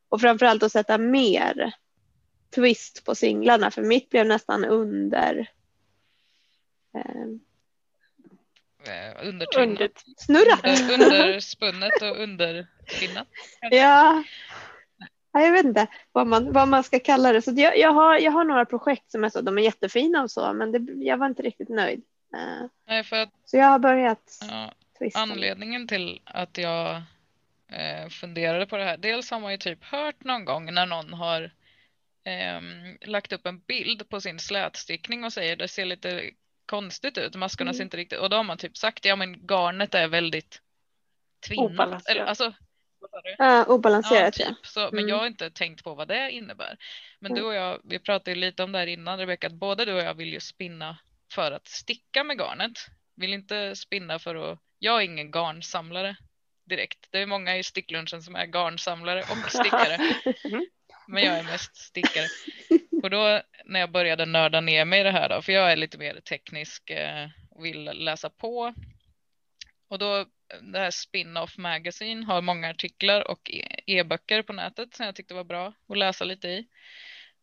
och 0.09 0.20
framförallt 0.20 0.62
att 0.62 0.72
sätta 0.72 0.99
mer 0.99 1.72
twist 2.55 3.05
på 3.05 3.14
singlarna 3.14 3.70
för 3.70 3.82
mitt 3.82 4.11
blev 4.11 4.26
nästan 4.26 4.64
under 4.64 5.51
eh, 6.95 7.26
undertvinnat. 9.28 10.05
Under. 10.28 10.93
Under, 10.95 11.28
underspunnet 11.28 12.03
och 12.03 12.20
undertvinnat. 12.22 13.28
Ja. 13.70 14.24
Jag 15.33 15.53
vet 15.53 15.64
inte 15.64 15.87
vad 16.12 16.26
man, 16.26 16.53
vad 16.53 16.68
man 16.68 16.85
ska 16.85 17.01
kalla 17.01 17.33
det. 17.33 17.43
Så 17.43 17.53
jag, 17.57 17.78
jag, 17.78 17.93
har, 17.93 18.18
jag 18.18 18.33
har 18.33 18.45
några 18.45 18.64
projekt 18.64 19.11
som 19.11 19.24
är 19.24 19.28
så, 19.28 19.41
de 19.41 19.59
är 19.59 19.62
jättefina 19.62 20.22
och 20.22 20.31
så, 20.31 20.53
men 20.53 20.72
det, 20.72 21.05
jag 21.05 21.16
var 21.16 21.26
inte 21.26 21.43
riktigt 21.43 21.68
nöjd. 21.68 22.03
Eh, 22.35 22.66
Nej, 22.87 23.05
för 23.05 23.16
att, 23.16 23.31
så 23.45 23.57
jag 23.57 23.66
har 23.66 23.78
börjat 23.78 24.39
ja, 24.51 24.72
Anledningen 25.14 25.89
till 25.89 26.20
att 26.24 26.59
jag 26.59 26.97
eh, 27.68 28.09
funderade 28.09 28.66
på 28.66 28.76
det 28.76 28.85
här, 28.85 28.97
dels 28.97 29.31
har 29.31 29.41
man 29.41 29.53
ju 29.53 29.59
typ 29.59 29.85
hört 29.85 30.24
någon 30.24 30.45
gång 30.45 30.74
när 30.74 30.87
någon 30.87 31.12
har 31.12 31.43
eh, 32.24 32.61
lagt 33.01 33.33
upp 33.33 33.47
en 33.47 33.61
bild 33.61 34.09
på 34.09 34.20
sin 34.20 34.39
slätstickning 34.39 35.24
och 35.24 35.33
säger 35.33 35.57
det 35.57 35.68
ser 35.68 35.85
lite 35.85 36.31
konstigt 36.66 37.18
ut, 37.18 37.35
maskorna 37.35 37.70
mm. 37.70 37.76
ser 37.76 37.85
inte 37.85 37.97
riktigt, 37.97 38.18
och 38.18 38.31
då 38.31 38.37
har 38.37 38.45
man 38.45 38.59
typ 38.59 38.76
sagt 38.76 39.05
ja 39.05 39.16
men 39.16 39.47
garnet 39.47 39.95
är 39.95 40.09
väldigt 40.09 40.61
tvinnat. 41.49 42.09
Eller, 42.09 42.24
alltså, 42.24 42.53
Uh, 43.40 43.70
obalanserat 43.70 44.38
ja. 44.38 44.46
Typ. 44.46 44.66
Så, 44.66 44.80
men 44.80 44.88
mm. 44.98 45.08
jag 45.08 45.18
har 45.18 45.26
inte 45.26 45.50
tänkt 45.50 45.84
på 45.84 45.94
vad 45.94 46.08
det 46.08 46.30
innebär. 46.30 46.76
Men 47.18 47.32
mm. 47.32 47.42
du 47.42 47.48
och 47.48 47.54
jag, 47.54 47.80
vi 47.84 47.98
pratade 47.98 48.34
lite 48.36 48.62
om 48.62 48.72
det 48.72 48.78
här 48.78 48.86
innan 48.86 49.18
Rebecka, 49.18 49.46
att 49.46 49.52
både 49.52 49.84
du 49.84 49.92
och 49.92 50.02
jag 50.02 50.14
vill 50.14 50.32
ju 50.32 50.40
spinna 50.40 50.98
för 51.32 51.52
att 51.52 51.68
sticka 51.68 52.24
med 52.24 52.38
garnet. 52.38 52.78
Vill 53.16 53.32
inte 53.32 53.76
spinna 53.76 54.18
för 54.18 54.52
att, 54.52 54.58
jag 54.78 54.96
är 55.00 55.04
ingen 55.04 55.30
garnsamlare 55.30 56.16
direkt. 56.64 57.08
Det 57.11 57.18
är 57.18 57.26
många 57.26 57.56
i 57.56 57.62
sticklunchen 57.62 58.22
som 58.22 58.36
är 58.36 58.46
garnsamlare 58.46 59.20
och 59.20 59.50
stickare. 59.50 59.94
Mm. 60.44 60.66
Men 61.08 61.22
jag 61.22 61.38
är 61.38 61.42
mest 61.42 61.76
stickare. 61.76 62.26
Och 63.02 63.11
då 63.11 63.42
när 63.64 63.80
jag 63.80 63.90
började 63.90 64.26
nörda 64.26 64.61
ner 64.61 64.84
mig 64.84 65.00
i 65.00 65.02
det 65.02 65.11
här 65.11 65.28
då, 65.28 65.42
för 65.42 65.52
jag 65.52 65.72
är 65.72 65.76
lite 65.76 65.98
mer 65.98 66.20
teknisk 66.20 66.90
eh, 66.90 67.28
och 67.50 67.64
vill 67.64 67.84
läsa 67.84 68.30
på. 68.30 68.74
Och 69.91 69.99
då 69.99 70.26
det 70.61 70.78
här 70.78 70.91
Spin-Off 70.91 71.59
Magazine 71.59 72.26
har 72.26 72.43
många 72.43 72.70
artiklar 72.70 73.30
och 73.30 73.51
e- 73.51 73.80
e-böcker 73.86 74.43
på 74.43 74.53
nätet 74.53 74.95
som 74.95 75.07
jag 75.07 75.14
tyckte 75.14 75.34
var 75.34 75.45
bra 75.45 75.72
att 75.88 75.99
läsa 75.99 76.24
lite 76.24 76.49
i. 76.49 76.66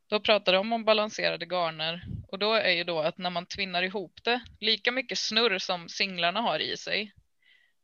Då 0.10 0.20
pratar 0.20 0.54
de 0.54 0.74
om 0.74 0.86
balanserade 0.86 1.46
garner 1.46 2.02
och 2.28 2.40
då 2.40 2.54
är 2.54 2.72
ju 2.72 2.84
då 2.84 3.00
att 3.00 3.18
när 3.18 3.30
man 3.30 3.46
tvinnar 3.46 3.84
ihop 3.84 4.20
det 4.24 4.42
lika 4.60 4.92
mycket 4.92 5.18
snurr 5.18 5.58
som 5.60 5.90
singlarna 5.90 6.42
har 6.42 6.60
i 6.60 6.78
sig 6.78 7.14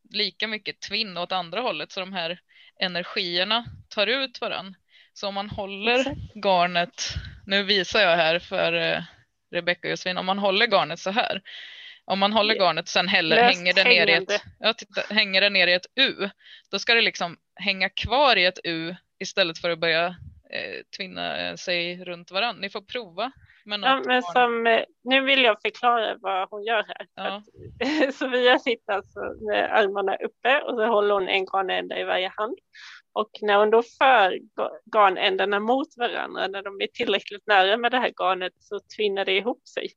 lika 0.09 0.47
mycket 0.47 0.82
tvinn 0.82 1.18
åt 1.18 1.32
andra 1.32 1.61
hållet 1.61 1.91
så 1.91 1.99
de 1.99 2.14
här 2.14 2.39
energierna 2.80 3.66
tar 3.89 4.07
ut 4.07 4.41
varann. 4.41 4.76
Så 5.14 5.28
om 5.28 5.34
man 5.34 5.49
håller 5.49 5.99
Exakt. 5.99 6.18
garnet, 6.45 7.14
nu 7.45 7.64
visar 7.64 8.01
jag 8.01 8.18
här 8.18 8.39
för 8.39 8.74
eh, 8.74 9.03
Rebecka 9.51 9.88
och 9.88 9.91
Josefin, 9.91 10.18
om 10.18 10.26
man 10.26 10.39
håller 10.39 10.68
garnet 10.68 10.99
så 10.99 11.11
här 11.11 11.41
om 12.06 12.20
man 12.20 12.34
håller 12.34 12.56
garnet 12.56 12.88
sen 12.88 13.08
heller 13.08 13.43
hänger 13.43 13.74
det, 13.74 13.84
ner 13.84 14.08
i 14.08 14.14
ett, 14.14 14.43
ja, 14.60 14.74
titta, 14.74 15.14
hänger 15.14 15.41
det 15.41 15.49
ner 15.49 15.68
i 15.68 15.74
ett 15.74 15.86
U, 15.95 16.30
då 16.72 16.80
ska 16.80 16.93
det 16.93 17.01
liksom 17.01 17.38
hänga 17.56 17.89
kvar 17.89 18.36
i 18.36 18.45
ett 18.45 18.60
U 18.64 18.95
istället 19.20 19.58
för 19.58 19.70
att 19.70 19.80
börja 19.80 20.06
eh, 20.54 20.84
tvinna 20.97 21.58
sig 21.58 22.06
runt 22.06 22.32
varandra. 22.32 22.62
Ni 22.62 22.70
får 22.70 22.82
prova. 22.82 23.32
ja, 23.66 24.01
men 24.06 24.22
som, 24.22 24.68
eh, 24.68 24.84
nu 25.04 25.22
vill 25.22 25.43
jag 25.43 25.62
förklara 25.62 26.18
vad 26.20 26.49
hon 26.49 26.64
gör 26.64 26.84
här. 26.88 27.08
Ja. 27.16 27.24
Att, 27.24 28.16
Sofia 28.16 28.60
sitter 28.60 28.93
alltså 28.93 29.20
med 29.20 29.78
armarna 29.78 30.16
uppe 30.16 30.62
och 30.62 30.76
så 30.76 30.86
håller 30.88 31.14
hon 31.14 31.28
en 31.28 31.45
garnända 31.45 31.99
i 31.99 32.04
varje 32.04 32.32
hand. 32.36 32.58
Och 33.14 33.30
när 33.41 33.58
hon 33.58 33.70
då 33.70 33.84
för 33.97 34.39
garnändarna 34.95 35.60
mot 35.60 35.88
varandra, 35.97 36.47
när 36.47 36.64
de 36.64 36.82
är 36.82 36.88
tillräckligt 36.88 37.47
nära 37.47 37.78
med 37.78 37.91
det 37.91 37.99
här 37.99 38.12
garnet 38.22 38.54
så 38.60 38.80
tvinnar 38.97 39.26
det 39.26 39.38
ihop 39.38 39.68
sig. 39.68 39.88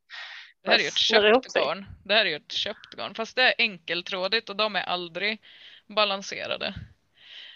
Det 0.67 0.73
här 0.73 0.79
är 0.79 0.83
ju 0.83 0.89
ett 0.89 0.99
köpt 0.99 1.55
garn. 1.55 1.87
Det 2.05 2.14
här 2.14 2.25
är 2.25 2.31
ju 2.31 2.37
ett 2.37 2.53
köpt 2.53 2.95
garn. 2.97 3.14
Fast 3.14 3.37
det 3.37 3.43
är 3.43 3.55
enkeltrådigt 3.59 4.49
och 4.49 4.57
de 4.57 4.77
är 4.77 4.83
aldrig 4.83 5.41
balanserade. 5.87 6.75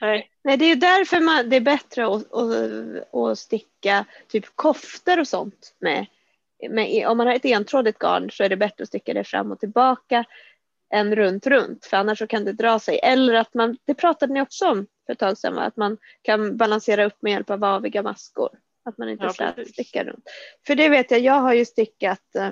Nej, 0.00 0.30
Nej 0.44 0.56
det 0.56 0.64
är 0.64 0.76
därför 0.76 1.20
man, 1.20 1.50
det 1.50 1.56
är 1.56 1.60
bättre 1.60 2.06
att, 2.06 2.32
att, 2.32 3.14
att 3.14 3.38
sticka 3.38 4.04
typ 4.28 4.56
koftor 4.56 5.20
och 5.20 5.28
sånt 5.28 5.74
med. 5.78 6.06
med. 6.70 7.06
Om 7.06 7.16
man 7.16 7.26
har 7.26 7.34
ett 7.34 7.44
entrådigt 7.44 7.98
garn 7.98 8.30
så 8.30 8.44
är 8.44 8.48
det 8.48 8.56
bättre 8.56 8.82
att 8.82 8.88
sticka 8.88 9.14
det 9.14 9.24
fram 9.24 9.52
och 9.52 9.60
tillbaka 9.60 10.24
än 10.94 11.16
runt 11.16 11.46
runt 11.46 11.86
för 11.86 11.96
annars 11.96 12.18
så 12.18 12.26
kan 12.26 12.44
det 12.44 12.52
dra 12.52 12.78
sig. 12.78 13.00
Eller 13.02 13.34
att 13.34 13.54
man, 13.54 13.76
det 13.84 13.94
pratade 13.94 14.34
ni 14.34 14.42
också 14.42 14.66
om 14.66 14.86
för 15.06 15.12
ett 15.12 15.18
tag 15.18 15.38
sedan, 15.38 15.58
att 15.58 15.76
man 15.76 15.98
kan 16.22 16.56
balansera 16.56 17.04
upp 17.04 17.22
med 17.22 17.32
hjälp 17.32 17.50
av 17.50 17.64
aviga 17.64 18.02
maskor. 18.02 18.50
Att 18.84 18.98
man 18.98 19.08
inte 19.08 19.30
ja, 19.38 19.64
stickar 19.64 20.04
runt. 20.04 20.24
För 20.66 20.74
det 20.74 20.88
vet 20.88 21.10
jag, 21.10 21.20
jag 21.20 21.40
har 21.40 21.54
ju 21.54 21.64
stickat 21.64 22.34
eh, 22.34 22.50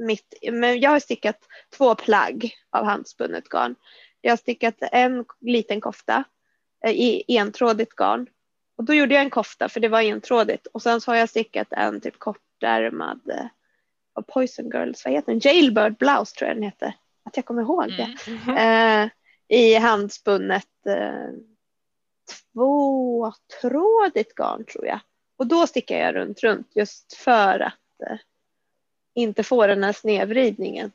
mitt, 0.00 0.34
men 0.52 0.80
jag 0.80 0.90
har 0.90 1.00
stickat 1.00 1.38
två 1.76 1.94
plagg 1.94 2.50
av 2.70 2.84
handspunnet 2.84 3.48
garn. 3.48 3.74
Jag 4.20 4.32
har 4.32 4.36
stickat 4.36 4.74
en 4.80 5.24
liten 5.40 5.80
kofta 5.80 6.24
eh, 6.84 6.92
i 6.92 7.24
entrådigt 7.28 7.96
garn. 7.96 8.26
Och 8.76 8.84
då 8.84 8.94
gjorde 8.94 9.14
jag 9.14 9.22
en 9.22 9.30
kofta 9.30 9.68
för 9.68 9.80
det 9.80 9.88
var 9.88 10.00
entrådigt. 10.00 10.66
Och 10.66 10.82
sen 10.82 11.00
så 11.00 11.10
har 11.10 11.16
jag 11.16 11.28
stickat 11.28 11.68
en 11.70 12.00
typ 12.00 12.18
kortärmad 12.18 13.20
eh, 13.30 13.46
av 14.14 14.22
Poison 14.22 14.70
Girls, 14.70 15.04
vad 15.04 15.14
heter 15.14 15.32
den? 15.32 15.40
Jailbird 15.44 15.96
Blouse 15.96 16.36
tror 16.36 16.48
jag 16.48 16.56
den 16.56 16.64
heter. 16.64 16.94
Att 17.24 17.36
jag 17.36 17.44
kommer 17.44 17.62
ihåg 17.62 17.88
det. 17.88 18.16
Mm. 18.26 19.04
Eh, 19.04 19.10
I 19.58 19.74
handspunnet 19.74 20.86
eh, 20.86 21.30
tvåtrådigt 22.52 24.34
garn 24.34 24.64
tror 24.64 24.86
jag. 24.86 25.00
Och 25.36 25.46
då 25.46 25.66
stickar 25.66 25.98
jag 25.98 26.14
runt 26.14 26.42
runt 26.42 26.76
just 26.76 27.12
för 27.12 27.60
att 27.60 28.00
eh, 28.10 28.16
inte 29.14 29.42
få 29.42 29.66
den 29.66 29.84
här 29.84 29.92
snedvridningen. 29.92 30.92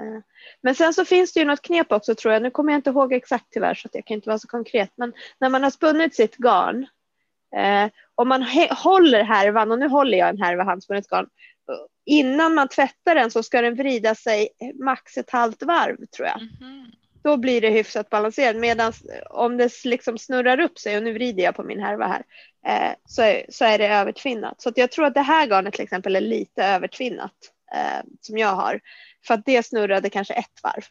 Eh, 0.00 0.22
men 0.62 0.74
sen 0.74 0.94
så 0.94 1.04
finns 1.04 1.32
det 1.32 1.40
ju 1.40 1.46
något 1.46 1.62
knep 1.62 1.92
också 1.92 2.14
tror 2.14 2.34
jag. 2.34 2.42
Nu 2.42 2.50
kommer 2.50 2.72
jag 2.72 2.78
inte 2.78 2.90
ihåg 2.90 3.12
exakt 3.12 3.46
tyvärr 3.50 3.74
så 3.74 3.88
att 3.88 3.94
jag 3.94 4.04
kan 4.04 4.14
inte 4.14 4.28
vara 4.28 4.38
så 4.38 4.48
konkret. 4.48 4.90
Men 4.96 5.12
när 5.40 5.48
man 5.48 5.62
har 5.62 5.70
spunnit 5.70 6.14
sitt 6.14 6.36
garn. 6.36 6.86
Eh, 7.56 7.90
om 8.14 8.28
man 8.28 8.42
håller 8.70 9.22
härvan 9.22 9.72
och 9.72 9.78
nu 9.78 9.88
håller 9.88 10.18
jag 10.18 10.28
en 10.28 10.42
härva 10.42 10.64
handspunnet 10.64 11.08
garn. 11.08 11.28
Innan 12.06 12.54
man 12.54 12.68
tvättar 12.68 13.14
den 13.14 13.30
så 13.30 13.42
ska 13.42 13.62
den 13.62 13.74
vrida 13.74 14.14
sig 14.14 14.48
max 14.84 15.16
ett 15.16 15.30
halvt 15.30 15.62
varv 15.62 15.96
tror 16.16 16.28
jag. 16.28 16.36
Mm 16.36 16.48
-hmm. 16.60 16.92
Då 17.22 17.36
blir 17.36 17.60
det 17.60 17.70
hyfsat 17.70 18.10
balanserat. 18.10 18.56
Medan 18.56 18.92
om 19.30 19.56
det 19.56 19.84
liksom 19.84 20.18
snurrar 20.18 20.60
upp 20.60 20.78
sig 20.78 20.96
och 20.96 21.02
nu 21.02 21.12
vrider 21.12 21.42
jag 21.42 21.56
på 21.56 21.62
min 21.62 21.80
härva 21.80 22.06
här. 22.06 22.22
Eh, 22.66 22.92
så, 23.04 23.22
är, 23.22 23.46
så 23.48 23.64
är 23.64 23.78
det 23.78 23.88
övertvinnat. 23.88 24.60
Så 24.60 24.72
jag 24.76 24.90
tror 24.90 25.06
att 25.06 25.14
det 25.14 25.22
här 25.22 25.46
garnet 25.46 25.74
till 25.74 25.84
exempel 25.84 26.16
är 26.16 26.20
lite 26.20 26.64
övertvinnat. 26.64 27.52
Eh, 27.74 28.02
som 28.20 28.38
jag 28.38 28.54
har. 28.54 28.80
För 29.26 29.34
att 29.34 29.44
det 29.46 29.66
snurrade 29.66 30.10
kanske 30.10 30.34
ett 30.34 30.62
varv 30.62 30.84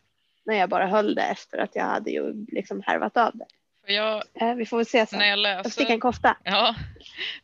när 0.46 0.56
jag 0.56 0.70
bara 0.70 0.88
höll 0.88 1.16
det 1.16 1.22
efter 1.22 1.58
att 1.58 1.76
jag 1.76 1.84
hade 1.84 2.12
ju 2.12 2.46
liksom 2.48 2.84
härvat 2.86 3.18
av 3.18 3.32
det. 3.34 3.46
Jag, 3.94 4.24
eh, 4.34 4.56
vi 4.56 4.66
får 4.66 4.78
väl 4.78 4.86
se 4.86 5.06
sen. 5.06 5.20
När 5.20 5.26
jag, 5.26 5.40
läser, 5.40 5.64
jag 5.64 5.72
sticker 5.72 5.94
en 5.94 6.00
kofta. 6.00 6.38
Ja, 6.44 6.76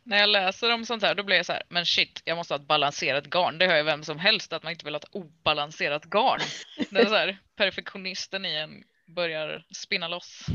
när 0.02 0.18
jag 0.18 0.28
läser 0.28 0.74
om 0.74 0.86
sånt 0.86 1.02
här 1.02 1.14
då 1.14 1.22
blir 1.22 1.36
jag 1.36 1.46
så 1.46 1.52
här, 1.52 1.62
men 1.68 1.86
shit, 1.86 2.22
jag 2.24 2.36
måste 2.36 2.54
ha 2.54 2.60
ett 2.60 2.66
balanserat 2.66 3.26
garn. 3.26 3.58
Det 3.58 3.66
har 3.66 3.76
ju 3.76 3.82
vem 3.82 4.04
som 4.04 4.18
helst 4.18 4.52
att 4.52 4.62
man 4.62 4.72
inte 4.72 4.84
vill 4.84 4.94
ha 4.94 4.98
ett 4.98 5.14
obalanserat 5.14 6.04
garn. 6.04 6.40
Det 6.90 7.00
är 7.00 7.06
så 7.06 7.14
här, 7.14 7.38
perfektionisten 7.56 8.46
i 8.46 8.54
en 8.54 8.84
börjar 9.06 9.64
spinna 9.74 10.08
loss. 10.08 10.46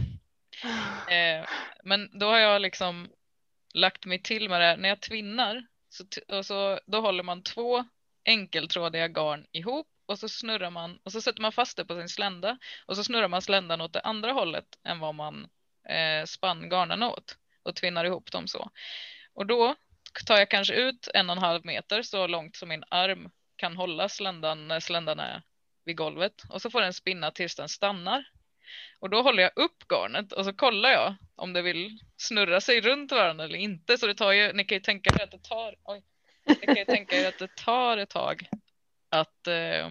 Eh, 1.10 1.46
men 1.84 2.20
då 2.20 2.26
har 2.26 2.40
jag 2.40 2.62
liksom 2.62 3.10
lagt 3.74 4.06
mig 4.06 4.22
till 4.22 4.50
med 4.50 4.62
det. 4.62 4.66
här 4.66 4.78
När 4.78 4.90
jag 4.90 5.02
tvinnar 5.02 5.66
så, 5.90 6.04
och 6.38 6.46
så, 6.46 6.80
då 6.86 7.02
håller 7.02 7.24
man 7.24 7.44
två 7.44 7.86
enkeltrådiga 8.26 9.08
garn 9.08 9.46
ihop 9.52 9.88
och 10.06 10.20
så 10.20 10.30
snurrar 10.30 10.70
man 10.70 11.00
och 11.04 11.12
så 11.12 11.22
sätter 11.22 11.42
man 11.42 11.52
fast 11.52 11.78
det 11.78 11.86
på 11.86 11.96
sin 11.96 12.10
slända 12.10 12.58
och 12.86 12.96
så 12.96 13.04
snurrar 13.04 13.28
man 13.28 13.42
sländan 13.42 13.82
åt 13.82 13.94
det 13.94 14.02
andra 14.02 14.32
hållet 14.32 14.66
än 14.84 15.00
vad 15.00 15.16
man 15.16 15.48
eh, 15.90 16.26
spann 16.26 16.70
garnen 16.70 17.04
åt 17.04 17.38
och 17.64 17.76
tvinnar 17.76 18.06
ihop 18.06 18.32
dem 18.32 18.48
så. 18.48 18.72
Och 19.34 19.46
då 19.46 19.76
tar 20.26 20.38
jag 20.38 20.50
kanske 20.50 20.74
ut 20.74 21.08
en 21.14 21.30
och 21.30 21.36
en 21.36 21.44
halv 21.44 21.66
meter 21.66 22.02
så 22.02 22.28
långt 22.28 22.56
som 22.56 22.70
min 22.70 22.84
arm 22.90 23.30
kan 23.56 23.78
hålla 23.78 24.10
sländan 24.10 24.68
när 24.68 24.80
sländan 24.80 25.20
är 25.20 25.42
vid 25.86 25.98
golvet 25.98 26.44
och 26.50 26.62
så 26.62 26.70
får 26.70 26.82
den 26.82 26.94
spinna 26.94 27.32
tills 27.32 27.56
den 27.56 27.70
stannar. 27.70 28.26
Och 29.00 29.10
då 29.10 29.22
håller 29.22 29.44
jag 29.44 29.52
upp 29.56 29.88
garnet 29.90 30.32
och 30.32 30.46
så 30.46 30.54
kollar 30.54 30.90
jag 30.90 31.16
om 31.36 31.54
det 31.54 31.62
vill 31.62 32.00
snurra 32.18 32.62
sig 32.62 32.82
runt 32.82 33.12
varandra 33.12 33.46
eller 33.46 33.58
inte. 33.58 33.98
Så 33.98 34.08
det 34.08 34.16
tar 34.16 34.32
ju, 34.32 34.54
ni 34.54 34.66
kan 34.66 34.76
ju 34.76 34.82
tänka 34.82 35.16
er 35.16 35.24
att 35.24 35.32
det 35.32 35.44
tar, 35.44 35.76
oj, 35.84 36.04
jag 36.46 36.62
kan 36.62 36.76
ju 36.76 36.86
tänka 36.86 37.16
er 37.16 37.28
att 37.28 37.40
det 37.40 37.56
tar 37.56 37.98
ett 37.98 38.10
tag 38.10 38.48
att, 39.10 39.48
eh, 39.48 39.90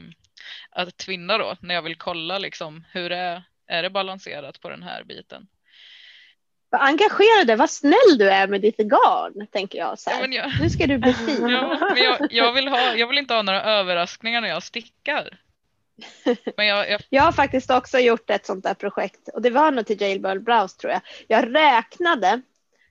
att 0.71 0.97
tvinna 0.97 1.39
då 1.39 1.57
när 1.61 1.75
jag 1.75 1.83
vill 1.83 1.97
kolla 1.97 2.39
liksom 2.39 2.85
hur 2.93 3.11
det 3.11 3.17
är, 3.17 3.43
är 3.67 3.83
det 3.83 3.91
balanserat 3.91 4.61
på 4.61 4.69
den 4.69 4.83
här 4.83 5.05
biten. 5.05 5.49
Vad 6.71 6.81
engagerad 6.81 7.59
vad 7.59 7.71
snäll 7.71 8.19
du 8.19 8.31
är 8.31 8.47
med 8.47 8.61
ditt 8.61 8.77
garn, 8.77 9.47
tänker 9.47 9.79
jag. 9.79 9.99
Så 9.99 10.11
ja, 10.11 10.27
jag... 10.27 10.53
Nu 10.61 10.71
ska 10.71 10.87
du 10.87 10.99
bli 10.99 11.13
fin. 11.13 11.49
Ja, 11.49 11.91
men 11.95 12.03
jag, 12.03 12.33
jag, 12.33 12.53
vill 12.53 12.69
ha, 12.69 12.95
jag 12.95 13.07
vill 13.07 13.19
inte 13.19 13.35
ha 13.35 13.43
några 13.43 13.63
överraskningar 13.63 14.41
när 14.41 14.49
jag 14.49 14.63
stickar. 14.63 15.39
Men 16.57 16.67
jag, 16.67 16.91
jag... 16.91 17.01
jag 17.09 17.23
har 17.23 17.33
faktiskt 17.33 17.71
också 17.71 17.99
gjort 17.99 18.31
ett 18.31 18.47
sånt 18.47 18.65
där 18.65 18.75
projekt 18.75 19.29
och 19.35 19.43
det 19.43 19.51
var 19.51 19.71
nog 19.71 19.87
till 19.87 20.01
Jailbird 20.01 20.45
Browse 20.45 20.79
tror 20.79 20.93
jag. 20.93 21.01
Jag 21.29 21.55
räknade 21.55 22.43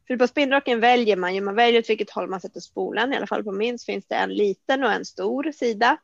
för 0.07 0.17
på 0.17 0.27
spinnrocken 0.27 0.79
väljer 0.79 1.15
man 1.15 1.35
ju, 1.35 1.41
man 1.41 1.55
väljer 1.55 1.79
åt 1.79 1.89
vilket 1.89 2.09
håll 2.09 2.29
man 2.29 2.41
sätter 2.41 2.59
spolen. 2.59 3.13
I 3.13 3.17
alla 3.17 3.27
fall 3.27 3.43
på 3.43 3.51
min 3.51 3.79
så 3.79 3.85
finns 3.85 4.05
det 4.07 4.15
en 4.15 4.33
liten 4.33 4.83
och 4.83 4.91
en 4.91 5.05
stor 5.05 5.51
sida. 5.51 5.97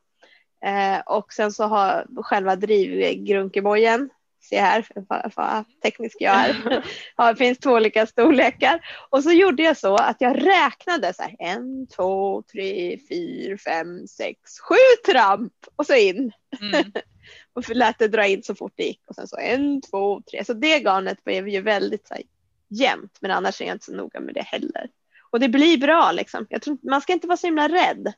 Eh, 0.64 1.00
och 1.06 1.32
sen 1.32 1.52
så 1.52 1.64
har 1.64 2.06
själva 2.22 2.56
drivgrunkemojen, 2.56 4.10
se 4.48 4.60
här 4.60 4.86
vad 5.08 5.64
teknisk 5.82 6.16
jag 6.20 6.34
är, 6.34 6.84
ja, 7.16 7.32
det 7.32 7.36
finns 7.36 7.58
två 7.58 7.70
olika 7.70 8.06
storlekar. 8.06 8.80
Och 9.10 9.22
så 9.22 9.32
gjorde 9.32 9.62
jag 9.62 9.76
så 9.76 9.96
att 9.96 10.20
jag 10.20 10.46
räknade 10.46 11.14
så 11.14 11.22
här, 11.22 11.36
en, 11.38 11.86
två, 11.86 12.42
tre, 12.52 12.98
fyra, 13.08 13.58
fem, 13.58 14.06
sex, 14.06 14.40
sju 14.60 15.12
tramp 15.12 15.52
och 15.76 15.86
så 15.86 15.94
in. 15.94 16.32
Mm. 16.60 16.92
och 17.52 17.68
lät 17.68 17.98
det 17.98 18.08
dra 18.08 18.26
in 18.26 18.42
så 18.42 18.54
fort 18.54 18.72
det 18.76 18.84
gick 18.84 19.02
och 19.06 19.14
sen 19.14 19.28
så 19.28 19.38
en, 19.38 19.82
två, 19.82 20.22
tre. 20.30 20.44
Så 20.44 20.52
det 20.52 20.78
garnet 20.78 21.24
blev 21.24 21.48
ju 21.48 21.60
väldigt 21.60 22.08
så 22.08 22.14
här, 22.14 22.22
jämt, 22.68 23.18
men 23.20 23.30
annars 23.30 23.60
är 23.60 23.66
jag 23.66 23.74
inte 23.74 23.84
så 23.84 23.92
noga 23.92 24.20
med 24.20 24.34
det 24.34 24.42
heller. 24.42 24.88
Och 25.30 25.40
det 25.40 25.48
blir 25.48 25.78
bra 25.78 26.12
liksom. 26.12 26.46
Jag 26.50 26.62
tror, 26.62 26.78
man 26.82 27.00
ska 27.00 27.12
inte 27.12 27.26
vara 27.26 27.36
så 27.36 27.46
himla 27.46 27.68
rädd. 27.68 28.12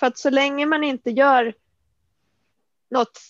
För 0.00 0.06
att 0.06 0.18
så 0.18 0.30
länge 0.30 0.66
man 0.66 0.84
inte 0.84 1.10
gör 1.10 1.54
något 2.90 3.20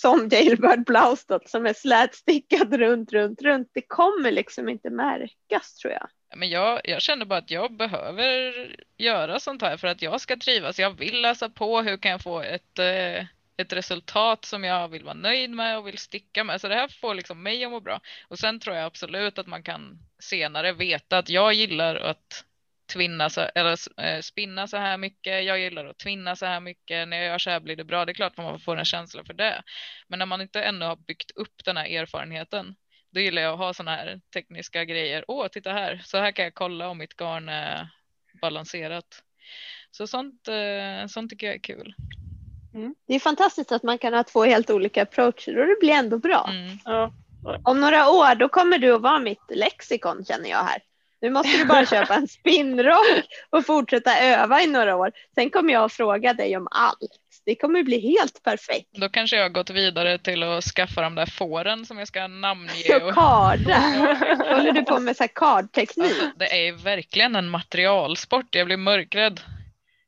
som 0.00 0.28
Jailbird 0.28 0.84
Blouse 0.84 1.38
som 1.46 1.66
är 1.66 1.72
slätstickad 1.72 2.74
runt, 2.74 3.12
runt, 3.12 3.42
runt. 3.42 3.70
Det 3.74 3.82
kommer 3.82 4.30
liksom 4.30 4.68
inte 4.68 4.90
märkas 4.90 5.74
tror 5.74 5.92
jag. 5.92 6.08
Men 6.36 6.50
jag, 6.50 6.80
jag 6.84 7.02
känner 7.02 7.24
bara 7.24 7.38
att 7.38 7.50
jag 7.50 7.76
behöver 7.76 8.54
göra 8.96 9.40
sånt 9.40 9.62
här 9.62 9.76
för 9.76 9.88
att 9.88 10.02
jag 10.02 10.20
ska 10.20 10.36
trivas. 10.36 10.78
Jag 10.78 10.90
vill 10.90 11.20
läsa 11.20 11.48
på 11.48 11.80
hur 11.80 11.96
kan 11.96 12.10
jag 12.10 12.22
få 12.22 12.40
ett, 12.40 12.78
eh, 12.78 13.24
ett 13.56 13.72
resultat 13.72 14.44
som 14.44 14.64
jag 14.64 14.88
vill 14.88 15.04
vara 15.04 15.14
nöjd 15.14 15.50
med 15.50 15.78
och 15.78 15.86
vill 15.86 15.98
sticka 15.98 16.44
med. 16.44 16.60
Så 16.60 16.68
det 16.68 16.74
här 16.74 16.88
får 16.88 17.14
liksom 17.14 17.42
mig 17.42 17.64
att 17.64 17.70
må 17.70 17.80
bra. 17.80 18.00
Och 18.28 18.38
sen 18.38 18.60
tror 18.60 18.76
jag 18.76 18.84
absolut 18.84 19.38
att 19.38 19.46
man 19.46 19.62
kan 19.62 19.98
senare 20.18 20.72
veta 20.72 21.18
att 21.18 21.28
jag 21.28 21.52
gillar 21.52 21.96
att 21.96 22.44
tvinna 22.92 23.30
så, 23.30 23.40
eller 23.40 24.02
eh, 24.02 24.20
spinna 24.20 24.66
så 24.66 24.76
här 24.76 24.98
mycket. 24.98 25.44
Jag 25.44 25.58
gillar 25.58 25.86
att 25.86 25.98
tvinna 25.98 26.36
så 26.36 26.46
här 26.46 26.60
mycket. 26.60 27.08
När 27.08 27.16
jag 27.16 27.26
gör 27.26 27.38
så 27.38 27.50
här 27.50 27.60
blir 27.60 27.76
det 27.76 27.84
bra. 27.84 28.04
Det 28.04 28.12
är 28.12 28.14
klart 28.14 28.36
man 28.36 28.60
får 28.60 28.76
en 28.76 28.84
känsla 28.84 29.24
för 29.24 29.34
det. 29.34 29.62
Men 30.08 30.18
när 30.18 30.26
man 30.26 30.40
inte 30.40 30.62
ännu 30.62 30.84
har 30.84 30.96
byggt 30.96 31.30
upp 31.30 31.64
den 31.64 31.76
här 31.76 31.86
erfarenheten, 31.86 32.74
då 33.10 33.20
gillar 33.20 33.42
jag 33.42 33.52
att 33.52 33.58
ha 33.58 33.74
sådana 33.74 33.96
här 33.96 34.20
tekniska 34.34 34.84
grejer. 34.84 35.24
Åh, 35.28 35.48
titta 35.48 35.72
här, 35.72 36.00
så 36.04 36.18
här 36.18 36.32
kan 36.32 36.44
jag 36.44 36.54
kolla 36.54 36.88
om 36.88 36.98
mitt 36.98 37.16
garn 37.16 37.48
är 37.48 37.88
balanserat. 38.40 39.22
Så 39.90 40.06
sånt, 40.06 40.48
eh, 40.48 41.06
sånt 41.08 41.30
tycker 41.30 41.46
jag 41.46 41.56
är 41.56 41.60
kul. 41.60 41.94
Mm. 42.74 42.94
Det 43.06 43.14
är 43.14 43.20
fantastiskt 43.20 43.72
att 43.72 43.82
man 43.82 43.98
kan 43.98 44.14
ha 44.14 44.24
två 44.24 44.44
helt 44.44 44.70
olika 44.70 45.02
approacher 45.02 45.58
och 45.58 45.66
det 45.66 45.76
blir 45.80 45.92
ändå 45.92 46.18
bra. 46.18 46.46
Mm. 46.50 46.78
Ja. 46.84 47.12
Om 47.64 47.80
några 47.80 48.10
år 48.10 48.34
då 48.34 48.48
kommer 48.48 48.78
du 48.78 48.94
att 48.94 49.02
vara 49.02 49.18
mitt 49.18 49.50
lexikon 49.50 50.24
känner 50.24 50.50
jag 50.50 50.64
här. 50.64 50.82
Nu 51.22 51.30
måste 51.30 51.58
du 51.58 51.64
bara 51.64 51.86
köpa 51.86 52.14
en 52.14 52.28
spinnrock 52.28 53.24
och 53.50 53.66
fortsätta 53.66 54.20
öva 54.20 54.62
i 54.62 54.66
några 54.66 54.96
år. 54.96 55.12
Sen 55.34 55.50
kommer 55.50 55.72
jag 55.72 55.84
att 55.84 55.92
fråga 55.92 56.34
dig 56.34 56.56
om 56.56 56.68
allt. 56.70 57.18
Det 57.44 57.54
kommer 57.54 57.82
bli 57.82 58.00
helt 58.00 58.42
perfekt. 58.42 58.88
Då 58.92 59.08
kanske 59.08 59.36
jag 59.36 59.44
har 59.44 59.48
gått 59.48 59.70
vidare 59.70 60.18
till 60.18 60.42
att 60.42 60.64
skaffa 60.64 61.02
de 61.02 61.14
där 61.14 61.26
fåren 61.26 61.86
som 61.86 61.98
jag 61.98 62.08
ska 62.08 62.26
namnge. 62.26 62.70
Och 63.02 63.14
karda. 63.14 63.78
Håller 64.54 64.72
du 64.72 64.82
på 64.82 65.00
med 65.00 65.16
så 65.16 65.22
här 65.22 65.30
kardteknik? 65.34 66.10
Alltså, 66.10 66.30
det 66.36 66.68
är 66.68 66.72
verkligen 66.72 67.36
en 67.36 67.48
materialsport. 67.48 68.54
Jag 68.54 68.66
blir 68.66 68.76
mörkrädd 68.76 69.40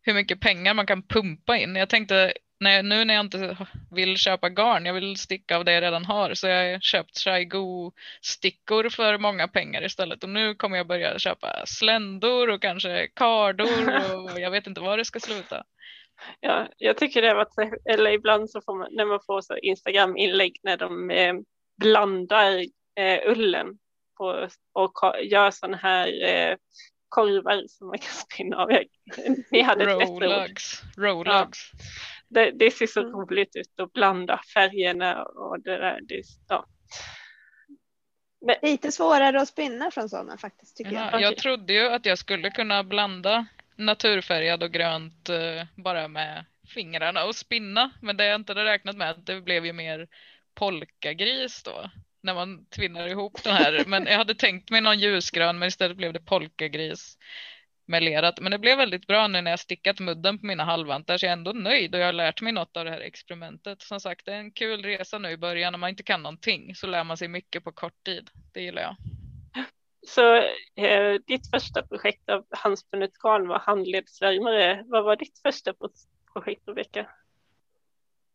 hur 0.03 0.15
mycket 0.15 0.41
pengar 0.41 0.75
man 0.75 0.87
kan 0.87 1.03
pumpa 1.03 1.57
in. 1.57 1.77
Jag 1.77 1.89
tänkte 1.89 2.33
när, 2.63 2.83
nu 2.83 3.05
när 3.05 3.15
jag 3.15 3.25
inte 3.25 3.57
vill 3.91 4.17
köpa 4.17 4.49
garn, 4.49 4.87
jag 4.87 4.95
vill 4.95 5.17
sticka 5.17 5.57
av 5.57 5.65
det 5.65 5.73
jag 5.73 5.83
redan 5.83 6.05
har, 6.05 6.35
så 6.35 6.47
jag 6.47 6.73
har 6.73 6.81
köpt 6.81 7.19
Shaigo 7.19 7.93
stickor 8.23 8.89
för 8.89 9.19
många 9.19 9.49
pengar 9.49 9.85
istället. 9.85 10.25
Och 10.25 10.31
nu 10.31 10.55
kommer 10.55 10.77
jag 10.77 10.87
börja 10.87 11.19
köpa 11.19 11.67
sländor 11.67 12.51
och 12.51 12.63
kanske 12.63 13.09
kardor 13.15 13.89
och 14.15 14.41
jag 14.41 14.51
vet 14.51 14.67
inte 14.67 14.81
var 14.81 14.99
det 14.99 15.05
ska 15.05 15.21
sluta. 15.21 15.65
Ja, 16.41 16.69
jag 16.77 16.97
tycker 16.97 17.23
det 17.23 17.35
var, 17.35 17.49
eller 17.85 18.11
ibland 18.11 18.51
så 18.51 18.61
får 18.61 18.75
man, 18.79 18.89
när 18.93 19.05
man 19.05 19.21
får 19.27 19.41
så 19.41 19.57
Instagram-inlägg 19.57 20.57
när 20.63 20.77
de 20.77 21.11
eh, 21.11 21.35
blandar 21.81 22.65
eh, 22.99 23.31
ullen 23.31 23.79
på, 24.19 24.49
och 24.73 24.93
gör 25.23 25.51
sådana 25.51 25.77
här 25.77 26.25
eh, 26.25 26.57
korvar 27.09 27.65
som 27.69 27.87
man 27.87 27.99
kan 27.99 28.13
spinna 28.13 28.57
av. 28.57 28.69
Vi 29.51 29.63
hade 29.63 29.85
Rolex. 29.85 30.83
Rolex. 30.97 31.59
Ja 31.73 31.85
det, 32.33 32.51
det 32.51 32.71
ser 32.71 32.87
så 32.87 33.01
mm. 33.01 33.13
roligt 33.13 33.57
ut 33.57 33.81
att 33.81 33.93
blanda 33.93 34.41
färgerna 34.55 35.23
och 35.23 35.61
det 35.63 35.79
där. 35.79 36.01
Det, 36.03 36.23
ja. 36.49 36.67
Men, 38.47 38.57
Lite 38.63 38.93
svårare 38.93 39.41
att 39.41 39.49
spinna 39.49 39.91
från 39.91 40.09
sådana 40.09 40.39
faktiskt 40.39 40.77
tycker 40.77 40.93
ja, 40.93 41.09
jag. 41.13 41.21
Jag 41.21 41.37
trodde 41.37 41.73
ju 41.73 41.89
att 41.89 42.07
jag 42.07 42.19
skulle 42.19 42.51
kunna 42.51 42.85
blanda 42.85 43.47
naturfärgad 43.77 44.63
och 44.63 44.71
grönt 44.71 45.31
uh, 45.31 45.65
bara 45.77 46.09
med 46.09 46.45
fingrarna 46.75 47.25
och 47.25 47.37
spinna. 47.37 47.91
Men 48.03 48.17
det 48.17 48.25
jag 48.25 48.41
inte 48.41 48.53
hade 48.53 48.65
räknat 48.65 48.97
med 48.97 49.11
att 49.11 49.27
det 49.27 49.41
blev 49.41 49.67
ju 49.67 49.73
mer 49.73 50.09
polkagris 50.55 51.63
då 51.63 51.91
när 52.23 52.35
man 52.35 52.67
tvinnar 52.67 53.09
ihop 53.09 53.43
den 53.45 53.55
här. 53.55 53.85
Men 53.87 54.07
jag 54.07 54.19
hade 54.19 54.35
tänkt 54.35 54.71
mig 54.71 54.81
någon 54.81 54.99
ljusgrön 54.99 55.59
men 55.59 55.69
istället 55.69 55.97
blev 55.97 56.13
det 56.13 56.21
polkagris 56.21 57.19
melerat. 57.93 58.41
Men 58.41 58.53
det 58.53 58.59
blev 58.59 58.79
väldigt 58.79 59.07
bra 59.07 59.29
nu 59.29 59.41
när 59.41 59.51
jag 59.51 59.61
stickat 59.61 60.01
mudden 60.01 60.39
på 60.39 60.47
mina 60.47 60.65
halvvantar 60.65 61.19
så 61.19 61.27
jag 61.27 61.31
är 61.31 61.37
ändå 61.37 61.53
nöjd 61.53 61.95
och 61.95 62.01
jag 62.01 62.07
har 62.07 62.13
lärt 62.13 62.41
mig 62.41 62.53
något 62.53 62.77
av 62.77 62.85
det 62.85 62.91
här 62.91 63.01
experimentet. 63.01 63.83
Som 63.83 64.01
sagt, 64.01 64.27
det 64.27 64.33
är 64.33 64.39
en 64.39 64.53
kul 64.53 64.83
resa 64.83 65.19
nu 65.19 65.31
i 65.31 65.37
början. 65.37 65.73
När 65.73 65.79
man 65.79 65.91
inte 65.91 66.03
kan 66.03 66.23
någonting 66.23 66.75
så 66.75 66.87
lär 66.87 67.05
man 67.05 67.17
sig 67.17 67.29
mycket 67.29 67.65
på 67.65 67.73
kort 67.73 68.05
tid. 68.05 68.31
Det 68.53 68.63
gillar 68.63 68.83
jag. 68.83 68.97
Så 70.07 70.37
eh, 70.85 71.15
ditt 71.27 71.51
första 71.51 71.83
projekt 71.83 72.29
av 72.29 72.45
handspunnet 72.51 73.19
garn 73.19 73.49
var 73.49 73.59
handledsvärmare. 73.59 74.85
Vad 74.87 75.05
var 75.05 75.17
ditt 75.17 75.39
första 75.39 75.75
projekt 76.33 76.69
Rebecka? 76.69 77.07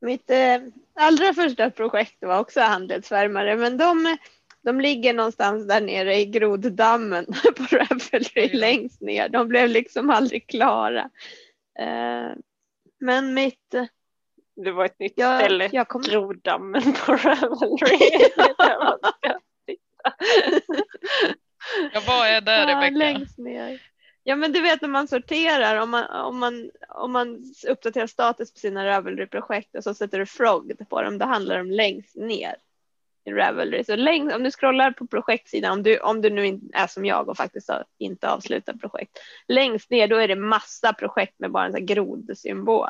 Mitt 0.01 0.29
eh, 0.29 0.59
allra 0.95 1.33
första 1.33 1.71
projekt 1.71 2.17
var 2.19 2.39
också 2.39 2.61
handledsvärmare 2.61 3.55
men 3.55 3.77
de, 3.77 4.17
de 4.63 4.81
ligger 4.81 5.13
någonstans 5.13 5.67
där 5.67 5.81
nere 5.81 6.15
i 6.15 6.25
groddammen 6.25 7.25
på 7.55 7.63
Ravelry 7.75 8.21
Oj. 8.35 8.49
längst 8.53 9.01
ner. 9.01 9.29
De 9.29 9.47
blev 9.47 9.69
liksom 9.69 10.09
aldrig 10.09 10.47
klara. 10.47 11.09
Eh, 11.79 12.29
men 12.99 13.33
mitt, 13.33 13.75
Det 14.55 14.71
var 14.71 14.85
ett 14.85 14.99
nytt 14.99 15.13
jag, 15.15 15.41
ställe. 15.41 15.69
jag 15.73 15.87
kom, 15.87 16.01
Groddammen 16.01 16.81
på 17.05 17.11
Ravelry. 17.15 18.29
Ja, 21.93 22.01
vad 22.07 22.27
är 22.27 22.41
det 22.41 22.51
ja, 22.59 22.67
Rebecka? 22.77 22.95
längst 22.97 23.37
ner. 23.37 23.81
Ja 24.23 24.35
men 24.35 24.51
du 24.51 24.61
vet 24.61 24.81
när 24.81 24.89
man 24.89 25.07
sorterar 25.07 25.81
om 25.81 25.89
man, 25.89 26.05
om 26.05 26.39
man, 26.39 26.71
om 26.89 27.11
man 27.11 27.43
uppdaterar 27.67 28.07
status 28.07 28.53
på 28.53 28.59
sina 28.59 28.85
Ravelry-projekt 28.85 29.75
och 29.75 29.83
så 29.83 29.93
sätter 29.93 30.19
du 30.19 30.25
Frogged 30.25 30.89
på 30.89 31.01
dem, 31.01 31.17
då 31.17 31.25
handlar 31.25 31.57
de 31.57 31.71
längst 31.71 32.15
ner 32.15 32.55
Ravelry. 33.35 33.83
Så 33.83 33.95
längst, 33.95 34.35
om 34.35 34.43
du 34.43 34.51
scrollar 34.51 34.91
på 34.91 35.07
projektsidan, 35.07 35.71
om 35.71 35.83
du, 35.83 35.99
om 35.99 36.21
du 36.21 36.29
nu 36.29 36.59
är 36.73 36.87
som 36.87 37.05
jag 37.05 37.29
och 37.29 37.37
faktiskt 37.37 37.69
har 37.69 37.85
inte 37.97 38.29
avslutat 38.29 38.81
projekt, 38.81 39.19
längst 39.47 39.89
ner 39.89 40.07
då 40.07 40.15
är 40.15 40.27
det 40.27 40.35
massa 40.35 40.93
projekt 40.93 41.39
med 41.39 41.51
bara 41.51 41.65
en 41.65 41.71
sån 41.71 41.79
här 41.79 41.87
grodsymbol. 41.87 42.89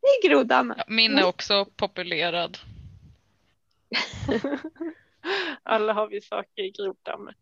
Det 0.00 0.06
är 0.06 0.28
groddammen. 0.28 0.76
Ja, 0.78 0.84
min 0.88 1.18
är 1.18 1.26
också 1.26 1.64
populerad. 1.76 2.58
Alla 5.62 5.92
har 5.92 6.08
vi 6.08 6.20
saker 6.20 6.62
i 6.62 6.70
groddammen. 6.70 7.34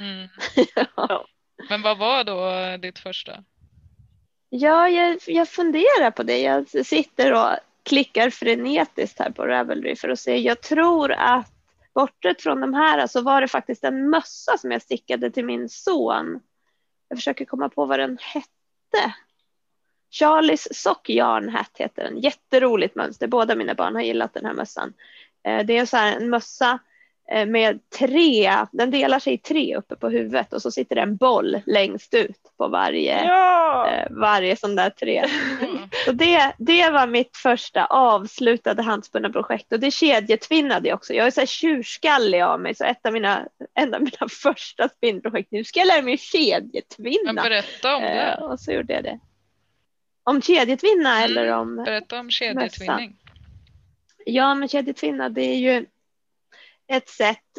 Mm. 0.00 0.28
Ja. 0.96 1.26
Men 1.68 1.82
vad 1.82 1.98
var 1.98 2.24
då 2.24 2.76
ditt 2.76 2.98
första? 2.98 3.44
Ja, 4.48 4.88
jag, 4.88 5.18
jag 5.26 5.48
funderar 5.48 6.10
på 6.10 6.22
det. 6.22 6.38
Jag 6.38 6.86
sitter 6.86 7.32
och 7.32 7.58
klickar 7.90 8.30
frenetiskt 8.30 9.18
här 9.18 9.30
på 9.30 9.46
Ravelry 9.46 9.96
för 9.96 10.08
att 10.08 10.20
se. 10.20 10.36
Jag 10.36 10.60
tror 10.60 11.12
att 11.12 11.52
bortsett 11.94 12.42
från 12.42 12.60
de 12.60 12.74
här 12.74 13.06
så 13.06 13.20
var 13.20 13.40
det 13.40 13.48
faktiskt 13.48 13.84
en 13.84 14.10
mössa 14.10 14.58
som 14.58 14.70
jag 14.70 14.82
stickade 14.82 15.30
till 15.30 15.44
min 15.44 15.68
son. 15.68 16.40
Jag 17.08 17.18
försöker 17.18 17.44
komma 17.44 17.68
på 17.68 17.84
vad 17.84 17.98
den 17.98 18.18
hette. 18.20 19.14
Charlies 20.10 20.82
Sock 20.82 21.08
Yarn 21.08 21.48
Hat 21.48 21.70
heter 21.74 22.04
den. 22.04 22.18
Jätteroligt 22.18 22.94
mönster. 22.94 23.26
Båda 23.26 23.54
mina 23.54 23.74
barn 23.74 23.94
har 23.94 24.02
gillat 24.02 24.34
den 24.34 24.44
här 24.44 24.54
mössan. 24.54 24.92
Eh, 25.44 25.66
det 25.66 25.78
är 25.78 25.86
så 25.86 25.96
här 25.96 26.16
en 26.16 26.30
mössa 26.30 26.78
med 27.46 27.78
tre, 27.98 28.56
den 28.72 28.90
delar 28.90 29.18
sig 29.18 29.32
i 29.34 29.38
tre 29.38 29.76
uppe 29.76 29.96
på 29.96 30.08
huvudet 30.08 30.52
och 30.52 30.62
så 30.62 30.70
sitter 30.70 30.94
det 30.96 31.02
en 31.02 31.16
boll 31.16 31.60
längst 31.66 32.14
ut 32.14 32.36
på 32.58 32.68
varje 32.68 33.24
Ja! 33.24 33.88
eh, 33.90 34.06
varje 34.10 34.56
sån 34.56 34.76
där 34.76 34.90
tre. 34.90 35.18
Mm. 35.18 35.78
Så 36.04 36.12
det, 36.12 36.52
det 36.58 36.90
var 36.90 37.06
mitt 37.06 37.36
första 37.36 37.84
avslutade 37.84 38.82
handspunna 38.82 39.30
projekt 39.30 39.72
och 39.72 39.80
det 39.80 39.90
kedjetvinnade 39.90 40.88
jag 40.88 40.96
också. 40.96 41.14
Jag 41.14 41.26
är 41.26 41.30
så 41.30 41.40
här 41.40 41.46
tjurskallig 41.46 42.40
av 42.42 42.60
mig 42.60 42.74
så 42.74 42.84
ett 42.84 43.06
av 43.06 43.12
mina, 43.12 43.48
en 43.74 43.94
av 43.94 44.00
mina 44.00 44.28
första 44.42 44.88
spinnprojekt, 44.88 45.52
nu 45.52 45.64
ska 45.64 45.80
jag 45.80 45.86
lära 45.86 46.02
mig 46.02 46.18
kedjetvinna. 46.18 47.42
berätta 47.42 47.96
om 47.96 48.02
Eh, 48.02 48.14
det. 48.16 48.36
och 48.44 48.60
så 48.60 48.72
gjorde 48.72 48.92
jag 48.92 49.04
det. 49.04 49.18
Om 50.24 50.42
kedjetvinna 50.42 51.16
Mm. 51.18 51.24
eller 51.24 51.52
om 51.52 51.76
Berätta 51.76 52.20
om 52.20 52.30
kedjetvinning. 52.30 53.16
Ja, 54.26 54.54
men 54.54 54.68
kedjetvinna 54.68 55.28
det 55.28 55.42
är 55.42 55.56
ju 55.56 55.86
ett 56.90 57.08
sätt 57.08 57.58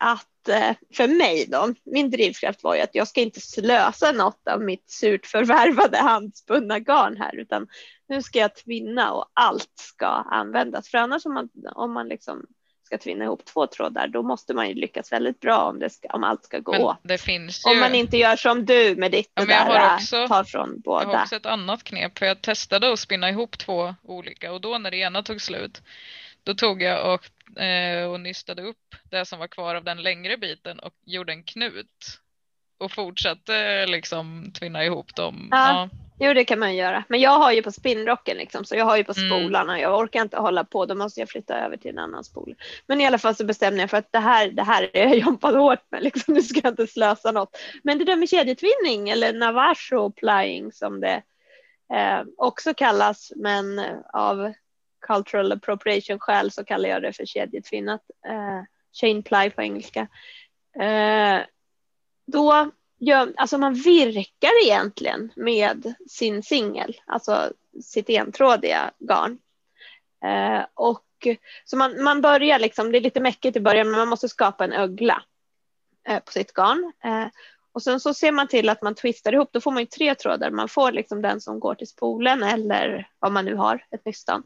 att, 0.00 0.48
eh, 0.48 0.76
för 0.94 1.08
mig 1.08 1.46
då, 1.48 1.74
min 1.84 2.10
drivkraft 2.10 2.62
var 2.62 2.74
ju 2.74 2.80
att 2.80 2.94
jag 2.94 3.08
ska 3.08 3.20
inte 3.20 3.40
slösa 3.40 4.12
något 4.12 4.48
av 4.50 4.60
mitt 4.60 4.90
surt 4.90 5.26
förvärvade 5.26 5.98
handspunna 5.98 6.78
garn 6.78 7.16
här, 7.16 7.36
utan 7.36 7.66
nu 8.08 8.22
ska 8.22 8.38
jag 8.38 8.54
tvinna 8.54 9.12
och 9.12 9.30
allt 9.34 9.72
ska 9.74 10.06
användas. 10.06 10.88
För 10.88 10.98
annars 10.98 11.26
om 11.26 11.34
man, 11.34 11.48
om 11.74 11.92
man 11.92 12.08
liksom 12.08 12.46
ska 12.84 12.98
tvinna 12.98 13.24
ihop 13.24 13.44
två 13.44 13.66
trådar, 13.66 14.08
då 14.08 14.22
måste 14.22 14.54
man 14.54 14.68
ju 14.68 14.74
lyckas 14.74 15.12
väldigt 15.12 15.40
bra 15.40 15.58
om, 15.58 15.78
det 15.78 15.90
ska, 15.90 16.08
om 16.08 16.24
allt 16.24 16.44
ska 16.44 16.58
gå 16.58 16.72
ju. 16.76 16.78
Om 17.70 17.78
man 17.80 17.94
inte 17.94 18.16
gör 18.16 18.36
som 18.36 18.64
du 18.64 18.94
med 18.96 19.12
ditt, 19.12 19.30
Ja, 19.34 19.44
det 19.44 19.52
jag 19.52 19.66
där, 19.66 19.88
äh, 19.88 19.94
också- 19.94 20.28
tar 20.28 20.44
från 20.44 20.82
Jag 20.84 20.92
har 20.92 21.04
båda. 21.06 21.22
också 21.22 21.36
ett 21.36 21.46
annat 21.46 21.84
knep 21.84 22.18
för 22.18 22.26
jag 22.26 22.42
testade 22.42 22.92
att 22.92 22.98
spinna 22.98 23.30
ihop 23.30 23.58
två 23.58 23.94
olika 24.02 24.52
och 24.52 24.60
då 24.60 24.78
när 24.78 24.90
det 24.90 24.96
ena 24.96 25.22
tog 25.22 25.40
slut 25.40 25.82
då 26.46 26.54
tog 26.54 26.82
jag 26.82 27.14
och, 27.14 27.60
eh, 27.62 28.10
och 28.10 28.20
nystade 28.20 28.62
upp 28.62 28.94
det 29.10 29.24
som 29.24 29.38
var 29.38 29.48
kvar 29.48 29.74
av 29.74 29.84
den 29.84 30.02
längre 30.02 30.36
biten 30.36 30.78
och 30.78 30.94
gjorde 31.06 31.32
en 31.32 31.42
knut 31.42 32.20
och 32.78 32.92
fortsatte 32.92 33.86
liksom 33.86 34.52
tvinna 34.58 34.84
ihop 34.84 35.16
dem. 35.16 35.48
Ja. 35.50 35.88
Jo, 36.20 36.34
det 36.34 36.44
kan 36.44 36.58
man 36.58 36.76
göra. 36.76 37.04
Men 37.08 37.20
jag 37.20 37.38
har 37.38 37.52
ju 37.52 37.62
på 37.62 37.72
spinnrocken 37.72 38.36
liksom, 38.36 38.64
så 38.64 38.76
jag 38.76 38.84
har 38.84 38.96
ju 38.96 39.04
på 39.04 39.12
Mm. 39.16 39.30
spolarna. 39.30 39.80
Jag 39.80 39.98
orkar 39.98 40.22
inte 40.22 40.36
hålla 40.36 40.64
på, 40.64 40.86
då 40.86 40.94
måste 40.94 41.20
jag 41.20 41.28
flytta 41.28 41.58
över 41.58 41.76
till 41.76 41.90
en 41.90 41.98
annan 41.98 42.24
spol. 42.24 42.54
Men 42.86 43.00
i 43.00 43.06
alla 43.06 43.18
fall 43.18 43.34
så 43.34 43.44
bestämde 43.44 43.80
jag 43.80 43.90
för 43.90 43.96
att 43.96 44.12
det 44.12 44.18
här, 44.18 44.50
det 44.50 44.62
här 44.62 44.90
är 44.92 45.06
jag 45.06 45.18
jobbat 45.18 45.54
hårt 45.54 45.84
med, 45.90 46.02
liksom. 46.02 46.34
nu 46.34 46.42
ska 46.42 46.60
jag 46.62 46.72
inte 46.72 46.86
slösa 46.86 47.32
något. 47.32 47.56
Men 47.82 47.98
det 47.98 48.04
där 48.04 48.16
med 48.16 48.28
kedjetvinning 48.28 49.08
eller 49.08 49.32
navajo 49.32 50.10
plying 50.10 50.72
som 50.72 51.00
det 51.00 51.22
eh, 51.94 52.22
också 52.36 52.74
kallas, 52.74 53.32
men 53.36 53.78
eh, 53.78 53.96
av 54.12 54.52
cultural 55.06 55.52
appropriation 55.52 56.18
skäl 56.18 56.50
så 56.50 56.64
kallar 56.64 56.88
jag 56.88 57.02
det 57.02 57.12
för 57.12 57.26
kedjetvinnat. 57.26 58.02
Eh, 58.26 58.62
chain 59.00 59.22
ply 59.22 59.50
på 59.50 59.62
engelska. 59.62 60.08
Eh, 60.80 61.40
då 62.26 62.70
gör, 62.98 63.32
alltså 63.36 63.58
man 63.58 63.74
virkar 63.74 64.64
egentligen 64.64 65.32
med 65.36 65.94
sin 66.08 66.42
singel, 66.42 66.96
alltså 67.06 67.52
sitt 67.82 68.10
entrådiga 68.10 68.90
garn. 68.98 69.38
Eh, 70.24 70.66
och 70.74 71.02
så 71.64 71.76
man, 71.76 72.02
man 72.02 72.20
börjar 72.20 72.58
liksom, 72.58 72.92
det 72.92 72.98
är 72.98 73.02
lite 73.02 73.20
mäckigt 73.20 73.56
i 73.56 73.60
början, 73.60 73.90
men 73.90 73.98
man 73.98 74.08
måste 74.08 74.28
skapa 74.28 74.64
en 74.64 74.72
ögla 74.72 75.22
eh, 76.08 76.18
på 76.18 76.32
sitt 76.32 76.52
garn. 76.52 76.92
Eh, 77.04 77.26
och 77.72 77.82
sen 77.82 78.00
så 78.00 78.14
ser 78.14 78.32
man 78.32 78.48
till 78.48 78.68
att 78.68 78.82
man 78.82 78.94
twistar 78.94 79.32
ihop, 79.32 79.48
då 79.52 79.60
får 79.60 79.70
man 79.70 79.82
ju 79.82 79.86
tre 79.86 80.14
trådar. 80.14 80.50
Man 80.50 80.68
får 80.68 80.92
liksom 80.92 81.22
den 81.22 81.40
som 81.40 81.60
går 81.60 81.74
till 81.74 81.88
spolen 81.88 82.42
eller 82.42 83.08
vad 83.18 83.32
man 83.32 83.44
nu 83.44 83.54
har, 83.54 83.86
ett 83.90 84.04
nystan. 84.04 84.42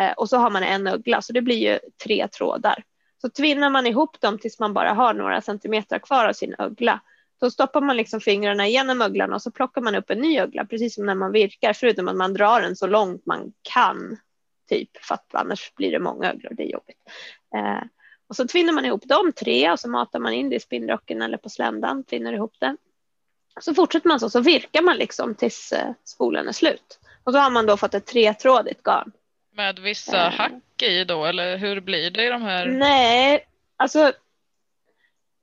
Eh, 0.00 0.12
och 0.12 0.28
så 0.28 0.36
har 0.36 0.50
man 0.50 0.62
en 0.62 0.86
ögla, 0.86 1.22
så 1.22 1.32
det 1.32 1.42
blir 1.42 1.56
ju 1.56 1.78
tre 2.04 2.28
trådar. 2.28 2.84
Så 3.20 3.28
tvinnar 3.28 3.70
man 3.70 3.86
ihop 3.86 4.20
dem 4.20 4.38
tills 4.38 4.58
man 4.58 4.74
bara 4.74 4.92
har 4.92 5.14
några 5.14 5.40
centimeter 5.40 5.98
kvar 5.98 6.28
av 6.28 6.32
sin 6.32 6.54
ögla. 6.58 7.00
Då 7.40 7.50
stoppar 7.50 7.80
man 7.80 7.96
liksom 7.96 8.20
fingrarna 8.20 8.66
igenom 8.66 9.02
öglan 9.02 9.32
och 9.32 9.42
så 9.42 9.50
plockar 9.50 9.80
man 9.80 9.94
upp 9.94 10.10
en 10.10 10.18
ny 10.18 10.38
ögla, 10.38 10.64
precis 10.64 10.94
som 10.94 11.06
när 11.06 11.14
man 11.14 11.32
virkar, 11.32 11.72
förutom 11.72 12.08
att 12.08 12.16
man 12.16 12.34
drar 12.34 12.60
den 12.60 12.76
så 12.76 12.86
långt 12.86 13.26
man 13.26 13.52
kan, 13.62 14.16
typ, 14.68 14.96
för 14.96 15.14
att 15.14 15.34
annars 15.34 15.74
blir 15.74 15.90
det 15.90 15.98
många 15.98 16.30
öglor, 16.30 16.54
det 16.54 16.62
är 16.62 16.72
jobbigt. 16.72 16.98
Eh, 17.56 17.82
och 18.28 18.36
så 18.36 18.46
tvinnar 18.46 18.72
man 18.72 18.84
ihop 18.84 19.02
de 19.04 19.32
tre 19.32 19.72
och 19.72 19.80
så 19.80 19.88
matar 19.88 20.18
man 20.18 20.32
in 20.32 20.50
det 20.50 20.56
i 20.56 20.60
spinnrocken 20.60 21.22
eller 21.22 21.38
på 21.38 21.48
sländan, 21.48 22.04
tvinnar 22.04 22.32
ihop 22.32 22.54
det. 22.58 22.76
Så 23.60 23.74
fortsätter 23.74 24.08
man 24.08 24.20
så, 24.20 24.30
så 24.30 24.40
virkar 24.40 24.82
man 24.82 24.96
liksom 24.96 25.34
tills 25.34 25.72
eh, 25.72 25.92
spolen 26.04 26.48
är 26.48 26.52
slut. 26.52 26.98
Och 27.24 27.32
så 27.32 27.38
har 27.38 27.50
man 27.50 27.66
då 27.66 27.76
fått 27.76 27.94
ett 27.94 28.06
tretrådigt 28.06 28.82
garn. 28.82 29.12
Med 29.56 29.78
vissa 29.78 30.26
Eh. 30.26 30.32
hack 30.32 30.82
i 30.82 31.04
då 31.04 31.24
eller 31.24 31.56
hur 31.56 31.80
blir 31.80 32.10
det 32.10 32.26
i 32.26 32.28
de 32.28 32.42
här? 32.42 32.66
Nej, 32.66 33.46
alltså 33.76 34.12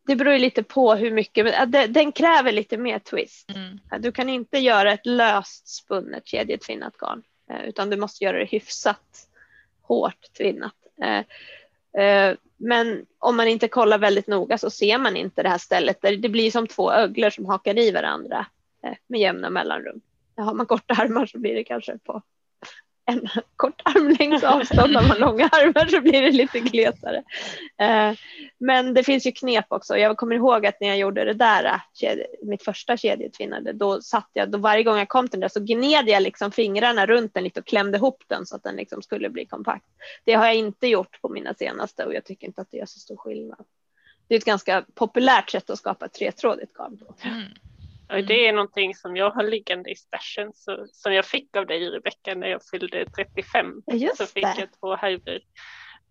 det 0.07 0.15
beror 0.15 0.33
ju 0.33 0.39
lite 0.39 0.63
på 0.63 0.93
hur 0.95 1.11
mycket, 1.11 1.45
men, 1.45 1.93
den 1.93 2.11
kräver 2.11 2.51
lite 2.51 2.77
mer 2.77 2.99
twist. 2.99 3.49
Mm. 3.55 3.79
Du 3.99 4.11
kan 4.11 4.29
inte 4.29 4.57
göra 4.59 4.93
ett 4.93 5.05
löst 5.05 5.67
spunnet 5.67 6.27
kedjetvinnat 6.27 6.97
garn, 6.97 7.23
eh, 7.51 7.63
utan 7.63 7.89
du 7.89 7.97
måste 7.97 8.23
göra 8.23 8.37
det 8.37 8.45
hyfsat 8.45 9.27
hårt 9.81 10.33
tvinnat. 10.37 10.75
Eh, 11.03 12.35
Men 12.57 13.05
om 13.19 13.37
man 13.37 13.47
inte 13.47 13.67
kollar 13.67 13.97
väldigt 13.97 14.27
noga 14.27 14.57
så 14.57 14.69
ser 14.69 14.97
man 14.97 15.17
inte 15.17 15.43
det 15.43 15.49
här 15.49 15.57
stället. 15.57 16.01
Där 16.01 16.17
det 16.17 16.29
blir 16.29 16.51
som 16.51 16.67
två 16.67 16.91
öglor 16.91 17.29
som 17.29 17.45
hakar 17.45 17.77
i 17.79 17.91
varandra 17.91 18.45
med 19.07 19.19
jämna 19.21 19.49
mellanrum. 19.49 20.01
Har 20.37 20.53
man 20.53 20.65
korta 20.65 20.93
armar 20.93 21.25
så 21.25 21.37
blir 21.39 21.55
det 21.55 21.63
kanske 21.63 21.97
på 21.97 22.21
en 23.05 23.27
kort 23.55 23.81
armlängds 23.85 24.43
avstånd. 24.43 24.95
Har 24.95 25.07
man 25.07 25.17
långa 25.17 25.45
armar 25.45 25.85
så 25.85 26.01
blir 26.01 26.21
det 26.21 26.31
lite 26.31 26.59
glesare. 26.59 27.23
Eh, 27.77 28.13
men 28.57 28.93
det 28.93 29.03
finns 29.03 29.27
ju 29.27 29.31
knep 29.31 29.65
också. 29.67 29.97
Jag 29.97 30.17
kommer 30.17 30.35
ihåg 30.35 30.65
att 30.65 30.81
när 30.81 30.87
jag 30.87 30.97
gjorde 30.97 31.25
det 31.25 31.33
där, 31.33 31.81
eh, 32.01 32.17
mitt 32.41 32.63
första 32.63 32.97
kedjetvinnande, 32.97 33.73
då 33.73 34.01
satt 34.01 34.29
jag, 34.33 34.51
då 34.51 34.57
varje 34.57 34.83
gång 34.83 34.97
jag 34.97 35.09
kom 35.09 35.27
till 35.27 35.39
den 35.39 35.41
där 35.41 35.49
så 35.49 35.59
gned 35.59 36.07
jag 36.07 36.23
liksom 36.23 36.51
fingrarna 36.51 37.05
runt 37.05 37.33
den 37.33 37.43
lite 37.43 37.59
och 37.59 37.65
klämde 37.65 37.97
ihop 37.97 38.23
den 38.27 38.45
så 38.45 38.55
att 38.55 38.63
den 38.63 38.75
liksom 38.75 39.01
skulle 39.01 39.29
bli 39.29 39.45
kompakt. 39.45 39.85
Det 40.23 40.33
har 40.33 40.45
jag 40.45 40.55
inte 40.55 40.87
gjort 40.87 41.21
på 41.21 41.29
mina 41.29 41.53
senaste 41.53 42.05
och 42.05 42.13
jag 42.13 42.25
tycker 42.25 42.47
inte 42.47 42.61
att 42.61 42.71
det 42.71 42.77
gör 42.77 42.85
så 42.85 42.99
stor 42.99 43.17
skillnad. 43.17 43.65
Det 44.27 44.35
är 44.35 44.39
ett 44.39 44.45
ganska 44.45 44.85
populärt 44.93 45.49
sätt 45.49 45.69
att 45.69 45.77
skapa 45.77 46.05
ett 46.05 46.13
tretrådigt 46.13 46.73
garn 46.73 46.97
på. 46.97 47.15
Mm. 47.23 47.43
Och 48.11 48.23
det 48.23 48.47
är 48.47 48.53
någonting 48.53 48.95
som 48.95 49.15
jag 49.17 49.31
har 49.31 49.43
liggande 49.43 49.89
i 49.91 49.95
stashen 49.95 50.51
så, 50.55 50.87
som 50.91 51.13
jag 51.13 51.25
fick 51.25 51.55
av 51.55 51.65
dig 51.65 51.89
Rebecka 51.89 52.35
när 52.35 52.47
jag 52.47 52.61
fyllde 52.71 53.05
35. 53.05 53.81
Ja, 53.85 53.95
Just 53.95 54.17
så 54.17 54.25
fick 54.25 54.43
det. 54.43 54.55
jag 54.57 54.67
två 54.79 54.95
härvor 54.95 55.39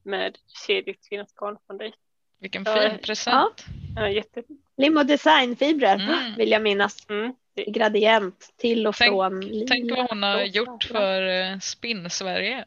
med 0.05 0.37
kedjetvinnat 0.67 1.35
garn 1.41 1.57
från 1.67 1.79
dig. 1.79 1.93
Vilken 2.41 2.63
Ja, 2.67 2.81
fin 2.81 2.99
present. 2.99 3.65
Ja, 3.97 4.09
jätte... 4.09 4.43
Lim 4.77 4.97
och 4.97 5.07
designfibrer 5.07 5.95
Mm. 5.95 6.35
vill 6.37 6.51
jag 6.51 6.63
minnas. 6.63 7.07
Mm. 7.11 7.35
Gradient 7.67 8.55
till 8.57 8.87
och 8.87 8.95
Tänk- 8.97 9.11
från. 9.11 9.41
lila, 9.41 9.67
Tänk 9.69 9.91
vad 9.91 10.09
hon 10.11 10.23
har 10.23 10.43
gjort 10.43 10.85
för 10.85 11.23
eh, 11.29 11.59
Spinn-Sverige. 11.59 12.65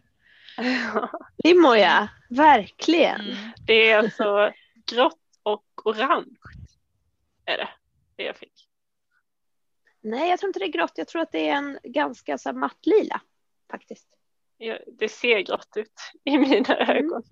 Limmo 1.43 1.75
ja, 1.75 2.07
verkligen. 2.29 3.21
Mm. 3.21 3.35
Det 3.67 3.89
är 3.91 3.97
alltså 3.97 4.51
grått 4.91 5.19
och 5.43 5.63
orange. 5.85 6.35
Är 7.45 7.57
det, 7.57 7.69
det 8.15 8.23
jag 8.23 8.35
fick. 8.37 8.52
Nej, 10.03 10.29
jag 10.29 10.39
tror 10.39 10.47
inte 10.49 10.59
det 10.59 10.65
är 10.65 10.71
grått. 10.71 10.91
Jag 10.95 11.07
tror 11.07 11.21
att 11.21 11.31
det 11.31 11.49
är 11.49 11.55
en 11.55 11.79
ganska 11.83 12.37
så 12.37 12.53
mattlila 12.53 13.21
faktiskt. 13.71 14.07
Ja, 14.57 14.77
Det 14.99 15.09
ser 15.09 15.39
grått 15.39 15.69
ut 15.75 15.93
i 16.23 16.37
mina 16.37 16.75
Mm. 16.75 16.97
ögon. 16.97 17.23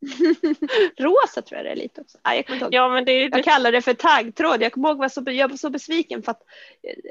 Rosa 0.98 1.42
tror 1.42 1.56
jag 1.56 1.64
det 1.66 1.70
är 1.70 1.76
lite 1.76 2.00
också. 2.00 2.18
Nej, 2.24 2.44
jag. 2.60 2.74
Ja 2.74 2.88
men 2.88 3.04
det 3.04 3.12
är 3.12 3.30
Jag 3.32 3.44
kallar 3.44 3.72
det 3.72 3.82
för 3.82 3.94
taggtråd. 3.94 4.62
Jag 4.62 4.72
kommer 4.72 4.88
ihåg 4.88 4.98
var 4.98 5.08
så, 5.08 5.22
jag 5.26 5.48
var 5.48 5.56
så 5.56 5.70
besviken 5.70 6.22
för 6.22 6.30
att 6.32 6.42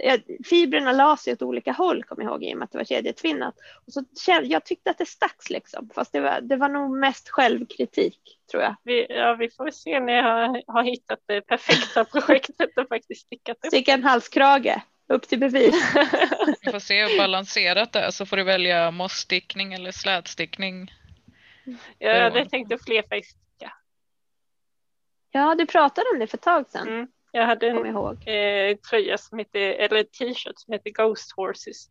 eh, 0.04 0.20
fibrerna 0.46 0.92
la 0.92 1.18
sig 1.18 1.34
åt 1.34 1.42
olika 1.42 1.72
håll, 1.72 2.04
kommer 2.04 2.24
jag 2.24 2.32
ihåg, 2.32 2.44
i 2.44 2.54
och 2.54 2.58
med 2.58 2.66
att 2.66 2.72
det 2.72 2.78
var 2.78 2.86
kedjetvinnat. 2.86 3.56
Och 3.88 3.94
så, 3.94 4.04
jag 4.44 4.66
tyckte 4.66 4.90
att 4.90 4.98
det 4.98 5.06
stacks 5.06 5.50
liksom, 5.50 5.90
fast 5.96 6.12
det 6.14 6.20
var, 6.20 6.42
det 6.42 6.56
var 6.56 6.70
nog 6.70 6.98
mest 6.98 7.30
självkritik, 7.30 8.20
tror 8.52 8.64
jag. 8.64 8.76
vi, 8.84 9.06
ja, 9.10 9.34
vi 9.36 9.50
får 9.50 9.70
se 9.72 10.00
när 10.00 10.14
jag 10.14 10.64
har 10.68 10.84
hittat 10.84 11.20
det 11.26 11.42
perfekta 11.42 12.06
projektet 12.12 12.78
och 12.78 12.88
faktiskt 12.88 13.26
stickat 13.26 13.58
upp. 13.58 13.68
Sticka 13.68 13.94
en 13.94 14.04
halskrage, 14.04 14.82
upp 15.08 15.28
till 15.28 15.40
bevis. 15.40 15.76
Vi 16.62 16.72
får 16.72 16.80
se 16.80 17.06
hur 17.06 17.18
balanserat 17.18 17.94
det 17.94 18.00
är 18.00 18.12
så 18.12 18.26
får 18.26 18.38
du 18.38 18.44
välja 18.44 18.92
mossstickning 18.92 19.74
eller 19.74 19.92
slätstickning. 19.92 20.94
Jag 21.98 22.22
hade 22.22 22.50
tänkt 22.50 22.74
att 22.74 22.84
flerfärgssticka. 22.84 23.74
Ja, 25.32 25.56
du 25.56 25.66
pratade 25.66 26.10
om 26.14 26.20
det 26.20 26.28
för 26.28 26.38
ett 26.38 26.44
tag 26.44 26.70
sedan, 26.70 26.88
Mm. 26.88 27.08
Jag 27.32 27.46
hade 27.46 27.68
en 27.68 27.96
eh, 28.28 28.78
tröja 28.78 29.18
som 29.18 29.40
heter, 29.40 29.60
eller 29.60 30.04
t-shirt 30.04 30.60
som 30.60 30.74
heter 30.74 30.90
Ghost 30.90 31.32
Horses 31.36 31.90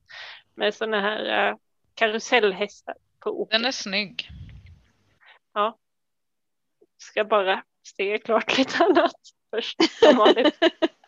med 0.54 0.74
sådana 0.74 1.00
här 1.00 1.48
eh, 1.48 1.56
karusellhästar 1.94 2.94
på 3.20 3.42
opera. 3.42 3.58
Den 3.58 3.66
är 3.66 3.72
snygg. 3.72 4.28
Ska 6.98 7.24
bara 7.24 7.62
stega 7.86 8.18
klart 8.18 8.58
lite 8.58 8.84
annat 8.84 9.14
först. 9.50 9.82
Som 9.90 10.16
vanligt. 10.16 10.58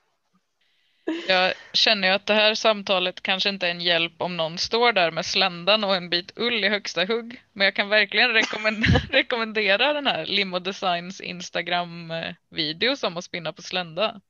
Jag 1.28 1.54
känner 1.72 2.08
ju 2.08 2.14
att 2.14 2.26
det 2.26 2.34
här 2.34 2.54
samtalet 2.54 3.22
kanske 3.22 3.48
inte 3.48 3.66
är 3.66 3.70
en 3.70 3.80
hjälp 3.80 4.12
om 4.22 4.36
någon 4.36 4.58
står 4.58 4.92
där 4.92 5.10
med 5.10 5.26
sländan 5.26 5.84
och 5.84 5.96
en 5.96 6.10
bit 6.10 6.32
ull 6.36 6.64
i 6.64 6.68
högsta 6.68 7.04
hugg. 7.04 7.42
Men 7.52 7.64
jag 7.64 7.74
kan 7.74 7.88
verkligen 7.88 8.30
rekommendera, 8.32 8.98
rekommendera 9.10 9.92
den 9.92 10.06
här 10.06 10.26
Limo 10.26 10.58
Designs 10.58 11.20
Instagram-video 11.20 12.96
som 12.96 13.16
att 13.16 13.24
spinna 13.24 13.52
på 13.52 13.62
slända. 13.62 14.20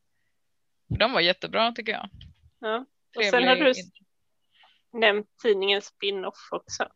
De 0.98 1.12
var 1.12 1.20
jättebra 1.20 1.72
tycker 1.72 1.92
jag. 1.92 2.08
ja. 2.60 2.84
Och 3.16 3.24
sen 3.24 3.48
har 3.48 3.56
du 3.56 3.68
in- 3.68 3.92
nämnt 5.00 5.26
tidningen 5.42 5.82
Spin-Off 5.82 6.48
också. 6.50 6.88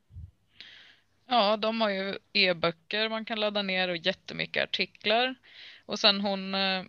Ja, 1.28 1.56
de 1.56 1.80
har 1.80 1.90
ju 1.90 2.18
e-böcker 2.32 3.08
man 3.08 3.24
kan 3.24 3.40
ladda 3.40 3.62
ner 3.62 3.88
och 3.88 3.96
jättemycket 3.96 4.62
artiklar. 4.64 5.34
Och 5.86 5.98
sen 5.98 6.20
hon 6.20 6.54
eh, 6.54 6.84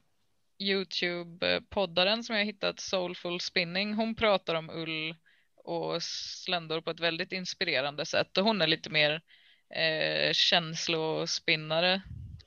Youtube-poddaren 0.59 2.23
som 2.23 2.35
jag 2.35 2.45
hittat, 2.45 2.79
Soulful 2.79 3.39
Spinning, 3.39 3.93
hon 3.93 4.15
pratar 4.15 4.55
om 4.55 4.69
ull 4.69 5.15
och 5.55 6.03
sländor 6.03 6.81
på 6.81 6.89
ett 6.89 6.99
väldigt 6.99 7.31
inspirerande 7.31 8.05
sätt. 8.05 8.37
Och 8.37 8.43
hon 8.43 8.61
är 8.61 8.67
lite 8.67 8.89
mer 8.89 9.21
eh, 9.69 10.33
känslospinnare, 10.33 12.01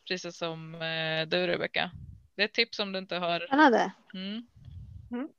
precis 0.08 0.36
som 0.36 0.74
eh, 0.74 1.28
du 1.28 1.46
Rebecka. 1.46 1.90
Det 2.36 2.42
är 2.42 2.46
ett 2.46 2.54
tips 2.54 2.78
om 2.78 2.92
du 2.92 2.98
inte 2.98 3.16
har. 3.16 3.40
Spännande. 3.40 3.92
Mm. 4.14 4.46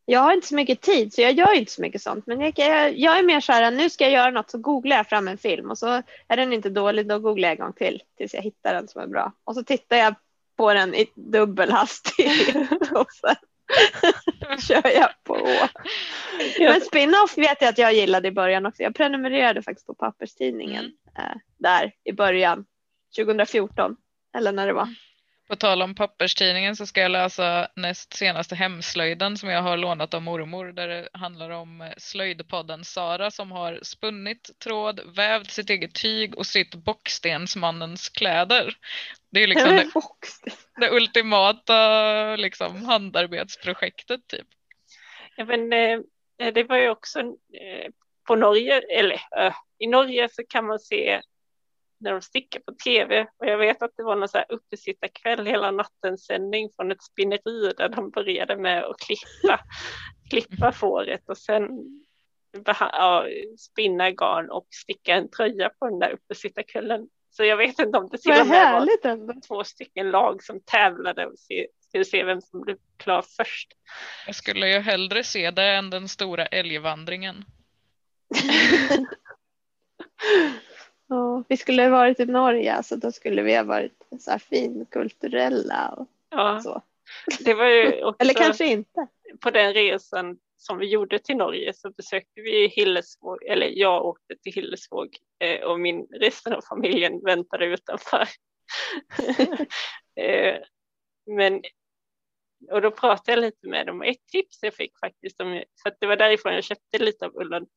Jag 0.06 0.20
har 0.20 0.34
inte 0.34 0.48
så 0.48 0.56
mycket 0.56 0.82
tid 0.82 1.14
så 1.14 1.22
jag 1.22 1.34
gör 1.34 1.54
inte 1.54 1.72
så 1.72 1.82
mycket 1.82 2.02
sånt. 2.02 2.28
Men 2.28 2.42
jag, 2.42 2.54
jag, 2.56 2.98
jag 2.98 3.20
är 3.20 3.24
mer 3.24 3.40
så 3.40 3.52
här, 3.52 3.72
nu 3.72 3.90
ska 3.90 4.04
jag 4.04 4.14
göra 4.14 4.32
något 4.32 4.50
så 4.50 4.58
googlar 4.58 4.98
jag 4.98 5.10
fram 5.10 5.28
en 5.28 5.38
film 5.38 5.72
och 5.72 5.78
så 5.78 6.02
är 6.28 6.38
den 6.38 6.54
inte 6.54 6.70
dålig 6.70 7.08
då 7.08 7.20
googlar 7.20 7.50
jag 7.50 7.60
en 7.60 7.66
gång 7.66 7.74
till 7.74 8.04
tills 8.18 8.34
jag 8.34 8.42
hittar 8.42 8.74
den 8.74 8.88
som 8.88 9.02
är 9.02 9.08
bra. 9.08 9.34
Och 9.44 9.56
så 9.56 9.64
tittar 9.64 9.98
jag 9.98 10.16
på 10.58 10.74
den 10.74 10.96
i 10.96 11.12
dubbel 11.16 11.72
hastighet 11.72 12.92
och 12.92 13.12
sen 13.12 13.36
kör 14.68 14.92
jag 14.96 15.10
på. 15.24 15.68
Men 16.60 16.82
spin-off 16.82 17.38
vet 17.38 17.62
jag 17.62 17.70
att 17.70 17.78
jag 17.78 17.94
gillade 17.94 18.28
i 18.28 18.32
början 18.32 18.66
också. 18.66 18.84
Jag 18.84 18.96
prenumererade 18.96 19.62
faktiskt 19.62 19.88
på 19.88 19.94
papperstidningen 19.96 20.92
Mm. 21.18 21.30
eh, 21.32 21.38
där 21.58 21.92
i 22.04 22.14
början 22.14 22.66
2014 23.16 23.96
eller 24.38 24.52
när 24.52 24.68
det 24.68 24.74
var. 24.74 24.88
På 25.48 25.56
tal 25.56 25.82
om 25.82 25.96
papperstidningen 25.96 26.76
så 26.76 26.86
ska 26.86 27.02
jag 27.02 27.12
läsa 27.12 27.68
näst 27.76 28.14
senaste 28.14 28.56
hemslöjden 28.56 29.38
som 29.38 29.50
jag 29.50 29.62
har 29.62 29.78
lånat 29.78 30.14
av 30.14 30.22
mormor 30.22 30.66
där 30.66 30.88
det 30.88 31.10
handlar 31.14 31.50
om 31.50 31.82
eh, 31.82 31.88
slöjdpodden 31.98 32.84
Sara 32.84 33.32
som 33.32 33.52
har 33.52 33.80
spunnit 33.82 34.60
tråd, 34.64 35.00
vävt 35.16 35.52
sitt 35.52 35.70
eget 35.70 35.94
tyg 35.94 36.36
och 36.36 36.46
sytt 36.46 36.76
bockstensmannens 36.76 38.10
kläder. 38.10 38.78
Det 39.30 39.44
är 39.44 39.48
liksom 39.48 39.70
det, 39.76 39.92
det 40.80 40.92
ultimata 40.92 42.36
liksom, 42.36 42.86
handarbetsprojektet 42.86 44.28
typ. 44.28 44.48
Ja, 45.36 45.46
men, 45.46 45.74
eh, 45.74 46.54
det 46.54 46.64
var 46.64 46.78
ju 46.78 46.90
också 46.90 47.20
eh, 47.20 47.92
på 48.28 48.36
Norge, 48.36 48.82
eller 49.00 49.22
eh, 49.38 49.54
i 49.78 49.88
Norge 49.88 50.30
så 50.32 50.44
kan 50.50 50.66
man 50.66 50.80
se 50.80 51.22
när 52.00 52.12
de 52.12 52.22
stickar 52.22 52.60
på 52.60 52.72
tv 52.84 53.28
och 53.38 53.46
jag 53.46 53.58
vet 53.58 53.82
att 53.82 53.92
det 53.98 54.04
var 54.04 54.16
någon 54.16 54.30
så 54.30 54.38
här 54.38 54.46
uppesittarkväll 54.50 55.46
hela 55.46 55.72
natten 55.72 56.18
sändning 56.18 56.70
från 56.76 56.92
ett 56.92 57.04
spinneri 57.04 57.74
där 57.78 57.90
de 57.90 58.10
började 58.10 58.58
med 58.58 58.84
att 58.84 59.00
klippa, 59.00 59.60
klippa 60.30 60.72
fåret 60.72 61.30
och 61.30 61.38
sen 61.38 61.70
ja, 62.78 63.26
spinna 63.58 64.12
garn 64.12 64.50
och 64.50 64.68
sticka 64.72 65.16
en 65.16 65.30
tröja 65.30 65.70
på 65.70 65.86
den 65.86 66.00
där 66.00 66.12
uppesittarkvällen. 66.12 67.08
Så 67.30 67.44
jag 67.44 67.58
vet 67.58 67.80
inte 67.80 67.98
om 67.98 68.10
det 68.12 68.18
till 68.18 68.32
och 68.42 68.48
med 68.48 68.74
var 68.74 69.10
ändå. 69.12 69.34
två 69.48 69.64
stycken 69.64 70.10
lag 70.12 70.44
som 70.44 70.60
tävlade 70.60 71.26
och 71.26 71.40
se, 71.40 71.68
skulle 71.90 72.06
se 72.06 72.24
vem 72.24 72.42
som 72.42 72.62
blev 72.62 72.78
klar 72.98 73.22
först. 73.38 73.74
Jag 74.26 74.36
skulle 74.36 74.68
ju 74.70 74.80
hellre 74.80 75.24
se 75.24 75.52
det 75.52 75.64
än 75.76 75.90
den 75.90 76.08
stora 76.08 76.46
älgvandringen. 76.46 77.46
Ja, 81.10 81.44
vi 81.48 81.58
skulle 81.58 81.84
ha 81.84 81.90
varit 81.90 82.20
i 82.20 82.26
Norge, 82.26 82.74
alltså 82.74 82.96
då 82.96 83.12
skulle 83.12 83.42
vi 83.42 83.56
ha 83.56 83.64
varit 83.64 84.04
så 84.20 84.32
här 84.32 84.38
finkulturella 84.40 85.90
och 85.90 86.08
Ja, 86.30 86.60
så. 86.62 86.82
det 87.40 87.54
var 87.54 87.66
ju 87.66 88.04
också 88.04 88.22
Eller 88.22 88.34
kanske 88.34 88.66
inte. 88.66 89.08
på 89.40 89.50
den 89.52 89.74
resan 89.74 90.38
som 90.58 90.78
vi 90.78 90.86
gjorde 90.88 91.20
till 91.20 91.38
Norge 91.38 91.74
så 91.74 91.90
besökte 91.90 92.42
vi 92.42 92.68
Hillesvåg, 92.68 93.44
eller 93.44 93.68
jag 93.68 94.06
åkte 94.06 94.36
till 94.44 94.54
Hillesvåg 94.54 95.18
eh, 95.40 95.62
och 95.62 95.80
min, 95.80 96.08
resten 96.12 96.54
av 96.54 96.62
familjen 96.62 97.22
väntade 97.24 97.66
utanför. 97.66 98.28
eh, 100.16 100.56
men, 101.26 101.62
och 102.72 102.82
då 102.82 102.92
pratade 102.92 103.32
jag 103.32 103.40
lite 103.40 103.68
med 103.68 103.88
dem. 103.88 104.00
och 104.00 104.06
Ett 104.06 104.28
tips 104.28 104.60
jag 104.62 104.74
fick 104.74 105.00
faktiskt, 105.00 105.42
om, 105.42 105.64
för 105.84 105.90
att 105.90 105.98
det 106.00 106.08
var 106.08 106.16
därifrån 106.16 106.54
jag 106.54 106.64
köpte 106.64 106.98
lite 106.98 107.26
av 107.26 107.36
ullen, 107.36 107.68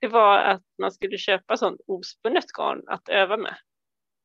det 0.00 0.08
var 0.08 0.38
att 0.38 0.64
man 0.78 0.92
skulle 0.92 1.18
köpa 1.18 1.56
sånt 1.56 1.80
ospunnet 1.86 2.52
garn 2.58 2.82
att 2.86 3.08
öva 3.08 3.36
med. 3.36 3.56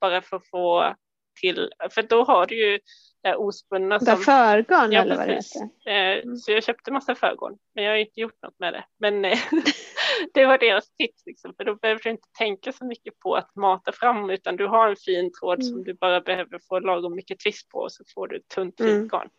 Bara 0.02 0.22
för 0.22 0.38
att 0.38 0.50
få 0.50 0.96
till, 1.42 1.70
för 1.92 2.04
då 2.04 2.24
har 2.24 2.46
du 2.46 2.56
ju 2.72 2.80
det 3.24 3.36
ospunna 3.36 4.00
som 4.00 4.18
förgarn 4.18 4.92
Ja, 4.92 5.02
eller 5.02 5.18
vad 5.18 5.28
det 5.28 5.34
heter. 5.34 5.62
Eh, 5.92 6.24
Mm. 6.24 6.36
Så 6.38 6.52
jag 6.52 6.64
köpte 6.64 6.92
massa 6.92 7.16
förgård, 7.16 7.58
men 7.76 7.84
jag 7.84 7.92
har 7.92 7.98
inte 7.98 8.20
gjort 8.20 8.42
något 8.42 8.60
med 8.60 8.74
det. 8.74 8.86
Men 9.00 9.26
eh, 9.26 9.40
det 10.34 10.46
var 10.46 10.58
deras 10.58 10.92
tips, 10.96 11.24
liksom, 11.26 11.54
för 11.58 11.64
då 11.64 11.76
behöver 11.76 12.02
du 12.04 12.10
inte 12.10 12.28
tänka 12.38 12.72
så 12.74 12.86
mycket 12.86 13.20
på 13.20 13.36
att 13.36 13.56
mata 13.56 13.92
fram, 13.92 14.30
utan 14.30 14.56
du 14.56 14.68
har 14.68 14.90
en 14.90 14.96
fin 14.96 15.32
tråd 15.40 15.60
Mm. 15.62 15.68
som 15.74 15.84
du 15.84 15.94
bara 15.94 16.22
behöver 16.22 16.60
få 16.70 16.80
lagom 16.80 17.16
mycket 17.16 17.40
twist 17.40 17.70
på 17.70 17.80
och 17.80 17.92
så 17.92 18.04
får 18.14 18.28
du 18.28 18.38
ett 18.38 18.48
tunt 18.48 18.80
Mm. 18.80 18.92
fint 19.00 19.12
garn. 19.12 19.30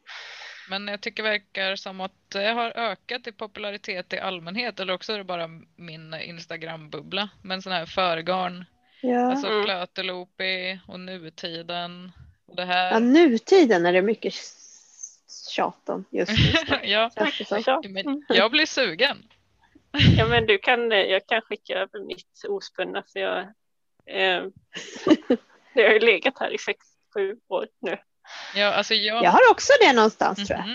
Men 0.70 0.88
jag 0.88 1.00
tycker 1.00 1.22
verkar 1.22 1.76
som 1.76 2.00
att 2.00 2.12
det 2.32 2.46
har 2.48 2.70
ökat 2.70 3.26
i 3.26 3.32
popularitet 3.32 4.12
i 4.12 4.18
allmänhet 4.18 4.80
eller 4.80 4.94
också 4.94 5.12
är 5.12 5.18
det 5.18 5.24
bara 5.24 5.48
min 5.76 6.14
Instagram-bubbla. 6.14 7.28
Men 7.42 7.62
sån 7.62 7.72
här 7.72 7.86
förgarn, 7.86 8.64
Ja. 9.00 9.30
alltså 9.30 9.46
Mm. 9.46 9.66
Och 10.86 11.00
nutiden. 11.00 12.12
Och 12.46 12.56
det 12.56 12.62
ja, 12.62 12.68
här. 12.68 13.00
nutiden 13.00 13.86
är 13.86 13.92
det 13.92 14.02
mycket 14.02 14.34
tjat 15.50 15.88
om 15.88 16.04
just 16.10 16.32
nu. 16.32 16.78
ja. 16.82 17.10
Ja, 17.50 17.82
men 17.88 18.24
jag 18.28 18.50
blir 18.50 18.66
sugen. 18.66 19.16
ja, 20.18 20.26
men 20.26 20.46
du 20.46 20.58
kan, 20.58 20.90
jag 20.90 21.26
kan 21.26 21.42
skicka 21.42 21.74
över 21.74 22.06
mitt 22.06 22.44
ospunna, 22.48 23.02
för 23.12 23.20
jag, 23.20 23.38
eh, 24.06 24.44
det 25.74 25.82
har 25.82 25.92
ju 25.92 25.98
legat 25.98 26.38
här 26.40 26.54
i 26.54 26.58
sex, 26.58 26.86
sju 27.14 27.36
år 27.48 27.68
nu. 27.80 27.98
Ja, 28.54 28.72
alltså 28.72 28.94
jag... 28.94 29.24
Jag 29.24 29.30
har 29.30 29.50
också 29.50 29.72
det 29.80 29.92
någonstans 29.92 30.48
tror 30.48 30.58
jag. 30.58 30.68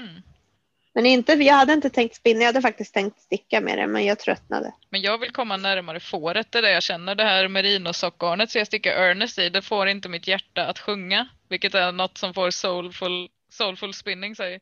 Men 0.94 1.06
inte, 1.06 1.34
jag 1.34 1.54
hade 1.54 1.74
inte 1.74 1.90
tänkt 1.90 2.16
spinna, 2.16 2.40
jag 2.40 2.48
hade 2.48 2.62
faktiskt 2.62 2.94
tänkt 2.94 3.20
sticka 3.20 3.62
med 3.62 3.78
det 3.78 3.88
men 3.88 4.06
jag 4.06 4.20
tröttnade. 4.20 4.74
Men 4.90 5.02
jag 5.02 5.18
vill 5.18 5.32
komma 5.32 5.58
närmare 5.58 6.00
fåret, 6.00 6.52
det 6.52 6.58
är 6.58 6.62
det 6.62 6.72
jag 6.72 6.84
känner. 6.84 7.16
Det 7.16 7.24
här 7.24 7.48
merinosockgarnet 7.48 8.52
så 8.52 8.58
jag 8.58 8.68
stickar 8.68 8.92
Ernest 8.92 9.40
i, 9.40 9.50
det 9.50 9.62
får 9.62 9.88
inte 9.88 10.10
mitt 10.10 10.28
hjärta 10.28 10.66
att 10.66 10.80
sjunga. 10.80 11.28
Vilket 11.50 11.76
är 11.76 11.92
något 11.92 12.18
som 12.18 12.34
får 12.34 12.52
soulful, 12.52 13.30
soulful 13.50 13.94
spinning 13.94 14.36
säger, 14.36 14.60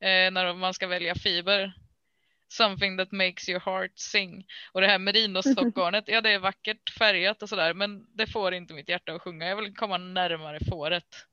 eh, 0.00 0.30
när 0.30 0.54
man 0.54 0.74
ska 0.74 0.86
välja 0.86 1.14
fiber. 1.14 1.72
Something 2.48 2.98
that 2.98 3.12
makes 3.12 3.48
your 3.48 3.60
heart 3.60 3.92
sing. 3.94 4.46
Och 4.72 4.80
det 4.80 4.86
här 4.86 4.98
merinosockgarnet, 4.98 6.04
ja 6.06 6.20
det 6.20 6.30
är 6.30 6.38
vackert 6.38 6.90
färgat 6.98 7.42
och 7.42 7.48
sådär 7.48 7.74
men 7.74 8.06
det 8.16 8.26
får 8.26 8.54
inte 8.54 8.74
mitt 8.74 8.88
hjärta 8.88 9.12
att 9.12 9.22
sjunga. 9.22 9.48
Jag 9.48 9.56
vill 9.56 9.74
komma 9.76 9.98
närmare 9.98 10.58
fåret. 10.70 11.26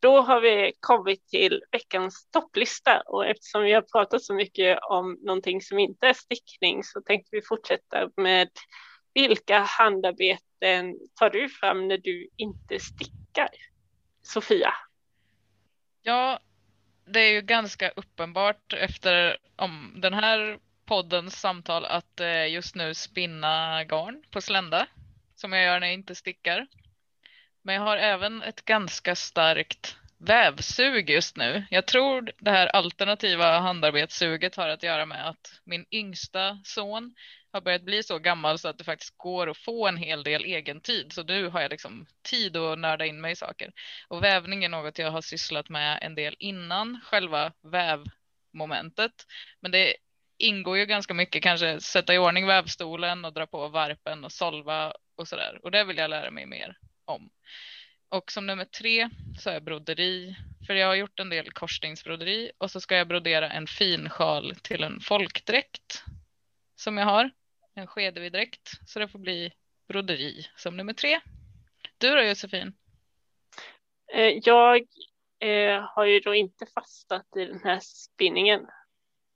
Då 0.00 0.20
har 0.20 0.40
vi 0.40 0.72
kommit 0.80 1.28
till 1.28 1.62
veckans 1.72 2.28
topplista 2.30 3.00
och 3.00 3.26
eftersom 3.26 3.62
vi 3.62 3.72
har 3.72 3.82
pratat 3.82 4.22
så 4.22 4.34
mycket 4.34 4.78
om 4.82 5.18
någonting 5.22 5.60
som 5.60 5.78
inte 5.78 6.06
är 6.06 6.12
stickning 6.12 6.84
så 6.84 7.00
tänkte 7.00 7.28
vi 7.32 7.42
fortsätta 7.42 8.10
med 8.16 8.48
vilka 9.14 9.58
handarbeten 9.58 10.98
tar 11.14 11.30
du 11.30 11.48
fram 11.48 11.88
när 11.88 11.98
du 11.98 12.28
inte 12.36 12.80
stickar? 12.80 13.48
Sofia? 14.22 14.74
Ja, 16.02 16.40
det 17.06 17.20
är 17.20 17.32
ju 17.32 17.40
ganska 17.40 17.90
uppenbart 17.90 18.72
efter 18.72 19.38
om 19.56 19.94
den 19.96 20.14
här 20.14 20.58
poddens 20.86 21.40
samtal 21.40 21.84
att 21.84 22.20
eh, 22.20 22.52
just 22.52 22.74
nu 22.74 22.94
spinna 22.94 23.84
garn 23.84 24.22
på 24.30 24.40
slända 24.40 24.86
som 25.34 25.52
jag 25.52 25.64
gör 25.64 25.80
när 25.80 25.86
jag 25.86 25.94
inte 25.94 26.14
stickar. 26.14 26.66
Men 27.62 27.74
jag 27.74 27.82
har 27.82 27.96
även 27.96 28.42
ett 28.42 28.64
ganska 28.64 29.14
starkt 29.16 29.96
vävsug 30.18 31.10
just 31.10 31.36
nu. 31.36 31.64
Jag 31.70 31.86
tror 31.86 32.32
det 32.38 32.50
här 32.50 32.66
alternativa 32.66 33.58
handarbetssuget 33.58 34.56
har 34.56 34.68
att 34.68 34.82
göra 34.82 35.06
med 35.06 35.28
att 35.28 35.60
min 35.64 35.86
yngsta 35.90 36.60
son 36.64 37.14
har 37.52 37.60
börjat 37.60 37.82
bli 37.82 38.02
så 38.02 38.18
gammal 38.18 38.58
så 38.58 38.68
att 38.68 38.78
det 38.78 38.84
faktiskt 38.84 39.16
går 39.16 39.50
att 39.50 39.58
få 39.58 39.88
en 39.88 39.96
hel 39.96 40.22
del 40.22 40.44
egen 40.44 40.80
tid. 40.80 41.12
Så 41.12 41.22
nu 41.22 41.48
har 41.48 41.60
jag 41.60 41.70
liksom 41.70 42.06
tid 42.30 42.56
att 42.56 42.78
nörda 42.78 43.06
in 43.06 43.20
mig 43.20 43.32
i 43.32 43.36
saker. 43.36 43.72
Och 44.08 44.22
vävning 44.22 44.64
är 44.64 44.68
något 44.68 44.98
jag 44.98 45.10
har 45.10 45.20
sysslat 45.20 45.68
med 45.68 45.98
en 46.02 46.14
del 46.14 46.36
innan 46.38 47.00
själva 47.04 47.52
vävmomentet. 47.62 49.12
Men 49.60 49.70
det 49.70 49.96
ingår 50.38 50.78
ju 50.78 50.86
ganska 50.86 51.14
mycket 51.14 51.42
kanske 51.42 51.80
sätta 51.80 52.14
i 52.14 52.18
ordning 52.18 52.46
vävstolen 52.46 53.24
och 53.24 53.32
dra 53.32 53.46
på 53.46 53.68
varpen 53.68 54.24
och 54.24 54.32
solva 54.32 54.92
och 55.16 55.28
sådär. 55.28 55.60
Och 55.62 55.70
det 55.70 55.84
vill 55.84 55.96
jag 55.96 56.10
lära 56.10 56.30
mig 56.30 56.46
mer 56.46 56.76
om. 57.10 57.30
Och 58.08 58.32
som 58.32 58.46
nummer 58.46 58.64
tre 58.64 59.10
så 59.38 59.50
är 59.50 59.60
broderi. 59.60 60.36
För 60.66 60.74
jag 60.74 60.86
har 60.86 60.94
gjort 60.94 61.20
en 61.20 61.30
del 61.30 61.52
korsningsbroderi 61.52 62.50
och 62.58 62.70
så 62.70 62.80
ska 62.80 62.96
jag 62.96 63.08
brodera 63.08 63.50
en 63.50 63.66
fin 63.66 64.08
sjal 64.08 64.54
till 64.62 64.82
en 64.82 65.00
folkdräkt 65.00 66.04
som 66.76 66.98
jag 66.98 67.06
har. 67.06 67.30
En 67.74 67.86
skedevidräkt. 67.86 68.70
Så 68.86 68.98
det 68.98 69.08
får 69.08 69.18
bli 69.18 69.52
broderi 69.88 70.46
som 70.56 70.76
nummer 70.76 70.92
tre. 70.92 71.20
Du 71.98 72.10
då 72.10 72.22
Josefin? 72.22 72.72
Eh, 74.12 74.38
jag 74.42 74.86
eh, 75.38 75.80
har 75.80 76.04
ju 76.04 76.20
då 76.20 76.34
inte 76.34 76.66
fastnat 76.66 77.26
i 77.36 77.44
den 77.44 77.60
här 77.64 77.80
spinningen 77.82 78.66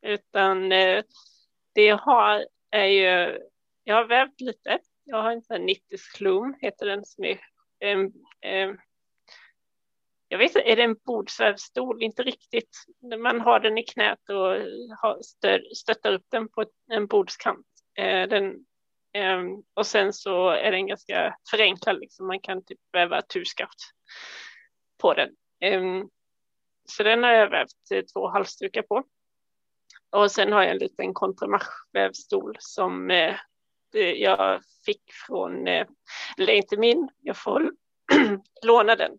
utan 0.03 0.73
eh, 0.73 1.05
det 1.75 1.85
jag 1.85 1.99
har 1.99 2.47
är 2.71 2.87
ju, 2.87 3.39
jag 3.85 3.95
har 3.95 4.05
vävt 4.05 4.41
lite. 4.41 4.79
Jag 5.05 5.23
har 5.23 5.33
en 5.33 5.43
sån 5.43 5.57
här 5.57 5.65
90 5.65 6.55
heter 6.61 6.87
den 6.87 7.05
som 7.05 7.25
är 7.25 7.41
um, 7.85 8.13
um, 8.53 8.79
jag 10.29 10.39
vet 10.39 10.57
inte, 10.57 10.71
är 10.71 10.77
det 10.77 10.83
en 10.83 10.97
bordsvävstol? 11.05 12.03
Inte 12.03 12.23
riktigt. 12.23 12.85
Man 13.19 13.41
har 13.41 13.61
den 13.61 13.79
i 13.79 13.83
knät 13.83 14.29
och 14.29 14.37
har, 14.99 15.23
stör, 15.23 15.75
stöttar 15.75 16.13
upp 16.13 16.27
den 16.31 16.49
på 16.49 16.65
en 16.93 17.07
bordskant. 17.07 17.67
Eh, 17.99 18.29
den, 18.29 18.45
eh, 19.13 19.43
och 19.75 19.87
sen 19.87 20.13
så 20.13 20.49
är 20.51 20.73
den 20.73 20.87
ganska 20.87 21.37
förenklad, 21.51 22.01
liksom. 22.01 22.27
man 22.27 22.41
kan 22.41 22.65
typ 22.65 22.79
väva 22.93 23.23
turskaft 23.23 23.79
på 25.01 25.15
den. 25.15 25.31
Eh, 25.61 26.05
så 26.85 27.03
den 27.03 27.23
har 27.23 27.33
jag 27.33 27.51
vävt 27.51 27.91
eh, 27.95 28.03
två 28.03 28.29
halsdukar 28.29 28.83
på. 28.83 29.05
Och 30.11 30.31
sen 30.31 30.53
har 30.53 30.63
jag 30.63 30.71
en 30.71 30.79
liten 30.79 31.15
kontramarschvävstol 31.15 32.57
som 32.59 33.11
eh, 33.11 33.35
jag 34.01 34.61
fick 34.87 35.03
från, 35.27 35.67
eh, 35.67 35.87
eller 36.39 36.53
inte 36.53 36.77
min, 36.77 37.09
jag 37.21 37.37
får 37.37 37.73
låna 38.67 38.97
den. 38.97 39.13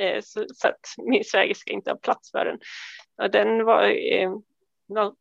Eh, 0.00 0.20
så, 0.22 0.46
så, 0.54 0.68
att 0.68 0.94
min 0.98 1.24
svägerska 1.24 1.72
inte 1.72 1.90
har 1.90 1.96
plats 1.96 2.30
för 2.30 2.44
den. 2.44 2.58
Och 3.22 3.30
den 3.30 3.64
var 3.64 4.12
eh, 4.12 4.30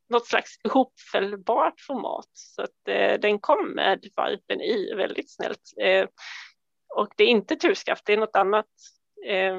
något, 0.10 0.28
slags 0.28 0.60
ihopfällbart 0.64 1.82
format 1.88 2.30
så 2.34 2.62
att 2.62 2.88
eh, 2.88 3.20
den 3.20 3.40
kom 3.40 3.70
med 3.76 4.06
varpen 4.16 4.62
i 4.62 4.94
väldigt 4.96 5.32
snällt. 5.32 5.74
Eh, 5.82 6.08
och 6.96 7.14
det 7.18 7.24
är 7.24 7.28
inte 7.28 7.56
turskaft, 7.56 8.06
det 8.06 8.14
är 8.14 8.18
något 8.18 8.36
annat 8.36 8.66
eh, 9.26 9.56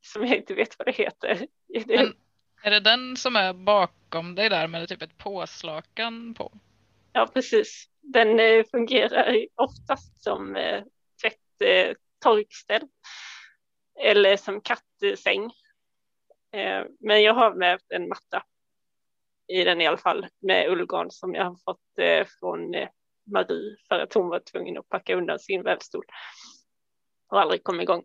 som 0.00 0.26
jag 0.26 0.36
inte 0.36 0.54
vet 0.54 0.78
vad 0.78 0.86
det 0.86 0.92
heter. 0.92 1.46
Men 1.86 2.14
är 2.62 2.70
det 2.70 2.80
den 2.80 3.16
som 3.16 3.36
är 3.36 3.52
bakom 3.52 4.34
dig 4.34 4.48
där 4.48 4.68
med 4.68 4.88
typ 4.88 5.02
ett 5.02 5.18
påslakan 5.18 6.34
på? 6.34 6.52
Ja, 7.12 7.26
precis. 7.34 7.88
Den 8.06 8.40
eh, 8.40 8.64
fungerar 8.70 9.46
oftast 9.54 10.22
som 10.22 10.56
eh, 10.56 10.84
tvätt, 11.22 11.60
eh, 11.60 11.96
torkställ 12.24 12.88
eller 14.00 14.36
som 14.36 14.60
kattsäng. 14.60 15.44
Eh, 16.52 16.84
men 17.00 17.22
jag 17.22 17.34
har 17.34 17.54
med 17.54 17.80
en 17.88 18.08
matta 18.08 18.42
i 19.48 19.64
den 19.64 19.80
i 19.80 19.86
alla 19.86 19.96
fall 19.96 20.26
med 20.40 20.68
ullgarn 20.68 21.10
som 21.10 21.34
jag 21.34 21.44
har 21.44 21.56
fått 21.64 21.80
från 22.40 22.74
Marie 23.32 23.76
för 23.88 24.00
att 24.00 24.14
hon 24.14 24.28
var 24.28 24.40
tvungen 24.40 24.78
att 24.78 24.88
packa 24.88 25.16
undan 25.16 25.38
sin 25.38 25.62
vävstol 25.62 26.04
och 27.28 27.40
aldrig 27.40 27.64
kom 27.64 27.80
igång. 27.80 28.04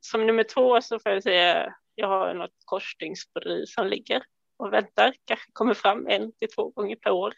Som 0.00 0.26
nummer 0.26 0.42
två 0.42 0.80
så 0.80 0.98
får 0.98 1.12
jag 1.12 1.22
säga 1.22 1.74
jag 1.94 2.08
har 2.08 2.34
något 2.34 2.62
korsstygnsbroderi 2.64 3.66
som 3.66 3.86
ligger 3.86 4.22
och 4.56 4.72
väntar, 4.72 5.14
kanske 5.24 5.50
kommer 5.52 5.74
fram 5.74 6.06
en 6.06 6.32
till 6.32 6.48
två 6.48 6.68
gånger 6.68 6.96
per 6.96 7.10
år 7.10 7.34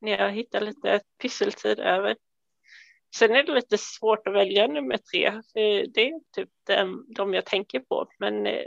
när 0.00 0.18
jag 0.18 0.32
hittar 0.32 0.60
lite 0.60 1.00
pysseltid 1.22 1.78
över. 1.78 2.16
Sen 3.16 3.30
är 3.30 3.42
det 3.42 3.54
lite 3.54 3.78
svårt 3.78 4.26
att 4.26 4.34
välja 4.34 4.66
nummer 4.66 4.96
tre. 4.96 5.42
Det 5.94 6.00
är 6.00 6.20
typ 6.34 6.48
de 7.16 7.34
jag 7.34 7.46
tänker 7.46 7.80
på, 7.80 8.06
men 8.18 8.46
eh, 8.46 8.64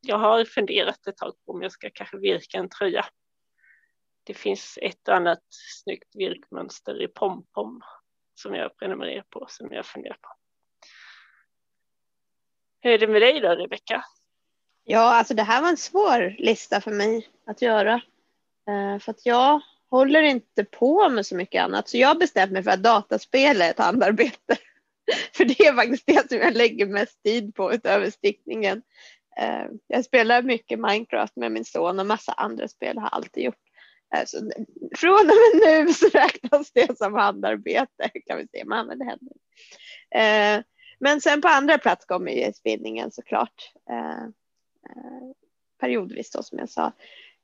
jag 0.00 0.18
har 0.18 0.44
funderat 0.44 1.06
ett 1.06 1.16
tag 1.16 1.32
på 1.46 1.52
om 1.52 1.62
jag 1.62 1.72
ska 1.72 1.90
kanske 1.90 2.18
virka 2.18 2.58
en 2.58 2.68
tröja. 2.68 3.06
Det 4.24 4.34
finns 4.34 4.78
ett 4.82 5.08
annat 5.08 5.42
snyggt 5.50 6.16
virkmönster 6.16 7.02
i 7.02 7.08
pompom 7.08 7.80
som 8.34 8.54
jag 8.54 8.76
prenumererar 8.76 9.24
på, 9.30 9.46
som 9.48 9.72
jag 9.72 9.86
funderar 9.86 10.18
på. 10.22 10.28
Hur 12.80 12.92
är 12.92 12.98
det 12.98 13.08
med 13.08 13.22
dig 13.22 13.40
då, 13.40 13.48
Rebecka? 13.48 14.04
Ja, 14.84 15.14
alltså 15.14 15.34
det 15.34 15.42
här 15.42 15.62
var 15.62 15.68
en 15.68 15.76
svår 15.76 16.36
lista 16.38 16.80
för 16.80 16.90
mig 16.90 17.28
att 17.46 17.62
göra. 17.62 17.94
Eh, 18.68 18.98
för 18.98 19.10
att 19.10 19.26
jag 19.26 19.60
håller 19.90 20.22
inte 20.22 20.64
på 20.64 21.08
med 21.08 21.26
så 21.26 21.36
mycket 21.36 21.62
annat. 21.62 21.88
Så 21.88 21.98
jag 21.98 22.08
har 22.08 22.14
bestämt 22.14 22.52
mig 22.52 22.62
för 22.62 22.70
att 22.70 22.82
dataspel 22.82 23.62
är 23.62 23.70
ett 23.70 23.78
handarbete. 23.78 24.56
För 25.32 25.44
det 25.44 25.60
är 25.60 25.74
faktiskt 25.74 26.06
det 26.06 26.28
som 26.28 26.38
jag 26.38 26.56
lägger 26.56 26.86
mest 26.86 27.22
tid 27.22 27.54
på 27.54 27.72
utöver 27.72 28.10
stickningen. 28.10 28.82
Eh, 29.40 29.64
jag 29.86 30.04
spelar 30.04 30.42
mycket 30.42 30.78
Minecraft 30.78 31.36
med 31.36 31.52
min 31.52 31.64
son 31.64 32.00
och 32.00 32.06
massa 32.06 32.32
andra 32.32 32.68
spel 32.68 32.98
har 32.98 33.04
jag 33.04 33.14
alltid 33.14 33.44
gjort. 33.44 33.54
Eh, 34.14 34.24
så 34.26 34.50
från 34.96 35.20
och 35.20 35.26
med 35.26 35.86
nu 35.86 35.92
så 35.92 36.08
räknas 36.08 36.72
det 36.72 36.98
som 36.98 37.14
handarbete 37.14 38.10
kan 38.26 38.38
vi 38.38 38.46
se, 38.46 38.64
men 38.64 38.98
det 38.98 39.04
händer. 39.04 39.36
Eh, 40.14 40.64
men 40.98 41.20
sen 41.20 41.40
på 41.40 41.48
andra 41.48 41.78
plats 41.78 42.04
kommer 42.04 42.32
ju 42.32 42.52
spinningen 42.52 43.10
såklart. 43.10 43.72
Eh, 43.90 44.28
periodvis 45.80 46.30
då 46.30 46.42
som 46.42 46.58
jag 46.58 46.68
sa. 46.68 46.92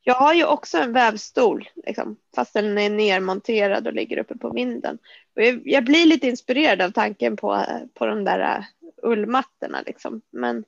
Jag 0.08 0.14
har 0.14 0.34
ju 0.34 0.44
också 0.44 0.78
en 0.78 0.92
vävstol, 0.92 1.68
liksom, 1.86 2.16
fast 2.34 2.52
den 2.52 2.78
är 2.78 2.90
nermonterad 2.90 3.86
och 3.86 3.92
ligger 3.92 4.18
uppe 4.18 4.38
på 4.38 4.50
vinden. 4.50 4.98
Jag, 5.34 5.60
jag, 5.64 5.84
blir 5.84 6.06
lite 6.06 6.26
inspirerad 6.26 6.82
av 6.82 6.90
tanken 6.90 7.36
på, 7.36 7.64
på 7.94 8.06
de 8.06 8.24
där 8.24 8.66
ullmattorna. 9.02 9.82
Liksom. 9.86 10.22
Men 10.30 10.64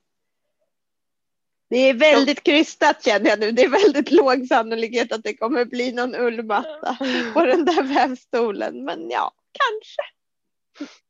det 1.69 1.77
är 1.77 1.93
väldigt 1.93 2.43
krystat 2.43 3.03
känner 3.03 3.29
jag 3.29 3.39
nu. 3.39 3.51
Det 3.51 3.63
är 3.63 3.69
väldigt 3.69 4.11
låg 4.11 4.47
sannolikhet 4.47 5.11
att 5.11 5.23
det 5.23 5.37
kommer 5.37 5.65
bli 5.65 5.91
någon 5.91 6.15
ullmatta 6.15 6.97
på 7.33 7.45
den 7.45 7.65
där 7.65 7.83
vävstolen. 7.83 8.83
Men 8.85 9.09
ja, 9.09 9.31
kanske 9.51 10.01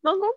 någon 0.03 0.19
gång. 0.19 0.33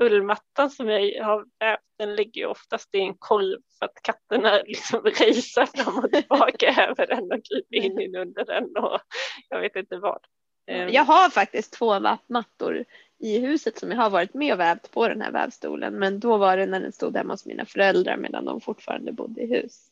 Ullmattan 0.00 0.70
som 0.70 0.88
jag 0.88 1.24
har 1.24 1.46
vävt 1.58 1.80
den 1.98 2.14
ligger 2.14 2.40
ju 2.40 2.46
oftast 2.46 2.94
i 2.94 2.98
en 2.98 3.14
korv 3.14 3.58
för 3.78 3.86
att 3.86 4.02
katterna 4.02 4.62
liksom 4.66 5.02
racear 5.02 5.66
fram 5.66 5.98
och 5.98 6.12
tillbaka 6.12 6.66
över 6.88 7.06
den 7.06 7.32
och 7.32 7.44
kryper 7.44 7.76
in, 7.76 8.00
in 8.00 8.16
under 8.16 8.44
den 8.44 8.76
och 8.76 9.00
jag 9.48 9.60
vet 9.60 9.76
inte 9.76 9.98
vad. 9.98 10.20
Ehm. 10.66 10.88
Jag 10.88 11.04
har 11.04 11.30
faktiskt 11.30 11.72
två 11.72 12.00
mattor 12.26 12.84
i 13.18 13.38
huset 13.38 13.78
som 13.78 13.90
jag 13.90 13.98
har 13.98 14.10
varit 14.10 14.34
med 14.34 14.52
och 14.52 14.60
vävt 14.60 14.90
på 14.90 15.08
den 15.08 15.20
här 15.20 15.32
vävstolen. 15.32 15.94
Men 15.94 16.20
då 16.20 16.36
var 16.36 16.56
det 16.56 16.66
när 16.66 16.80
den 16.80 16.92
stod 16.92 17.16
hemma 17.16 17.32
hos 17.32 17.46
mina 17.46 17.64
föräldrar 17.64 18.16
medan 18.16 18.44
de 18.44 18.60
fortfarande 18.60 19.12
bodde 19.12 19.42
i 19.42 19.46
hus. 19.46 19.90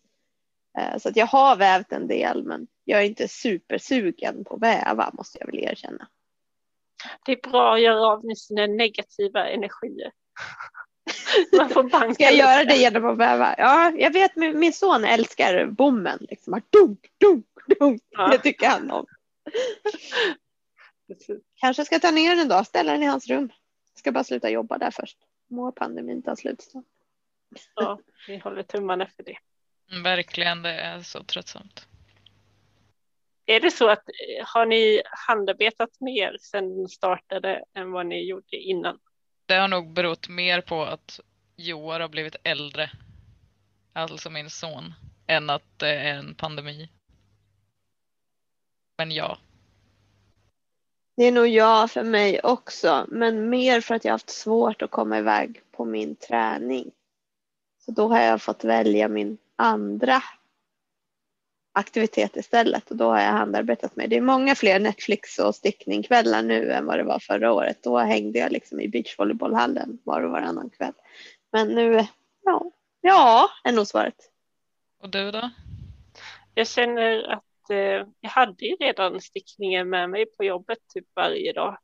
Eh, 0.79 0.99
så 0.99 1.09
att 1.09 1.17
jag 1.17 1.27
har 1.27 1.57
vävt 1.57 1.93
en 1.93 2.07
del 2.07 2.45
men 2.45 2.67
jag 2.85 3.01
är 3.01 3.07
inte 3.07 3.29
supersugen 3.29 4.45
på 4.45 4.55
att 4.55 4.63
väva 4.63 5.11
måste 5.13 5.39
jag 5.41 5.47
väl 5.47 5.65
erkänna. 5.65 6.09
Det 7.25 7.33
är 7.33 7.51
bra 7.51 7.75
att 7.75 7.81
göra 7.81 8.07
av 8.07 8.25
med 8.25 8.39
sina 8.39 8.67
negativa 8.67 9.49
energier. 9.49 10.13
Man 11.57 11.69
får 11.69 11.83
banka 11.83 12.15
Ska 12.15 12.25
jag 12.25 12.35
göra 12.35 12.65
det 12.65 12.77
genom 12.77 13.07
att 13.07 13.19
väva? 13.19 13.55
Ja, 13.59 13.93
jag 13.99 14.13
vet 14.13 14.37
min, 14.37 14.59
min 14.59 14.73
son 14.73 15.05
älskar 15.05 15.67
bommen. 15.67 16.19
Liksom. 16.21 16.63
Dunk, 16.71 17.01
dunk, 17.21 17.47
dunk. 17.79 18.03
Ja. 18.11 18.29
Det 18.29 18.39
tycker 18.39 18.69
han 18.69 18.91
om. 18.91 19.07
Kanske 21.61 21.85
ska 21.85 21.99
ta 21.99 22.11
ner 22.11 22.37
den 22.37 22.49
då, 22.49 22.65
ställa 22.65 22.93
den 22.93 23.03
i 23.03 23.07
hans 23.07 23.27
rum. 23.27 23.53
Jag 23.95 23.99
ska 23.99 24.13
bara 24.13 24.25
sluta 24.25 24.51
jobba 24.51 24.79
där 24.79 24.91
först. 24.91 25.19
Må 25.51 25.73
pandemin 25.73 26.23
ta 26.23 26.37
slut 26.37 26.63
snart. 26.63 26.85
Ja, 27.75 28.01
vi 28.27 28.39
håller 28.39 28.63
tummarna 28.63 29.07
för 29.17 29.23
det. 29.23 29.39
Mm, 29.91 30.03
verkligen, 30.03 30.63
det 30.63 30.71
är 30.71 31.01
så 31.01 31.23
tröttsamt. 31.25 31.87
Är 33.51 33.61
det 33.61 33.71
så 33.71 33.89
att 33.89 34.05
har 34.45 34.67
ni 34.67 35.03
handarbetat 35.29 36.01
mer 36.01 36.37
sedan 36.41 36.89
startade 36.89 37.65
än 37.75 37.93
vad 37.93 38.07
ni 38.07 38.29
gjorde 38.29 38.57
innan? 38.57 38.99
Det 39.47 39.55
har 39.55 39.69
nog 39.69 39.93
berott 39.93 40.29
mer 40.29 40.61
på 40.61 40.83
att 40.83 41.21
Joar 41.57 42.01
har 42.01 42.09
blivit 42.09 42.37
äldre, 42.43 42.91
alltså 43.93 44.31
min 44.31 44.51
son, 44.51 44.95
än 45.27 45.51
att 45.51 45.63
det 45.77 45.95
är 45.95 46.15
en 46.15 46.35
pandemi. 46.35 46.89
Men 48.99 49.11
ja. 49.11 49.39
Det 51.17 51.25
är 51.25 51.33
nog 51.33 51.49
ja 51.49 51.89
för 51.89 52.03
mig 52.03 52.41
också, 52.41 53.07
men 53.09 53.51
mer 53.51 53.81
för 53.81 53.95
att 53.95 54.05
jag 54.05 54.13
haft 54.13 54.31
svårt 54.31 54.83
att 54.83 54.91
komma 54.91 55.19
iväg 55.19 55.61
på 55.73 55.85
min 55.85 56.17
träning. 56.17 56.91
Så 57.79 57.91
då 57.91 58.09
har 58.09 58.21
jag 58.21 58.43
fått 58.43 58.65
välja 58.65 59.09
min 59.09 59.39
andra 59.57 60.23
aktivitet 61.73 62.37
istället 62.37 62.91
och 62.91 62.97
då 62.97 63.05
har 63.05 63.21
jag 63.21 63.33
handarbetat 63.33 63.97
med. 63.97 64.11
Det 64.11 64.17
är 64.17 64.21
många 64.21 64.55
fler 64.55 64.81
Netflix 64.81 65.39
och 65.39 65.55
stickningkvällar 65.55 66.43
nu 66.43 66.73
än 66.73 66.87
vad 66.87 66.99
det 66.99 67.05
var 67.05 67.19
förra 67.19 67.53
året. 67.53 67.83
Då 67.83 67.99
hängde 67.99 68.39
jag 68.39 68.53
liksom 68.53 68.81
i 68.81 68.89
beachvolleybollhallen 68.89 69.99
var 70.05 70.23
och 70.23 70.31
varannan 70.31 70.71
kväll. 70.71 70.93
Men 71.53 71.69
nu, 71.69 72.07
ja, 72.45 72.73
ja 73.01 73.49
är 73.65 73.73
nog 73.73 73.87
svaret. 73.87 74.31
Och 75.03 75.11
du 75.11 75.31
då? 75.31 75.51
Jag 76.55 76.69
känner 76.69 77.33
att 77.33 77.71
eh, 77.71 78.07
jag 78.21 78.31
hade 78.31 78.65
ju 78.65 78.75
redan 78.75 79.21
stickningen 79.21 79.91
med 79.91 80.11
mig 80.11 80.27
på 80.27 80.45
jobbet 80.45 80.79
typ 80.95 81.07
varje 81.15 81.53
dag 81.53 81.79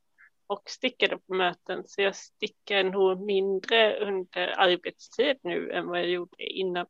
och 0.46 0.62
stickade 0.66 1.18
på 1.18 1.34
möten 1.34 1.82
så 1.86 2.02
jag 2.02 2.16
stickar 2.16 2.84
nog 2.84 3.20
mindre 3.20 3.98
under 3.98 4.60
arbetstid 4.60 5.36
nu 5.42 5.70
än 5.70 5.86
vad 5.86 5.98
jag 5.98 6.08
gjorde 6.08 6.44
innan. 6.44 6.86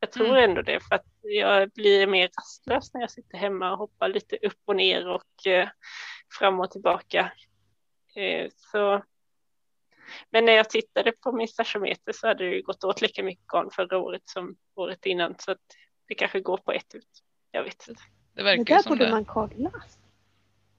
Jag 0.00 0.12
tror 0.12 0.28
mm. 0.28 0.50
ändå 0.50 0.62
det 0.62 0.80
för 0.80 0.94
att 0.94 1.09
jag 1.22 1.70
blir 1.70 2.06
mer 2.06 2.30
rastlös 2.38 2.94
när 2.94 3.00
jag 3.00 3.10
sitter 3.10 3.38
hemma 3.38 3.72
och 3.72 3.78
hoppar 3.78 4.08
lite 4.08 4.36
upp 4.36 4.58
och 4.64 4.76
ner 4.76 5.08
och 5.08 5.46
eh, 5.46 5.68
fram 6.38 6.60
och 6.60 6.70
tillbaka. 6.70 7.32
Eh, 8.16 8.50
så. 8.56 9.04
Men 10.30 10.44
när 10.44 10.52
jag 10.52 10.70
tittade 10.70 11.12
på 11.12 11.32
min 11.32 11.48
stasjometer 11.48 12.12
så 12.12 12.26
hade 12.26 12.50
det 12.50 12.62
gått 12.62 12.84
åt 12.84 13.00
lika 13.00 13.22
mycket 13.22 13.46
garn 13.46 13.70
förra 13.70 13.98
året 13.98 14.22
som 14.24 14.56
året 14.74 15.06
innan 15.06 15.34
så 15.38 15.52
att 15.52 15.58
det 16.08 16.14
kanske 16.14 16.40
går 16.40 16.56
på 16.56 16.72
ett 16.72 16.94
ut. 16.94 17.22
Jag 17.50 17.64
vet 17.64 17.88
inte. 17.88 18.02
Det, 18.34 18.42
verkar 18.42 18.64
det 18.64 18.82
där 18.82 18.88
borde 18.88 19.04
det. 19.04 19.10
man 19.10 19.24
kolla. 19.24 19.70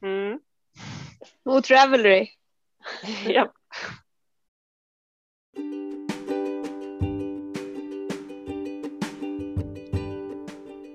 Mm. 0.02 0.40
Och 1.44 1.64
Travelry. 1.64 2.28
ja. 3.28 3.54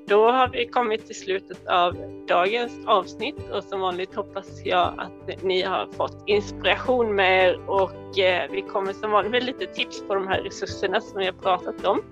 Då 0.09 0.31
har 0.31 0.49
vi 0.49 0.67
kommit 0.67 1.07
till 1.07 1.19
slutet 1.19 1.67
av 1.67 1.97
dagens 2.29 2.87
avsnitt 2.87 3.51
och 3.53 3.65
som 3.65 3.81
vanligt 3.81 4.15
hoppas 4.15 4.65
jag 4.65 4.95
att 4.99 5.43
ni 5.43 5.63
har 5.63 5.87
fått 5.87 6.23
inspiration 6.27 7.15
med 7.15 7.49
er 7.49 7.71
och 7.71 8.19
eh, 8.19 8.51
vi 8.51 8.63
kommer 8.63 8.93
som 8.93 9.11
vanligt 9.11 9.33
med 9.33 9.45
lite 9.45 9.67
tips 9.67 10.03
på 10.09 10.15
de 10.15 10.29
här 10.29 10.43
resurserna 10.43 11.01
som 11.01 11.19
vi 11.19 11.27
har 11.27 11.33
pratat 11.33 11.85
om. 11.85 12.03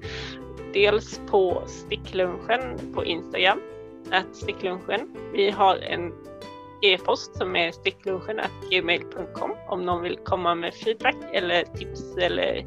Dels 0.72 1.20
på 1.30 1.62
sticklunchen 1.66 2.92
på 2.94 3.04
Instagram, 3.04 3.60
att 4.10 4.36
sticklunchen. 4.36 5.16
Vi 5.32 5.50
har 5.50 5.76
en 5.76 6.12
e-post 6.82 7.36
som 7.36 7.56
är 7.56 7.72
sticklunchen.gmail.com 7.72 9.54
om 9.68 9.82
någon 9.82 10.02
vill 10.02 10.16
komma 10.16 10.54
med 10.54 10.74
feedback 10.74 11.16
eller 11.32 11.64
tips 11.64 12.16
eller 12.16 12.64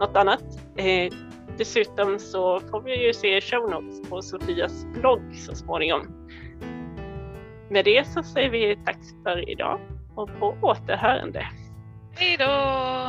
något 0.00 0.16
annat. 0.16 0.44
Eh, 0.76 1.12
Dessutom 1.58 2.18
så 2.18 2.60
får 2.60 2.80
vi 2.80 3.06
ju 3.06 3.12
se 3.12 3.40
show 3.40 3.70
notes 3.70 4.08
på 4.10 4.22
Sofias 4.22 4.86
blogg 4.94 5.34
så 5.34 5.54
småningom. 5.54 6.28
Med 7.70 7.84
det 7.84 8.06
så 8.06 8.22
säger 8.22 8.50
vi 8.50 8.78
tack 8.84 8.98
för 9.22 9.50
idag 9.50 9.80
och 10.14 10.30
på 10.38 10.56
återhörande. 10.62 11.46
Hej 12.12 12.36
då! 12.36 12.44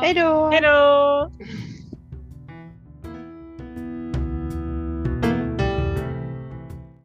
Hej 0.02 0.14
då! 0.14 0.50
Hej 0.50 0.60
då! 0.60 1.30